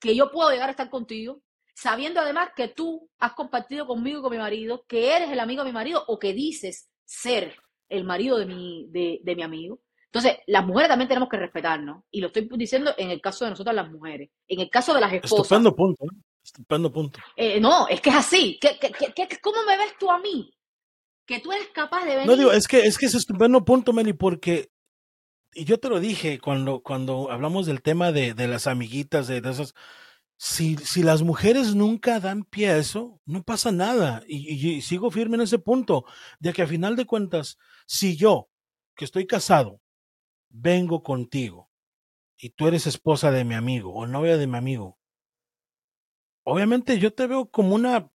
que 0.00 0.16
yo 0.16 0.32
puedo 0.32 0.50
llegar 0.50 0.70
a 0.70 0.72
estar 0.72 0.90
contigo, 0.90 1.40
sabiendo 1.72 2.18
además 2.18 2.50
que 2.56 2.66
tú 2.66 3.08
has 3.20 3.34
compartido 3.34 3.86
conmigo 3.86 4.18
y 4.18 4.22
con 4.22 4.32
mi 4.32 4.38
marido, 4.38 4.86
que 4.88 5.14
eres 5.14 5.30
el 5.30 5.38
amigo 5.38 5.62
de 5.62 5.70
mi 5.70 5.74
marido 5.74 6.02
o 6.08 6.18
que 6.18 6.32
dices 6.32 6.90
ser 7.04 7.54
el 7.88 8.02
marido 8.02 8.38
de 8.38 8.46
mi, 8.46 8.88
de, 8.88 9.20
de 9.22 9.36
mi 9.36 9.44
amigo. 9.44 9.80
Entonces, 10.12 10.38
las 10.46 10.66
mujeres 10.66 10.88
también 10.88 11.08
tenemos 11.08 11.28
que 11.28 11.36
respetarnos. 11.36 12.02
Y 12.10 12.20
lo 12.20 12.26
estoy 12.28 12.48
diciendo 12.56 12.92
en 12.98 13.10
el 13.10 13.20
caso 13.20 13.44
de 13.44 13.52
nosotras 13.52 13.74
las 13.76 13.90
mujeres. 13.90 14.28
En 14.48 14.60
el 14.60 14.68
caso 14.68 14.92
de 14.92 15.00
las 15.00 15.12
esposas. 15.12 15.44
Estupendo 15.46 15.76
punto. 15.76 16.04
¿eh? 16.04 16.16
Estupendo 16.42 16.92
punto. 16.92 17.20
Eh, 17.36 17.60
no, 17.60 17.86
es 17.86 18.00
que 18.00 18.10
es 18.10 18.16
así. 18.16 18.58
¿Qué, 18.60 18.76
qué, 18.80 18.90
qué- 18.90 19.12
qué- 19.14 19.38
cómo 19.40 19.58
me 19.64 19.76
ves 19.76 19.92
tú 20.00 20.10
a 20.10 20.18
mí? 20.18 20.52
Que 21.26 21.38
tú 21.38 21.52
eres 21.52 21.68
capaz 21.68 22.04
de 22.04 22.12
venir. 22.16 22.26
No 22.26 22.36
digo, 22.36 22.50
es 22.50 22.66
que 22.66 22.80
es 22.80 22.98
que 22.98 23.06
es 23.06 23.14
estupendo 23.14 23.64
punto, 23.64 23.92
Meli, 23.92 24.12
porque 24.12 24.70
y 25.54 25.64
yo 25.64 25.78
te 25.78 25.88
lo 25.88 26.00
dije 26.00 26.40
cuando, 26.40 26.80
cuando 26.82 27.30
hablamos 27.30 27.66
del 27.66 27.82
tema 27.82 28.10
de, 28.10 28.34
de 28.34 28.48
las 28.48 28.66
amiguitas, 28.66 29.28
de, 29.28 29.40
de 29.40 29.50
esas, 29.50 29.74
si, 30.36 30.76
si 30.78 31.02
las 31.04 31.22
mujeres 31.22 31.74
nunca 31.76 32.18
dan 32.18 32.42
pie 32.44 32.70
a 32.70 32.78
eso, 32.78 33.20
no 33.26 33.42
pasa 33.44 33.70
nada. 33.70 34.22
Y, 34.26 34.38
y- 34.54 34.74
y 34.76 34.80
sigo 34.82 35.10
firme 35.12 35.36
en 35.36 35.42
ese 35.42 35.58
punto, 35.60 36.04
de 36.40 36.52
que 36.52 36.62
a 36.62 36.66
final 36.66 36.96
de 36.96 37.04
cuentas, 37.06 37.58
si 37.86 38.16
yo, 38.16 38.48
que 38.96 39.04
estoy 39.04 39.26
casado, 39.26 39.80
vengo 40.50 41.02
contigo 41.02 41.70
y 42.38 42.50
tú 42.50 42.68
eres 42.68 42.86
esposa 42.86 43.30
de 43.30 43.44
mi 43.44 43.54
amigo 43.54 43.92
o 43.94 44.06
novia 44.06 44.36
de 44.36 44.46
mi 44.46 44.56
amigo, 44.58 44.98
obviamente 46.44 46.98
yo 46.98 47.12
te 47.14 47.26
veo 47.26 47.50
como 47.50 47.74
una, 47.74 48.10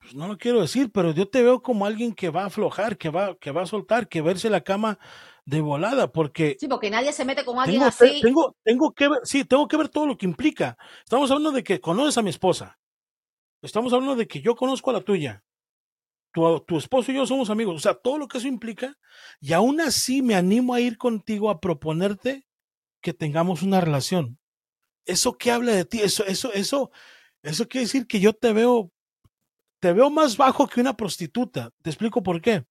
pues 0.00 0.14
no 0.14 0.26
lo 0.28 0.36
quiero 0.36 0.60
decir, 0.60 0.90
pero 0.92 1.12
yo 1.12 1.28
te 1.28 1.42
veo 1.42 1.62
como 1.62 1.86
alguien 1.86 2.12
que 2.12 2.30
va 2.30 2.42
a 2.42 2.46
aflojar, 2.46 2.98
que 2.98 3.08
va, 3.08 3.36
que 3.36 3.52
va 3.52 3.62
a 3.62 3.66
soltar, 3.66 4.08
que 4.08 4.20
verse 4.20 4.50
la 4.50 4.62
cama 4.62 4.98
de 5.44 5.60
volada, 5.60 6.12
porque 6.12 6.56
Sí, 6.58 6.68
porque 6.68 6.90
nadie 6.90 7.12
se 7.12 7.24
mete 7.24 7.44
con 7.44 7.58
alguien 7.58 7.82
tengo, 7.82 7.90
te- 7.96 8.06
así. 8.06 8.20
tengo, 8.22 8.56
tengo 8.64 8.92
que 8.92 9.08
ver, 9.08 9.20
sí, 9.24 9.44
tengo 9.44 9.68
que 9.68 9.76
ver 9.76 9.88
todo 9.88 10.06
lo 10.06 10.16
que 10.16 10.26
implica. 10.26 10.76
Estamos 11.04 11.30
hablando 11.30 11.52
de 11.52 11.62
que 11.64 11.80
conoces 11.80 12.18
a 12.18 12.22
mi 12.22 12.30
esposa. 12.30 12.78
Estamos 13.62 13.92
hablando 13.92 14.16
de 14.16 14.26
que 14.26 14.40
yo 14.40 14.56
conozco 14.56 14.90
a 14.90 14.94
la 14.94 15.00
tuya. 15.02 15.44
Tu, 16.32 16.60
tu 16.60 16.78
esposo 16.78 17.12
y 17.12 17.16
yo 17.16 17.26
somos 17.26 17.50
amigos. 17.50 17.76
O 17.76 17.78
sea, 17.78 17.94
todo 17.94 18.18
lo 18.18 18.26
que 18.28 18.38
eso 18.38 18.48
implica. 18.48 18.96
Y 19.40 19.52
aún 19.52 19.80
así 19.80 20.22
me 20.22 20.34
animo 20.34 20.74
a 20.74 20.80
ir 20.80 20.96
contigo 20.98 21.50
a 21.50 21.60
proponerte 21.60 22.46
que 23.00 23.12
tengamos 23.12 23.62
una 23.62 23.80
relación. 23.80 24.38
¿Eso 25.04 25.32
qué 25.36 25.50
habla 25.50 25.72
de 25.72 25.84
ti? 25.84 26.00
Eso, 26.00 26.24
eso, 26.24 26.52
eso, 26.52 26.90
eso 27.42 27.68
quiere 27.68 27.86
decir 27.86 28.06
que 28.06 28.20
yo 28.20 28.32
te 28.32 28.52
veo, 28.52 28.92
te 29.80 29.92
veo 29.92 30.10
más 30.10 30.36
bajo 30.36 30.66
que 30.68 30.80
una 30.80 30.96
prostituta. 30.96 31.70
Te 31.82 31.90
explico 31.90 32.22
por 32.22 32.40
qué. 32.40 32.64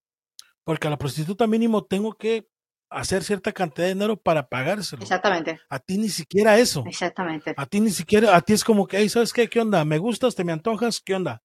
Porque 0.63 0.87
a 0.87 0.89
la 0.91 0.97
prostituta 0.97 1.45
mínimo 1.47 1.83
tengo 1.83 2.13
que 2.13 2.47
hacer 2.89 3.23
cierta 3.23 3.51
cantidad 3.51 3.87
de 3.87 3.93
dinero 3.93 4.17
para 4.17 4.47
pagárselo. 4.47 5.01
Exactamente, 5.01 5.59
A 5.69 5.79
ti 5.79 5.97
ni 5.97 6.09
siquiera 6.09 6.57
eso. 6.57 6.83
exactamente. 6.85 7.53
A 7.57 7.65
ti 7.65 7.79
ni 7.79 7.89
siquiera, 7.91 8.35
a 8.35 8.41
ti 8.41 8.53
es 8.53 8.63
como 8.63 8.85
que, 8.87 8.97
hey, 8.97 9.09
¿sabes 9.09 9.33
qué? 9.33 9.49
¿Qué 9.49 9.59
onda? 9.59 9.83
¿Me 9.85 9.97
gustas? 9.97 10.35
¿Te 10.35 10.43
me 10.43 10.51
antojas? 10.51 10.99
¿Qué 10.99 11.15
onda? 11.15 11.41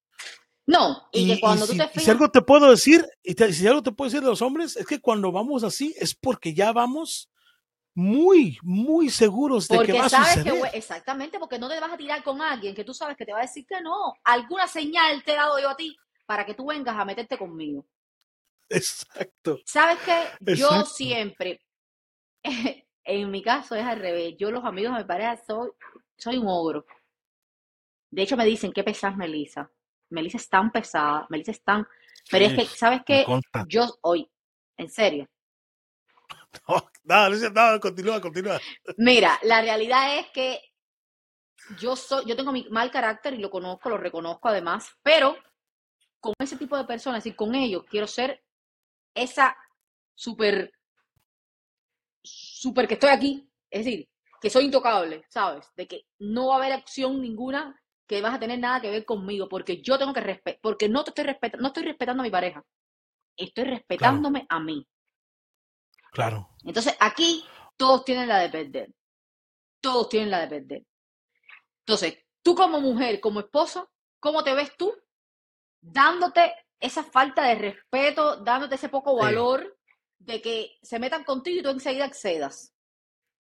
No, 0.66 1.08
y, 1.12 1.22
Y, 1.22 1.34
que 1.34 1.40
cuando 1.40 1.64
y 1.64 1.68
tú 1.68 1.72
si, 1.72 1.78
te 1.78 1.84
y 1.84 1.86
si 1.86 1.92
fijas, 2.00 2.08
algo 2.10 2.30
te 2.30 2.42
puedo 2.42 2.70
decir, 2.70 3.06
y 3.22 3.34
te- 3.34 3.52
si 3.52 3.66
algo 3.66 3.82
te 3.82 3.92
puedo 3.92 4.08
decir 4.10 4.20
de 4.22 4.28
los 4.30 4.42
hombres, 4.42 4.76
es 4.76 4.86
que 4.86 5.00
cuando 5.00 5.30
vamos 5.30 5.62
así 5.64 5.94
es 5.98 6.14
porque 6.14 6.54
ya 6.54 6.72
vamos 6.72 7.30
muy, 7.94 8.58
muy 8.62 9.08
seguros 9.08 9.68
de 9.68 9.76
que 9.76 9.78
porque 9.78 9.92
va 9.94 10.06
a 10.06 10.08
sabes 10.08 10.28
que, 10.28 10.38
suceder. 10.40 10.58
güey, 10.58 10.70
exactamente, 10.74 11.38
porque 11.38 11.58
no 11.58 11.68
te 11.68 11.80
vas 11.80 11.92
a 11.92 11.96
tirar 11.96 12.22
con 12.22 12.42
alguien 12.42 12.74
que 12.74 12.84
tú 12.84 12.92
sabes 12.92 13.16
que 13.16 13.24
te 13.24 13.32
va 13.32 13.38
a 13.38 13.42
decir 13.42 13.64
que 13.66 13.80
no. 13.80 14.12
Alguna 14.24 14.66
señal 14.66 15.22
te 15.24 15.32
he 15.32 15.36
dado 15.36 15.58
yo 15.60 15.70
a 15.70 15.76
ti 15.76 15.96
para 16.26 16.44
que 16.44 16.54
tú 16.54 16.66
vengas 16.66 16.96
a 16.98 17.04
meterte 17.04 17.38
conmigo. 17.38 17.86
Exacto, 18.68 19.60
¿Sabes 19.64 19.98
qué? 20.04 20.54
Yo 20.56 20.84
siempre, 20.84 21.60
en 23.04 23.30
mi 23.30 23.40
caso 23.42 23.76
es 23.76 23.84
al 23.84 24.00
revés. 24.00 24.34
Yo 24.36 24.50
los 24.50 24.64
amigos 24.64 24.92
de 24.94 24.98
mi 25.02 25.06
pareja 25.06 25.36
soy, 25.46 25.70
soy 26.18 26.36
un 26.38 26.48
ogro. 26.48 26.84
De 28.10 28.22
hecho 28.22 28.36
me 28.36 28.44
dicen, 28.44 28.72
qué 28.72 28.82
pesada 28.82 29.16
Melissa. 29.16 29.70
Melissa 30.10 30.38
es 30.38 30.48
tan 30.48 30.70
pesada, 30.70 31.26
Melissa 31.28 31.52
es 31.52 31.62
tan... 31.62 31.86
Pero 32.30 32.46
es 32.46 32.54
que, 32.54 32.64
¿sabes 32.66 33.02
qué? 33.06 33.24
Yo 33.68 33.86
hoy, 34.02 34.28
en 34.76 34.90
serio. 34.90 35.28
No, 36.68 36.90
no, 37.04 37.14
Alicia, 37.14 37.50
no, 37.50 37.78
continúa, 37.78 38.18
continúa. 38.18 38.58
Mira, 38.96 39.38
la 39.42 39.60
realidad 39.60 40.18
es 40.18 40.28
que 40.30 40.58
yo 41.78 41.96
soy, 41.96 42.24
yo 42.26 42.34
tengo 42.34 42.50
mi 42.50 42.66
mal 42.70 42.90
carácter 42.90 43.34
y 43.34 43.38
lo 43.38 43.50
conozco, 43.50 43.90
lo 43.90 43.98
reconozco 43.98 44.48
además, 44.48 44.88
pero 45.02 45.36
con 46.18 46.34
ese 46.38 46.56
tipo 46.56 46.76
de 46.76 46.84
personas 46.84 47.26
y 47.26 47.32
con 47.32 47.54
ellos 47.54 47.84
quiero 47.88 48.06
ser 48.06 48.42
esa 49.14 49.56
súper, 50.14 50.72
súper 52.22 52.88
que 52.88 52.94
estoy 52.94 53.10
aquí, 53.10 53.50
es 53.70 53.84
decir, 53.84 54.08
que 54.40 54.50
soy 54.50 54.64
intocable, 54.64 55.24
¿sabes? 55.28 55.66
De 55.76 55.86
que 55.86 56.06
no 56.18 56.48
va 56.48 56.54
a 56.54 56.58
haber 56.58 56.72
acción 56.72 57.20
ninguna 57.20 57.80
que 58.06 58.22
vas 58.22 58.34
a 58.34 58.38
tener 58.38 58.58
nada 58.58 58.80
que 58.80 58.90
ver 58.90 59.04
conmigo, 59.04 59.48
porque 59.48 59.82
yo 59.82 59.98
tengo 59.98 60.12
que 60.12 60.20
respetar, 60.20 60.60
porque 60.62 60.88
no 60.88 61.04
te 61.04 61.10
estoy 61.10 61.24
respetando, 61.24 61.62
no 61.62 61.68
estoy 61.68 61.84
respetando 61.84 62.22
a 62.22 62.24
mi 62.24 62.30
pareja, 62.30 62.64
estoy 63.36 63.64
respetándome 63.64 64.46
a 64.48 64.60
mí. 64.60 64.86
Claro, 66.12 66.48
Entonces, 66.64 66.96
aquí 67.00 67.44
todos 67.76 68.04
tienen 68.04 68.28
la 68.28 68.38
de 68.38 68.48
perder. 68.50 68.90
Todos 69.80 70.08
tienen 70.08 70.30
la 70.30 70.40
de 70.40 70.48
perder. 70.48 70.82
Entonces, 71.80 72.18
tú 72.42 72.54
como 72.54 72.80
mujer, 72.80 73.20
como 73.20 73.40
esposa, 73.40 73.88
¿cómo 74.20 74.42
te 74.42 74.54
ves 74.54 74.70
tú? 74.76 74.92
Dándote 75.80 76.52
esa 76.80 77.02
falta 77.04 77.44
de 77.46 77.54
respeto, 77.54 78.36
dándote 78.36 78.74
ese 78.74 78.88
poco 78.88 79.16
sí, 79.18 79.18
valor 79.18 79.76
de 80.18 80.42
que 80.42 80.78
se 80.82 80.98
metan 80.98 81.24
contigo 81.24 81.60
y 81.60 81.62
tú 81.62 81.70
enseguida 81.70 82.04
accedas. 82.06 82.72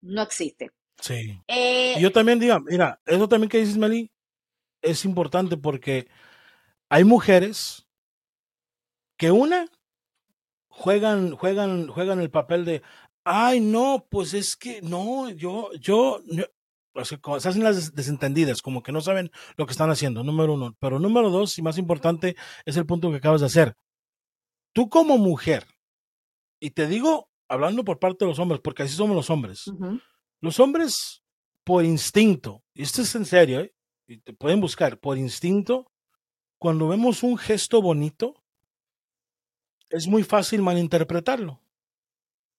No 0.03 0.23
existe. 0.23 0.71
sí. 1.01 1.39
Y 1.43 1.45
Eh, 1.49 2.01
yo 2.01 2.13
también 2.13 2.39
diga, 2.39 2.61
mira, 2.61 3.01
eso 3.05 3.29
también 3.29 3.51
que 3.51 3.59
dices, 3.59 3.77
Meli, 3.77 4.11
es 4.83 5.05
importante 5.05 5.57
porque 5.57 6.09
hay 6.89 7.05
mujeres 7.05 7.87
que 9.17 9.31
una 9.31 9.67
juegan, 10.69 11.33
juegan, 11.37 11.89
juegan 11.89 12.21
el 12.21 12.31
papel 12.31 12.65
de, 12.65 12.83
ay, 13.25 13.61
no, 13.61 14.07
pues 14.11 14.35
es 14.35 14.57
que 14.57 14.81
no, 14.83 15.29
yo, 15.31 15.71
yo, 15.75 16.21
yo", 16.27 16.45
o 16.95 17.05
sea, 17.05 17.19
se 17.39 17.49
hacen 17.49 17.63
las 17.65 17.77
des- 17.77 17.95
desentendidas, 17.95 18.63
como 18.63 18.83
que 18.83 18.93
no 18.93 19.01
saben 19.01 19.31
lo 19.57 19.67
que 19.67 19.73
están 19.73 19.91
haciendo, 19.91 20.25
número 20.25 20.55
uno. 20.55 20.75
Pero 20.81 20.99
número 20.99 21.31
dos, 21.31 21.59
y 21.59 21.63
más 21.63 21.79
importante, 21.79 22.37
es 22.65 22.77
el 22.77 22.87
punto 22.87 23.11
que 23.11 23.17
acabas 23.19 23.41
de 23.41 23.47
hacer. 23.47 23.77
Tú 24.73 24.89
como 24.89 25.19
mujer, 25.19 25.67
y 26.61 26.71
te 26.71 26.87
digo, 26.87 27.29
hablando 27.49 27.85
por 27.85 27.99
parte 27.99 28.25
de 28.25 28.31
los 28.31 28.39
hombres, 28.39 28.61
porque 28.63 28.85
así 28.85 28.95
somos 28.95 29.17
los 29.17 29.31
hombres. 29.31 29.65
Los 30.41 30.59
hombres, 30.61 31.23
por 31.65 31.85
instinto, 31.85 32.63
y 32.75 32.83
esto 32.83 33.03
es 33.03 33.15
en 33.15 33.27
serio, 33.27 33.61
¿eh? 33.61 33.75
Y 34.11 34.19
te 34.19 34.33
pueden 34.33 34.61
buscar, 34.61 34.99
por 34.99 35.19
instinto, 35.19 35.87
cuando 36.59 36.89
vemos 36.89 37.23
un 37.23 37.39
gesto 37.39 37.81
bonito, 37.81 38.35
es 39.89 40.09
muy 40.09 40.25
fácil 40.25 40.63
malinterpretarlo. 40.63 41.61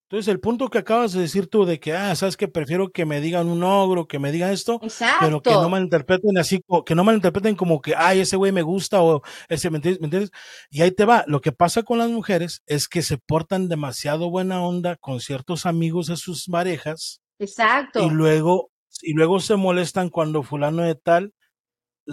Entonces, 0.04 0.30
el 0.30 0.40
punto 0.40 0.70
que 0.70 0.78
acabas 0.78 1.12
de 1.12 1.22
decir 1.22 1.48
tú 1.48 1.66
de 1.66 1.80
que, 1.80 1.94
ah, 1.94 2.16
sabes 2.16 2.38
que 2.38 2.48
prefiero 2.48 2.92
que 2.92 3.06
me 3.06 3.20
digan 3.20 3.48
un 3.48 3.64
ogro, 3.64 4.08
que 4.08 4.20
me 4.20 4.32
digan 4.32 4.52
esto, 4.52 4.80
pero 5.20 5.42
que 5.42 5.52
no 5.52 5.70
malinterpreten 5.70 6.38
así, 6.38 6.62
que 6.86 6.96
no 6.96 7.04
malinterpreten 7.04 7.56
como 7.56 7.82
que, 7.82 7.96
ay, 7.98 8.22
ese 8.22 8.38
güey 8.38 8.54
me 8.54 8.62
gusta 8.62 9.02
o 9.02 9.22
ese, 9.50 9.70
¿me 9.70 9.78
entiendes? 9.78 10.02
¿Me 10.02 10.08
entiendes? 10.08 10.32
Y 10.70 10.82
ahí 10.82 10.92
te 10.92 11.06
va. 11.06 11.26
Lo 11.28 11.42
que 11.42 11.52
pasa 11.52 11.84
con 11.84 11.98
las 11.98 12.10
mujeres 12.10 12.62
es 12.66 12.88
que 12.88 13.02
se 13.02 13.18
portan 13.18 13.68
demasiado 13.68 14.30
buena 14.30 14.64
onda 14.66 14.96
con 14.96 15.20
ciertos 15.20 15.66
amigos 15.66 16.08
de 16.08 16.16
sus 16.16 16.46
parejas 16.48 17.22
y 17.40 17.44
Exacto. 17.44 18.10
luego, 18.10 18.72
y 19.02 19.14
luego 19.14 19.40
se 19.42 19.56
molestan 19.58 20.10
cuando 20.10 20.44
fulano 20.44 20.84
de 20.84 20.96
tal 20.96 21.34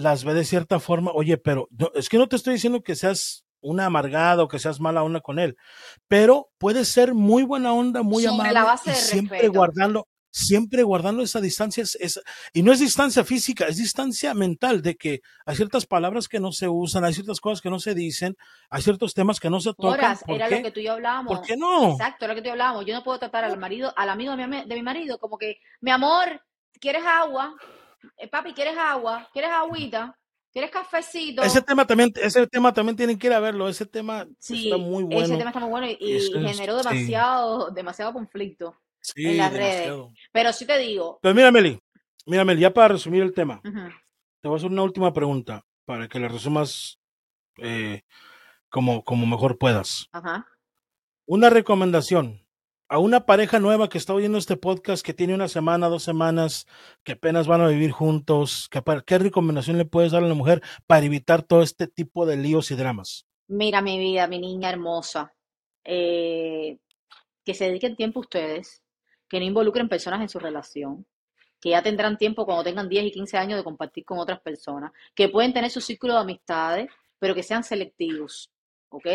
las 0.01 0.23
ve 0.23 0.33
de 0.33 0.45
cierta 0.45 0.79
forma. 0.79 1.11
Oye, 1.13 1.37
pero 1.37 1.67
no, 1.71 1.91
es 1.95 2.09
que 2.09 2.17
no 2.17 2.27
te 2.27 2.35
estoy 2.35 2.53
diciendo 2.55 2.81
que 2.81 2.95
seas 2.95 3.45
una 3.61 3.85
amargada 3.85 4.43
o 4.43 4.47
que 4.47 4.57
seas 4.59 4.79
mala 4.79 5.03
onda 5.03 5.19
con 5.21 5.37
él, 5.37 5.57
pero 6.07 6.49
puede 6.57 6.85
ser 6.85 7.13
muy 7.13 7.43
buena 7.43 7.73
onda, 7.73 8.03
muy 8.03 8.23
Sobre 8.23 8.37
la 8.53 8.61
amable 8.61 8.61
base 8.71 8.91
y 8.91 8.95
siempre 8.95 9.37
respeto. 9.39 9.59
guardando, 9.59 10.07
siempre 10.31 10.83
guardando 10.83 11.23
esa 11.23 11.41
distancia. 11.41 11.83
Es, 11.83 11.95
es- 11.99 12.21
y 12.53 12.63
no 12.63 12.71
es 12.71 12.79
distancia 12.79 13.25
física, 13.25 13.65
es 13.67 13.75
distancia 13.77 14.33
mental 14.33 14.81
de 14.81 14.95
que 14.95 15.19
hay 15.45 15.55
ciertas 15.57 15.85
palabras 15.85 16.29
que 16.29 16.39
no 16.39 16.53
se 16.53 16.69
usan, 16.69 17.03
hay 17.03 17.13
ciertas 17.13 17.41
cosas 17.41 17.59
que 17.61 17.69
no 17.69 17.79
se 17.79 17.93
dicen, 17.95 18.37
hay 18.69 18.81
ciertos 18.81 19.13
temas 19.13 19.39
que 19.41 19.49
no 19.49 19.59
se 19.59 19.71
tocan. 19.73 19.91
Horas, 19.91 20.23
¿Por 20.25 20.35
era 20.35 20.49
lo 20.49 20.55
que 20.57 20.63
qué? 20.63 20.71
tú 20.71 20.79
y 20.79 20.83
yo 20.83 20.91
¿Por 20.91 20.95
hablábamos. 20.97 21.41
qué 21.45 21.57
no? 21.57 21.91
Exacto, 21.91 22.23
era 22.25 22.33
lo 22.33 22.37
que 22.37 22.41
tú 22.43 22.45
y 22.45 22.49
yo 22.49 22.53
hablábamos. 22.53 22.85
Yo 22.85 22.93
no 22.93 23.03
puedo 23.03 23.19
tratar 23.19 23.43
al 23.43 23.57
marido, 23.57 23.91
al 23.97 24.07
amigo 24.09 24.37
de 24.37 24.47
mi, 24.47 24.63
de 24.65 24.75
mi 24.75 24.83
marido 24.83 25.17
como 25.19 25.37
que, 25.37 25.57
mi 25.81 25.91
amor, 25.91 26.41
¿quieres 26.79 27.03
agua? 27.05 27.55
Eh, 28.17 28.27
papi, 28.27 28.53
¿quieres 28.53 28.77
agua? 28.77 29.27
¿Quieres 29.33 29.51
agüita? 29.51 30.17
¿Quieres 30.51 30.71
Ese 30.71 30.79
cafecito? 30.79 31.43
tema 31.65 31.85
también, 31.85 32.11
ese 32.15 32.47
tema 32.47 32.73
también 32.73 32.95
tienen 32.95 33.19
que 33.19 33.27
ir 33.27 33.33
a 33.33 33.39
verlo. 33.39 33.69
Ese 33.69 33.85
tema 33.85 34.27
está 34.39 34.77
muy 34.77 35.03
ese 35.03 35.15
bueno. 35.15 35.37
tema 35.37 35.49
está 35.51 35.59
muy 35.59 35.69
bueno 35.69 35.87
y, 35.87 36.15
es- 36.15 36.31
generó 36.33 36.77
sí, 36.79 36.83
demasiado, 36.83 37.69
demasiado 37.71 38.13
conflicto 38.13 38.81
sí, 38.99 39.25
en 39.27 39.37
las 39.37 39.53
redes. 39.53 39.93
Pero 40.31 40.51
sí 40.53 40.65
te 40.65 40.77
digo, 40.79 41.19
Pero 41.21 41.35
mira, 41.35 41.51
Meli, 41.51 41.79
mira, 42.25 42.43
Meli, 42.43 42.61
ya 42.61 42.73
para 42.73 42.89
resumir 42.89 43.21
el 43.21 43.33
tema, 43.33 43.61
te 43.61 44.47
voy 44.47 44.55
a 44.55 44.57
hacer 44.57 44.71
una 44.71 44.83
última 44.83 45.13
pregunta 45.13 45.63
para 45.85 46.07
que 46.07 46.19
la 46.19 46.27
resumas 46.27 46.99
eh, 47.57 48.01
como, 48.69 49.03
como 49.03 49.25
mejor 49.25 49.57
puedas. 49.57 50.07
ajá. 50.11 50.47
Una 51.27 51.49
recomendación 51.51 52.43
a 52.89 52.97
una 52.97 53.25
pareja 53.27 53.59
nueva 53.59 53.87
que 53.87 53.99
está 53.99 54.13
oyendo 54.15 54.39
este 54.39 54.57
podcast, 54.57 55.05
que 55.05 55.13
tiene 55.13 55.35
una 55.35 55.47
semana, 55.47 55.87
dos 55.87 56.03
semanas, 56.03 56.65
que 57.03 57.13
apenas 57.13 57.47
van 57.47 57.61
a 57.61 57.67
vivir 57.67 57.91
juntos, 57.91 58.67
¿qué 59.05 59.17
recomendación 59.19 59.77
le 59.77 59.85
puedes 59.85 60.11
dar 60.11 60.23
a 60.23 60.27
la 60.27 60.33
mujer 60.33 60.61
para 60.87 61.05
evitar 61.05 61.43
todo 61.43 61.61
este 61.61 61.87
tipo 61.87 62.25
de 62.25 62.37
líos 62.37 62.71
y 62.71 62.75
dramas? 62.75 63.27
Mira 63.47 63.81
mi 63.81 63.99
vida, 63.99 64.27
mi 64.27 64.39
niña 64.39 64.69
hermosa, 64.69 65.33
eh, 65.83 66.79
que 67.45 67.53
se 67.53 67.65
dediquen 67.65 67.95
tiempo 67.95 68.21
ustedes, 68.21 68.81
que 69.29 69.39
no 69.39 69.45
involucren 69.45 69.87
personas 69.87 70.21
en 70.21 70.29
su 70.29 70.39
relación, 70.39 71.05
que 71.61 71.69
ya 71.69 71.83
tendrán 71.83 72.17
tiempo 72.17 72.45
cuando 72.45 72.63
tengan 72.63 72.89
10 72.89 73.05
y 73.05 73.11
15 73.11 73.37
años 73.37 73.57
de 73.57 73.63
compartir 73.63 74.03
con 74.03 74.17
otras 74.17 74.41
personas, 74.41 74.91
que 75.13 75.29
pueden 75.29 75.53
tener 75.53 75.69
su 75.69 75.79
círculo 75.79 76.15
de 76.15 76.21
amistades, 76.21 76.89
pero 77.19 77.35
que 77.35 77.43
sean 77.43 77.63
selectivos, 77.63 78.49
¿ok? 78.89 79.05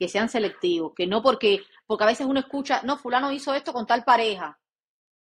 Que 0.00 0.08
sean 0.08 0.30
selectivos, 0.30 0.94
que 0.96 1.06
no 1.06 1.22
porque, 1.22 1.62
porque 1.86 2.04
a 2.04 2.06
veces 2.06 2.26
uno 2.26 2.40
escucha, 2.40 2.80
no, 2.84 2.96
fulano 2.96 3.30
hizo 3.30 3.52
esto 3.54 3.72
con 3.74 3.86
tal 3.86 4.02
pareja, 4.02 4.58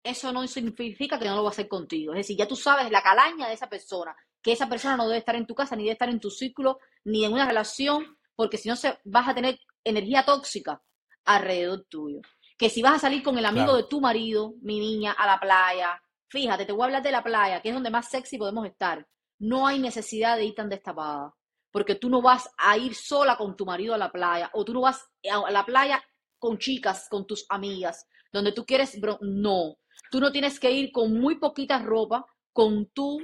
eso 0.04 0.32
no 0.32 0.46
significa 0.46 1.18
que 1.18 1.24
no 1.26 1.34
lo 1.34 1.42
va 1.42 1.48
a 1.48 1.52
hacer 1.52 1.66
contigo. 1.66 2.12
Es 2.12 2.18
decir, 2.18 2.36
ya 2.38 2.46
tú 2.46 2.54
sabes 2.54 2.88
la 2.92 3.02
calaña 3.02 3.48
de 3.48 3.54
esa 3.54 3.68
persona, 3.68 4.14
que 4.40 4.52
esa 4.52 4.68
persona 4.68 4.96
no 4.96 5.06
debe 5.08 5.18
estar 5.18 5.34
en 5.34 5.46
tu 5.46 5.54
casa, 5.56 5.74
ni 5.74 5.82
debe 5.82 5.94
estar 5.94 6.08
en 6.08 6.20
tu 6.20 6.30
círculo, 6.30 6.78
ni 7.04 7.24
en 7.24 7.32
una 7.32 7.44
relación, 7.48 8.16
porque 8.36 8.56
si 8.56 8.68
no 8.68 8.76
se, 8.76 8.96
vas 9.04 9.26
a 9.28 9.34
tener 9.34 9.58
energía 9.82 10.24
tóxica 10.24 10.80
alrededor 11.24 11.84
tuyo. 11.88 12.20
que 12.56 12.70
si 12.70 12.80
vas 12.82 12.94
a 12.94 12.98
salir 13.00 13.22
con 13.22 13.36
el 13.38 13.46
amigo 13.46 13.66
Claro. 13.66 13.76
de 13.78 13.88
tu 13.88 14.00
marido, 14.00 14.54
mi 14.62 14.78
niña, 14.80 15.12
a 15.12 15.26
la 15.26 15.38
playa, 15.40 16.00
fíjate, 16.28 16.64
te 16.66 16.72
voy 16.72 16.82
a 16.82 16.84
hablar 16.86 17.02
de 17.02 17.12
la 17.12 17.22
playa, 17.22 17.60
que 17.62 17.68
es 17.68 17.74
donde 17.74 17.90
más 17.90 18.08
sexy 18.08 18.38
podemos 18.38 18.64
estar. 18.66 19.06
No 19.40 19.66
hay 19.66 19.78
necesidad 19.80 20.36
de 20.36 20.44
ir 20.46 20.54
tan 20.54 20.68
destapada, 20.68 21.34
porque 21.70 21.94
tú 21.94 22.08
no 22.08 22.22
vas 22.22 22.50
a 22.56 22.76
ir 22.78 22.94
sola 22.94 23.36
con 23.36 23.56
tu 23.56 23.66
marido 23.66 23.94
a 23.94 23.98
la 23.98 24.10
playa, 24.10 24.50
o 24.54 24.64
tú 24.64 24.72
no 24.74 24.82
vas 24.82 25.08
a 25.30 25.50
la 25.50 25.64
playa 25.64 26.02
con 26.38 26.58
chicas, 26.58 27.08
con 27.10 27.26
tus 27.26 27.46
amigas, 27.48 28.06
donde 28.32 28.52
tú 28.52 28.64
quieres, 28.64 29.00
bro, 29.00 29.18
no. 29.20 29.78
Tú 30.10 30.20
no 30.20 30.30
tienes 30.30 30.58
que 30.58 30.70
ir 30.70 30.92
con 30.92 31.18
muy 31.18 31.36
poquita 31.36 31.78
ropa, 31.78 32.24
con 32.52 32.86
tu, 32.86 33.20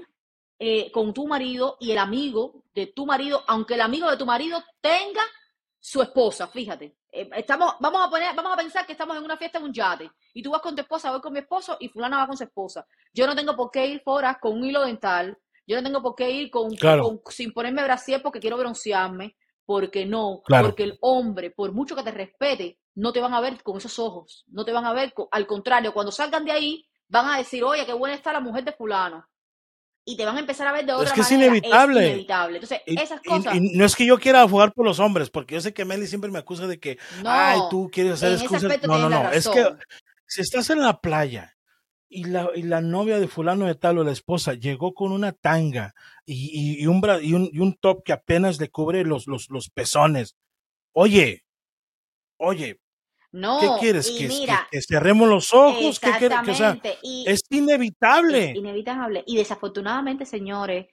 eh, 0.59 0.90
con 0.92 1.14
tu 1.14 1.26
marido 1.26 1.76
y 1.80 1.92
el 1.92 1.99
amigo 1.99 2.64
de 2.74 2.88
tu 2.88 3.07
marido, 3.07 3.42
aunque 3.47 3.74
el 3.74 3.80
amigo 3.80 4.11
de 4.11 4.16
tu 4.16 4.26
marido 4.26 4.62
tenga 4.80 5.22
su 5.78 6.03
esposa, 6.03 6.47
fíjate. 6.49 6.97
Eh, 7.12 7.28
estamos, 7.36 7.74
vamos 7.78 8.07
a 8.07 8.11
poner, 8.11 8.34
vamos 8.34 8.53
a 8.53 8.57
pensar 8.57 8.86
que 8.86 8.92
estamos 8.92 9.16
en 9.16 9.22
una 9.22 9.36
fiesta 9.36 9.59
en 9.59 9.64
un 9.64 9.72
yate 9.72 10.11
y 10.32 10.42
tú 10.42 10.51
vas 10.51 10.61
con 10.61 10.74
tu 10.74 10.82
esposa, 10.82 11.11
voy 11.11 11.20
con 11.20 11.32
mi 11.32 11.40
esposo 11.40 11.76
y 11.78 11.88
fulana 11.88 12.18
va 12.18 12.26
con 12.26 12.36
su 12.36 12.45
esposa. 12.45 12.86
Yo 13.12 13.26
no 13.26 13.36
tengo 13.36 13.55
por 13.55 13.70
qué 13.70 13.86
ir 13.86 14.01
fuera 14.01 14.38
con 14.40 14.55
un 14.55 14.64
hilo 14.64 14.84
dental, 14.84 15.38
yo 15.67 15.77
no 15.77 15.83
tengo 15.83 16.03
por 16.03 16.15
qué 16.15 16.31
ir 16.31 16.51
con, 16.51 16.75
Claro. 16.77 17.03
con- 17.03 17.21
sin 17.33 17.53
ponerme 17.53 17.83
brasier 17.85 18.23
porque 18.23 18.41
quiero 18.41 18.57
broncearme, 18.59 19.37
porque 19.67 20.05
no, 20.07 20.43
Claro. 20.45 20.69
porque 20.69 20.85
el 20.85 20.99
hombre, 21.01 21.51
por 21.51 21.73
mucho 21.73 21.97
que 21.97 22.03
te 22.03 22.11
respete, 22.11 22.79
no 22.97 23.12
te 23.12 23.21
van 23.21 23.35
a 23.35 23.41
ver 23.41 23.62
con 23.62 23.79
esos 23.79 23.99
ojos, 23.99 24.45
no 24.49 24.65
te 24.65 24.73
van 24.73 24.85
a 24.85 24.93
ver, 24.93 25.12
al 25.31 25.47
contrario, 25.47 25.93
cuando 25.95 26.12
salgan 26.12 26.45
de 26.45 26.53
ahí, 26.53 26.87
van 27.09 27.29
a 27.29 27.39
decir, 27.39 27.65
oye, 27.65 27.85
qué 27.87 27.93
buena 27.93 28.15
está 28.15 28.33
la 28.33 28.41
mujer 28.41 28.65
de 28.65 28.73
fulano. 28.73 29.27
Y 30.07 30.19
te 30.19 30.27
van 30.27 30.37
a 30.37 30.41
empezar 30.41 30.67
a 30.67 30.73
ver 30.73 30.85
de 30.85 30.93
Es 30.93 30.99
otra 30.99 31.15
que 31.15 31.21
es 31.23 31.31
manera. 31.33 31.47
inevitable. 31.57 32.07
inevitable. 32.09 32.57
Entonces, 32.59 32.81
Y, 32.87 33.01
esas 33.01 33.21
y- 33.25 33.29
cosas, 33.29 33.55
y 33.55 33.61
no 33.79 33.87
es 33.87 33.97
que 33.97 34.05
yo 34.05 34.19
quiera 34.19 34.47
jugar 34.47 34.75
por 34.75 34.85
los 34.85 35.01
hombres, 35.01 35.31
porque 35.31 35.55
yo 35.55 35.62
sé 35.62 35.73
que 35.73 35.87
Meli 35.87 36.07
siempre 36.07 36.31
me 36.31 36.39
acusa 36.39 36.67
de 36.67 36.79
que, 36.79 36.99
ay, 37.25 37.59
tú 37.71 37.89
quieres 37.91 38.12
hacer 38.15 38.33
excusas. 38.35 38.62
No, 38.87 38.99
no, 38.99 39.09
no. 39.09 39.31
Es 39.33 39.49
que 39.49 39.67
si 40.27 40.43
estás 40.43 40.69
en 40.69 40.83
la 40.83 41.01
playa 41.01 41.54
y 42.09 42.25
la, 42.25 42.49
y 42.55 42.63
la 42.63 42.81
novia 42.81 43.19
de 43.19 43.27
fulano 43.29 43.67
de 43.67 43.75
tal 43.75 43.99
o 43.99 44.05
la 44.05 44.13
esposa 44.13 44.55
llegó 44.55 44.95
con 44.95 45.11
una 45.13 45.33
tanga 45.33 45.95
y, 46.27 46.81
y- 46.83 46.87
un, 46.87 47.01
bra- 47.03 47.23
y, 47.23 47.35
un, 47.35 47.49
y 47.53 47.59
un 47.59 47.75
top 47.75 48.03
que 48.05 48.13
apenas 48.13 48.61
le 48.61 48.69
cubre 48.71 49.05
los, 49.05 49.27
los, 49.27 49.51
los 49.51 49.71
pezones, 49.71 50.37
oye, 50.93 51.45
oye, 52.39 52.81
¿qué 53.61 53.69
quieres? 53.81 54.11
¿Que, 54.11 54.19
que- 54.19 54.29
mira, 54.29 54.69
que 54.71 54.81
cerremos 54.81 55.29
los 55.29 55.53
ojos? 55.53 55.99
¿Qué 55.99 56.11
quieres? 56.19 56.39
Que, 56.45 56.51
o 56.51 56.55
sea, 56.55 56.79
es 57.03 57.27
es 57.27 57.43
inevitable. 57.51 58.53
inevitable. 58.55 59.25
Y 59.27 59.37
desafortunadamente, 59.37 60.25
señores, 60.25 60.87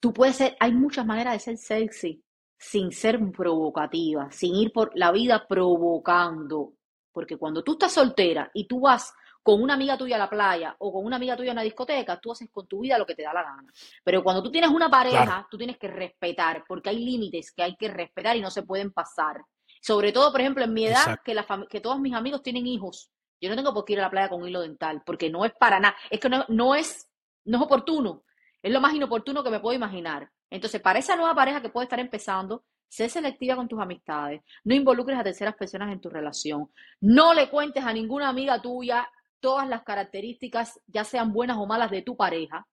tú 0.00 0.12
puedes 0.12 0.36
ser, 0.36 0.56
hay 0.60 0.72
muchas 0.72 1.04
maneras 1.06 1.32
de 1.34 1.40
ser 1.40 1.56
sexy 1.58 2.22
sin 2.58 2.92
ser 2.92 3.18
provocativa, 3.32 4.30
sin 4.30 4.54
ir 4.54 4.72
por 4.72 4.92
la 4.94 5.10
vida 5.10 5.46
provocando. 5.48 6.73
Porque 7.14 7.36
cuando 7.38 7.62
tú 7.62 7.72
estás 7.74 7.92
soltera 7.92 8.50
y 8.52 8.66
tú 8.66 8.80
vas 8.80 9.14
con 9.40 9.62
una 9.62 9.74
amiga 9.74 9.96
tuya 9.96 10.16
a 10.16 10.18
la 10.18 10.28
playa 10.28 10.74
o 10.80 10.92
con 10.92 11.04
una 11.06 11.16
amiga 11.16 11.36
tuya 11.36 11.50
a 11.50 11.52
una 11.52 11.62
discoteca, 11.62 12.18
tú 12.18 12.32
haces 12.32 12.48
con 12.50 12.66
tu 12.66 12.80
vida 12.80 12.98
lo 12.98 13.06
que 13.06 13.14
te 13.14 13.22
da 13.22 13.32
la 13.32 13.42
gana. 13.44 13.72
Pero 14.02 14.22
cuando 14.24 14.42
tú 14.42 14.50
tienes 14.50 14.70
una 14.70 14.90
pareja, 14.90 15.24
Claro. 15.24 15.46
tú 15.50 15.56
tienes 15.56 15.78
que 15.78 15.86
respetar, 15.88 16.64
porque 16.66 16.90
hay 16.90 16.98
límites 16.98 17.52
que 17.52 17.62
hay 17.62 17.76
que 17.76 17.88
respetar 17.88 18.36
y 18.36 18.40
no 18.40 18.50
se 18.50 18.64
pueden 18.64 18.90
pasar. 18.92 19.42
Sobre 19.80 20.12
todo, 20.12 20.32
por 20.32 20.40
ejemplo, 20.40 20.64
en 20.64 20.72
mi 20.72 20.86
edad, 20.86 20.98
Exacto. 21.02 21.22
que, 21.24 21.34
la 21.34 21.46
que 21.70 21.80
todos 21.80 22.00
mis 22.00 22.14
amigos 22.14 22.42
tienen 22.42 22.66
hijos. 22.66 23.10
Yo 23.40 23.48
no 23.50 23.54
tengo 23.56 23.72
por 23.72 23.84
qué 23.84 23.92
ir 23.92 24.00
a 24.00 24.02
la 24.02 24.10
playa 24.10 24.28
con 24.28 24.46
hilo 24.48 24.62
dental, 24.62 25.02
porque 25.06 25.30
no 25.30 25.44
es 25.44 25.52
para 25.52 25.78
nada. 25.78 25.94
Es 26.10 26.18
que 26.18 26.28
no, 26.28 26.44
no 26.48 26.74
es, 26.74 27.08
no 27.44 27.58
es 27.58 27.62
oportuno. 27.62 28.24
Es 28.62 28.72
lo 28.72 28.80
más 28.80 28.94
inoportuno 28.94 29.44
que 29.44 29.50
me 29.50 29.60
puedo 29.60 29.76
imaginar. 29.76 30.30
Entonces, 30.50 30.80
para 30.80 30.98
esa 30.98 31.14
nueva 31.16 31.34
pareja 31.34 31.60
que 31.60 31.68
puede 31.68 31.84
estar 31.84 32.00
empezando, 32.00 32.64
sé 32.94 33.08
selectiva 33.08 33.56
con 33.56 33.66
tus 33.66 33.80
amistades. 33.80 34.40
No 34.62 34.74
involucres 34.74 35.18
a 35.18 35.24
terceras 35.24 35.56
personas 35.56 35.92
en 35.92 36.00
tu 36.00 36.08
relación. 36.08 36.70
No 37.00 37.34
le 37.34 37.50
cuentes 37.50 37.84
a 37.84 37.92
ninguna 37.92 38.28
amiga 38.28 38.62
tuya 38.62 39.08
todas 39.40 39.68
las 39.68 39.82
características, 39.82 40.80
ya 40.86 41.04
sean 41.04 41.32
buenas 41.32 41.58
o 41.58 41.66
malas, 41.66 41.90
de 41.90 42.02
tu 42.02 42.16
pareja. 42.16 42.66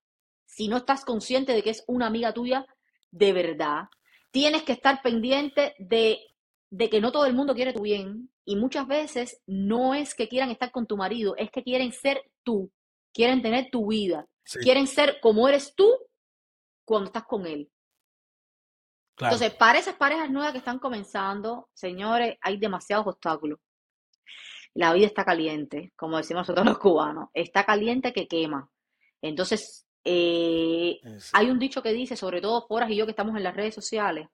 Si 0.46 0.68
no 0.68 0.78
estás 0.78 1.04
consciente 1.04 1.54
de 1.54 1.64
que 1.64 1.72
es 1.72 1.84
una 1.88 2.08
amiga 2.08 2.34
tuya 2.34 2.66
de 3.10 3.34
verdad, 3.34 3.86
tienes 4.32 4.64
que 4.64 4.74
estar 4.74 5.02
pendiente 5.02 5.76
de, 5.80 6.20
de 6.70 6.90
que 6.90 7.02
no 7.02 7.12
todo 7.12 7.26
el 7.26 7.34
mundo 7.34 7.56
quiere 7.56 7.74
tu 7.74 7.82
bien. 7.82 8.30
Y 8.46 8.56
muchas 8.56 8.88
veces 8.88 9.42
no 9.48 9.96
es 9.96 10.14
que 10.14 10.28
quieran 10.28 10.52
estar 10.52 10.72
con 10.72 10.86
tu 10.86 10.98
marido, 10.98 11.36
es 11.36 11.50
que 11.50 11.64
quieren 11.64 11.92
ser 11.92 12.22
tú, 12.44 12.72
quieren 13.14 13.42
tener 13.42 13.70
tu 13.72 13.88
vida, 13.88 14.28
Sí, 14.44 14.60
quieren 14.60 14.88
ser 14.88 15.20
como 15.20 15.48
eres 15.48 15.74
tú 15.76 15.90
cuando 16.86 17.08
estás 17.08 17.24
con 17.24 17.46
él. 17.46 17.71
Claro. 19.22 19.36
Entonces, 19.36 19.58
para 19.58 19.80
esas 19.80 19.96
parejas 19.96 20.30
nuevas 20.30 20.52
que 20.52 20.58
están 20.58 20.80
comenzando, 20.80 21.70
señores, 21.74 22.38
hay 22.42 22.58
demasiados 22.58 23.08
obstáculos. 23.08 23.60
La 24.74 24.94
vida 24.94 25.06
está 25.06 25.24
caliente, 25.26 25.92
como 25.96 26.18
decimos 26.18 26.42
nosotros 26.42 26.66
los 26.66 26.78
cubanos, 26.80 27.30
está 27.34 27.66
caliente 27.66 28.14
que 28.14 28.28
quema. 28.28 28.70
Entonces, 29.22 29.86
eh, 30.04 31.00
hay 31.34 31.50
un 31.50 31.60
dicho 31.60 31.84
que 31.84 31.94
dice, 31.94 32.16
sobre 32.16 32.42
todo 32.42 32.66
Foras 32.68 32.90
y 32.90 32.96
yo 32.96 33.06
que 33.06 33.12
estamos 33.12 33.36
en 33.36 33.44
las 33.44 33.56
redes 33.56 33.76
sociales, 33.76 34.28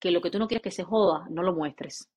que 0.00 0.10
lo 0.10 0.20
que 0.20 0.30
tú 0.30 0.38
no 0.38 0.48
quieres 0.48 0.62
que 0.62 0.70
se 0.70 0.82
joda, 0.82 1.26
no 1.30 1.42
lo 1.42 1.54
muestres. 1.54 2.08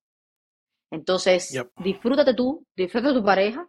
Entonces, 0.90 1.50
Yep. 1.50 1.72
disfrútate 1.76 2.34
tú, 2.34 2.66
disfruta 2.74 3.14
tu 3.14 3.22
pareja 3.22 3.68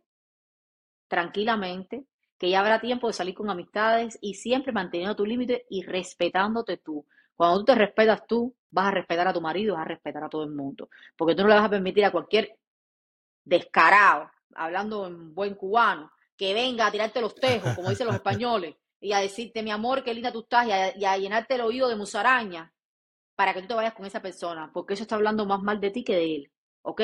tranquilamente, 1.07 2.05
que 2.37 2.49
ya 2.49 2.61
habrá 2.61 2.79
tiempo 2.79 3.07
de 3.07 3.13
salir 3.13 3.35
con 3.35 3.49
amistades 3.49 4.17
y 4.21 4.33
siempre 4.33 4.71
manteniendo 4.71 5.15
tu 5.15 5.25
límite 5.25 5.65
y 5.69 5.83
respetándote 5.83 6.77
tú. 6.77 7.05
Cuando 7.41 7.57
tú 7.57 7.65
te 7.65 7.73
respetas 7.73 8.27
tú, 8.27 8.55
vas 8.69 8.85
a 8.85 8.91
respetar 8.91 9.27
a 9.27 9.33
tu 9.33 9.41
marido, 9.41 9.73
vas 9.73 9.81
a 9.81 9.87
respetar 9.89 10.23
a 10.23 10.29
todo 10.29 10.43
el 10.43 10.51
mundo, 10.51 10.89
porque 11.17 11.33
tú 11.33 11.41
no 11.41 11.47
le 11.47 11.55
vas 11.55 11.65
a 11.65 11.69
permitir 11.71 12.05
a 12.05 12.11
cualquier 12.11 12.55
descarado, 13.43 14.29
hablando 14.53 15.07
en 15.07 15.33
buen 15.33 15.55
cubano, 15.55 16.11
que 16.37 16.53
venga 16.53 16.85
a 16.85 16.91
tirarte 16.91 17.19
los 17.19 17.33
tejos, 17.33 17.73
como 17.73 17.89
dicen 17.89 18.05
los 18.05 18.15
españoles, 18.17 18.75
y 18.99 19.13
a 19.13 19.21
decirte, 19.21 19.63
mi 19.63 19.71
amor, 19.71 20.03
qué 20.03 20.13
linda 20.13 20.31
tú 20.31 20.41
estás, 20.41 20.67
y 20.67 20.71
a, 20.71 20.95
y 20.95 21.03
a 21.03 21.17
llenarte 21.17 21.55
el 21.55 21.61
oído 21.61 21.89
de 21.89 21.95
musaraña, 21.95 22.71
para 23.35 23.55
que 23.55 23.61
tú 23.63 23.69
te 23.69 23.73
vayas 23.73 23.95
con 23.95 24.05
esa 24.05 24.21
persona, 24.21 24.69
porque 24.71 24.93
eso 24.93 25.01
está 25.01 25.15
hablando 25.15 25.47
más 25.47 25.63
mal 25.63 25.79
de 25.79 25.89
ti 25.89 26.03
que 26.03 26.15
de 26.15 26.35
él, 26.35 26.51
¿ok? 26.83 27.01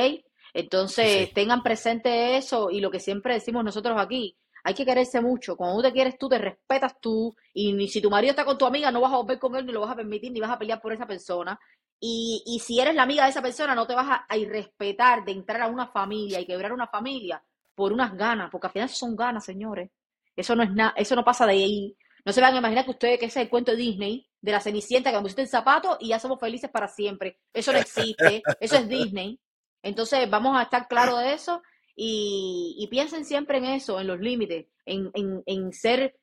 Entonces, 0.54 1.30
Sí. 1.30 1.34
tengan 1.34 1.64
presente 1.64 2.38
eso 2.38 2.70
y 2.70 2.80
lo 2.80 2.92
que 2.92 3.00
siempre 3.00 3.34
decimos 3.34 3.64
nosotros 3.64 4.00
aquí, 4.00 4.38
hay 4.68 4.74
que 4.74 4.86
quererse 4.86 5.22
mucho. 5.22 5.56
Cuando 5.56 5.78
tú 5.78 5.84
te 5.84 5.94
quieres 5.94 6.18
tú, 6.18 6.28
te 6.28 6.38
respetas 6.38 7.00
tú, 7.00 7.34
y 7.54 7.72
ni 7.72 7.88
si 7.88 8.02
tu 8.02 8.10
marido 8.10 8.32
está 8.32 8.44
con 8.44 8.58
tu 8.58 8.66
amiga, 8.66 8.92
no 8.92 9.00
vas 9.00 9.14
a 9.14 9.16
volver 9.16 9.40
con 9.40 9.56
él, 9.56 9.66
ni 9.66 9.72
lo 9.72 9.80
vas 9.80 9.92
a 9.92 9.96
permitir, 9.96 10.30
ni 10.30 10.42
vas 10.42 10.52
a 10.52 10.60
pelear 10.60 10.82
por 10.82 10.92
esa 10.92 11.08
persona. 11.08 11.58
Y, 12.02 12.44
y 12.46 12.60
si 12.60 12.78
eres 12.78 12.94
la 12.94 13.04
amiga 13.04 13.24
de 13.24 13.30
esa 13.30 13.42
persona, 13.42 13.74
no 13.74 13.88
te 13.88 13.96
vas 13.96 14.20
a, 14.28 14.38
irrespetar 14.38 15.24
de 15.24 15.32
entrar 15.32 15.62
a 15.62 15.68
una 15.68 15.88
familia 15.88 16.42
y 16.42 16.46
quebrar 16.46 16.74
una 16.74 16.88
familia 16.88 17.42
por 17.76 17.94
unas 17.94 18.14
ganas, 18.18 18.50
porque 18.52 18.68
al 18.68 18.74
final 18.74 18.90
son 18.90 19.16
ganas, 19.16 19.46
señores. 19.46 19.90
Eso 20.36 20.54
no 20.54 20.64
es 20.64 20.72
nada, 20.74 20.94
eso 20.98 21.16
no 21.16 21.24
pasa 21.24 21.46
de 21.46 21.54
ahí. 21.54 21.98
No 22.26 22.34
se 22.34 22.42
van 22.42 22.54
a 22.54 22.58
imaginar 22.58 22.84
que 22.84 22.92
ustedes, 22.92 23.20
que 23.20 23.28
ese 23.28 23.40
es 23.40 23.46
el 23.46 23.50
cuento 23.50 23.72
de 23.72 23.78
Disney, 23.78 24.28
de 24.42 24.52
la 24.52 24.60
Cenicienta, 24.60 25.12
que 25.12 25.16
me 25.16 25.22
pusiste 25.22 25.44
el 25.44 25.48
zapato 25.48 25.96
y 26.02 26.10
ya 26.10 26.20
somos 26.20 26.42
felices 26.42 26.70
para 26.70 26.90
siempre. 26.90 27.40
Eso 27.54 27.72
no 27.72 27.80
existe, 27.80 28.44
eso 28.60 28.76
es 28.76 28.90
Disney. 28.90 29.40
Entonces, 29.82 30.30
vamos 30.30 30.58
a 30.58 30.64
estar 30.64 30.90
claros 30.90 31.20
de 31.20 31.32
eso 31.32 31.62
y, 31.98 32.76
y 32.78 32.88
piensen 32.88 33.26
siempre 33.26 33.58
en 33.58 33.66
eso, 33.66 34.00
en 34.00 34.08
los 34.08 34.20
límites, 34.20 34.68
en, 34.86 35.10
en, 35.16 35.44
en 35.48 35.74
ser 35.74 36.16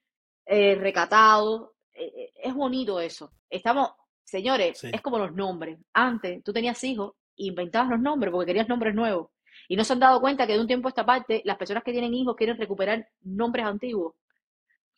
eh, 0.47 0.77
recatados. 0.77 1.71
Eh, 1.93 2.13
eh, 2.17 2.33
es 2.45 2.55
bonito 2.55 3.01
eso. 3.01 3.33
Estamos, 3.51 3.91
señores, 4.23 4.79
Sí. 4.79 4.89
es 4.93 5.03
como 5.03 5.19
los 5.19 5.35
nombres. 5.35 5.79
Antes 5.93 6.43
tú 6.45 6.53
tenías 6.53 6.83
hijos 6.85 7.15
e 7.37 7.47
inventabas 7.47 7.91
los 7.91 8.01
nombres 8.01 8.31
porque 8.33 8.47
querías 8.47 8.69
nombres 8.69 8.95
nuevos. 8.95 9.29
Y 9.69 9.77
no 9.77 9.83
se 9.85 9.93
han 9.95 10.01
dado 10.01 10.21
cuenta 10.21 10.47
que 10.47 10.53
de 10.55 10.61
un 10.61 10.67
tiempo 10.69 10.89
a 10.89 10.91
esta 10.91 11.05
parte, 11.05 11.43
las 11.45 11.57
personas 11.59 11.83
que 11.83 11.93
tienen 11.93 12.15
hijos 12.15 12.37
quieren 12.37 12.57
recuperar 12.57 13.09
nombres 13.23 13.67
antiguos. 13.67 14.15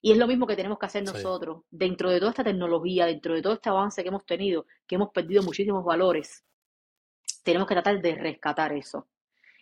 Y 0.02 0.12
es 0.12 0.18
lo 0.18 0.26
mismo 0.26 0.46
que 0.46 0.56
tenemos 0.56 0.78
que 0.78 0.86
hacer 0.86 1.06
Sí. 1.06 1.12
nosotros, 1.12 1.62
dentro 1.70 2.10
de 2.10 2.18
toda 2.20 2.30
esta 2.32 2.44
tecnología, 2.44 3.06
dentro 3.06 3.34
de 3.34 3.40
todo 3.42 3.54
este 3.54 3.70
avance 3.70 4.02
que 4.02 4.08
hemos 4.10 4.26
tenido, 4.26 4.66
que 4.86 4.96
hemos 4.96 5.10
perdido 5.10 5.42
muchísimos 5.42 5.84
valores. 5.84 6.44
Tenemos 7.42 7.66
que 7.66 7.74
tratar 7.74 8.00
de 8.02 8.14
rescatar 8.14 8.72
eso. 8.74 9.06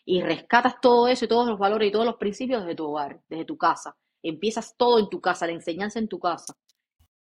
Y 0.06 0.22
rescatas 0.22 0.80
todo 0.80 1.08
eso 1.08 1.24
y 1.24 1.28
todos 1.28 1.48
los 1.48 1.58
valores 1.58 1.88
y 1.88 1.92
todos 1.92 2.04
los 2.04 2.16
principios 2.16 2.62
desde 2.62 2.76
tu 2.76 2.86
hogar, 2.86 3.22
desde 3.28 3.44
tu 3.44 3.56
casa. 3.56 3.96
Empiezas 4.22 4.74
todo 4.76 4.98
en 4.98 5.08
tu 5.08 5.20
casa, 5.20 5.46
la 5.46 5.52
enseñanza 5.52 5.98
en 5.98 6.08
tu 6.08 6.18
casa. 6.18 6.54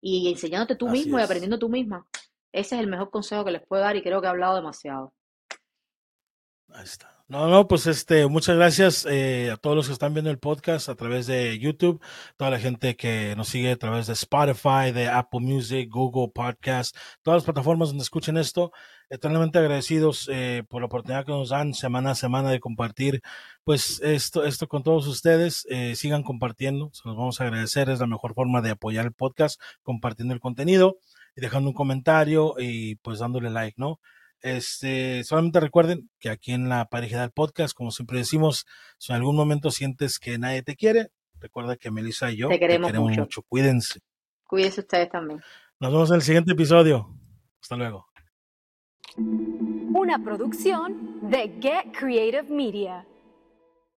Y 0.00 0.30
enseñándote 0.30 0.76
tú 0.76 0.88
Así 0.88 0.98
mismo 0.98 1.18
y 1.18 1.22
aprendiendo 1.22 1.58
tú 1.58 1.68
misma. 1.68 2.06
Ese 2.52 2.76
es 2.76 2.80
el 2.80 2.88
mejor 2.88 3.10
consejo 3.10 3.44
que 3.44 3.52
les 3.52 3.66
puedo 3.66 3.82
dar 3.82 3.96
y 3.96 4.02
creo 4.02 4.20
que 4.20 4.26
he 4.26 4.30
hablado 4.30 4.56
demasiado. 4.56 5.12
Ahí 6.68 6.84
está. 6.84 7.19
No, 7.30 7.46
no, 7.46 7.68
pues 7.68 7.86
este, 7.86 8.26
muchas 8.26 8.56
gracias 8.56 9.06
eh, 9.08 9.52
a 9.52 9.56
todos 9.56 9.76
los 9.76 9.86
que 9.86 9.92
están 9.92 10.12
viendo 10.14 10.32
el 10.32 10.40
podcast 10.40 10.88
a 10.88 10.96
través 10.96 11.28
de 11.28 11.60
YouTube, 11.60 12.02
toda 12.36 12.50
la 12.50 12.58
gente 12.58 12.96
que 12.96 13.36
nos 13.36 13.46
sigue 13.46 13.70
a 13.70 13.76
través 13.76 14.08
de 14.08 14.14
Spotify, 14.14 14.90
de 14.92 15.06
Apple 15.08 15.38
Music, 15.38 15.88
Google 15.88 16.32
Podcast, 16.34 16.96
todas 17.22 17.36
las 17.38 17.44
plataformas 17.44 17.90
donde 17.90 18.02
escuchen 18.02 18.36
esto. 18.36 18.72
Eternamente 19.10 19.60
agradecidos 19.60 20.28
eh, 20.32 20.64
por 20.68 20.82
la 20.82 20.86
oportunidad 20.86 21.24
que 21.24 21.30
nos 21.30 21.50
dan 21.50 21.72
semana 21.72 22.10
a 22.10 22.14
semana 22.16 22.50
de 22.50 22.58
compartir, 22.58 23.20
pues 23.62 24.00
esto, 24.02 24.44
esto 24.44 24.66
con 24.66 24.82
todos 24.82 25.06
ustedes. 25.06 25.68
Eh, 25.70 25.94
sigan 25.94 26.24
compartiendo, 26.24 26.90
se 26.92 27.02
los 27.04 27.16
vamos 27.16 27.40
a 27.40 27.44
agradecer. 27.44 27.90
Es 27.90 28.00
la 28.00 28.08
mejor 28.08 28.34
forma 28.34 28.60
de 28.60 28.70
apoyar 28.70 29.06
el 29.06 29.12
podcast, 29.12 29.60
compartiendo 29.84 30.34
el 30.34 30.40
contenido 30.40 30.98
y 31.36 31.40
dejando 31.42 31.68
un 31.70 31.74
comentario 31.74 32.56
y 32.58 32.96
pues 32.96 33.20
dándole 33.20 33.50
like, 33.50 33.76
¿no? 33.78 34.00
Este, 34.42 35.22
solamente 35.24 35.60
recuerden 35.60 36.10
que 36.18 36.30
aquí 36.30 36.52
en 36.52 36.68
la 36.68 36.86
pareja 36.86 37.20
del 37.20 37.30
podcast, 37.30 37.74
como 37.74 37.90
siempre 37.90 38.18
decimos, 38.18 38.66
si 38.98 39.12
en 39.12 39.16
algún 39.16 39.36
momento 39.36 39.70
sientes 39.70 40.18
que 40.18 40.38
nadie 40.38 40.62
te 40.62 40.76
quiere, 40.76 41.08
recuerda 41.40 41.76
que 41.76 41.90
Melissa 41.90 42.30
y 42.30 42.36
yo 42.36 42.48
Te 42.48 42.58
queremos 42.58 42.92
mucho. 42.94 43.20
mucho. 43.22 43.42
Cuídense. 43.42 44.00
Cuídense 44.46 44.80
ustedes 44.80 45.10
también. 45.10 45.40
Nos 45.78 45.92
vemos 45.92 46.10
en 46.10 46.16
el 46.16 46.22
siguiente 46.22 46.52
episodio. 46.52 47.08
Hasta 47.60 47.76
luego. 47.76 48.06
Una 49.16 50.18
producción 50.22 51.18
de 51.28 51.56
Get 51.60 51.96
Creative 51.98 52.44
Media. 52.44 53.06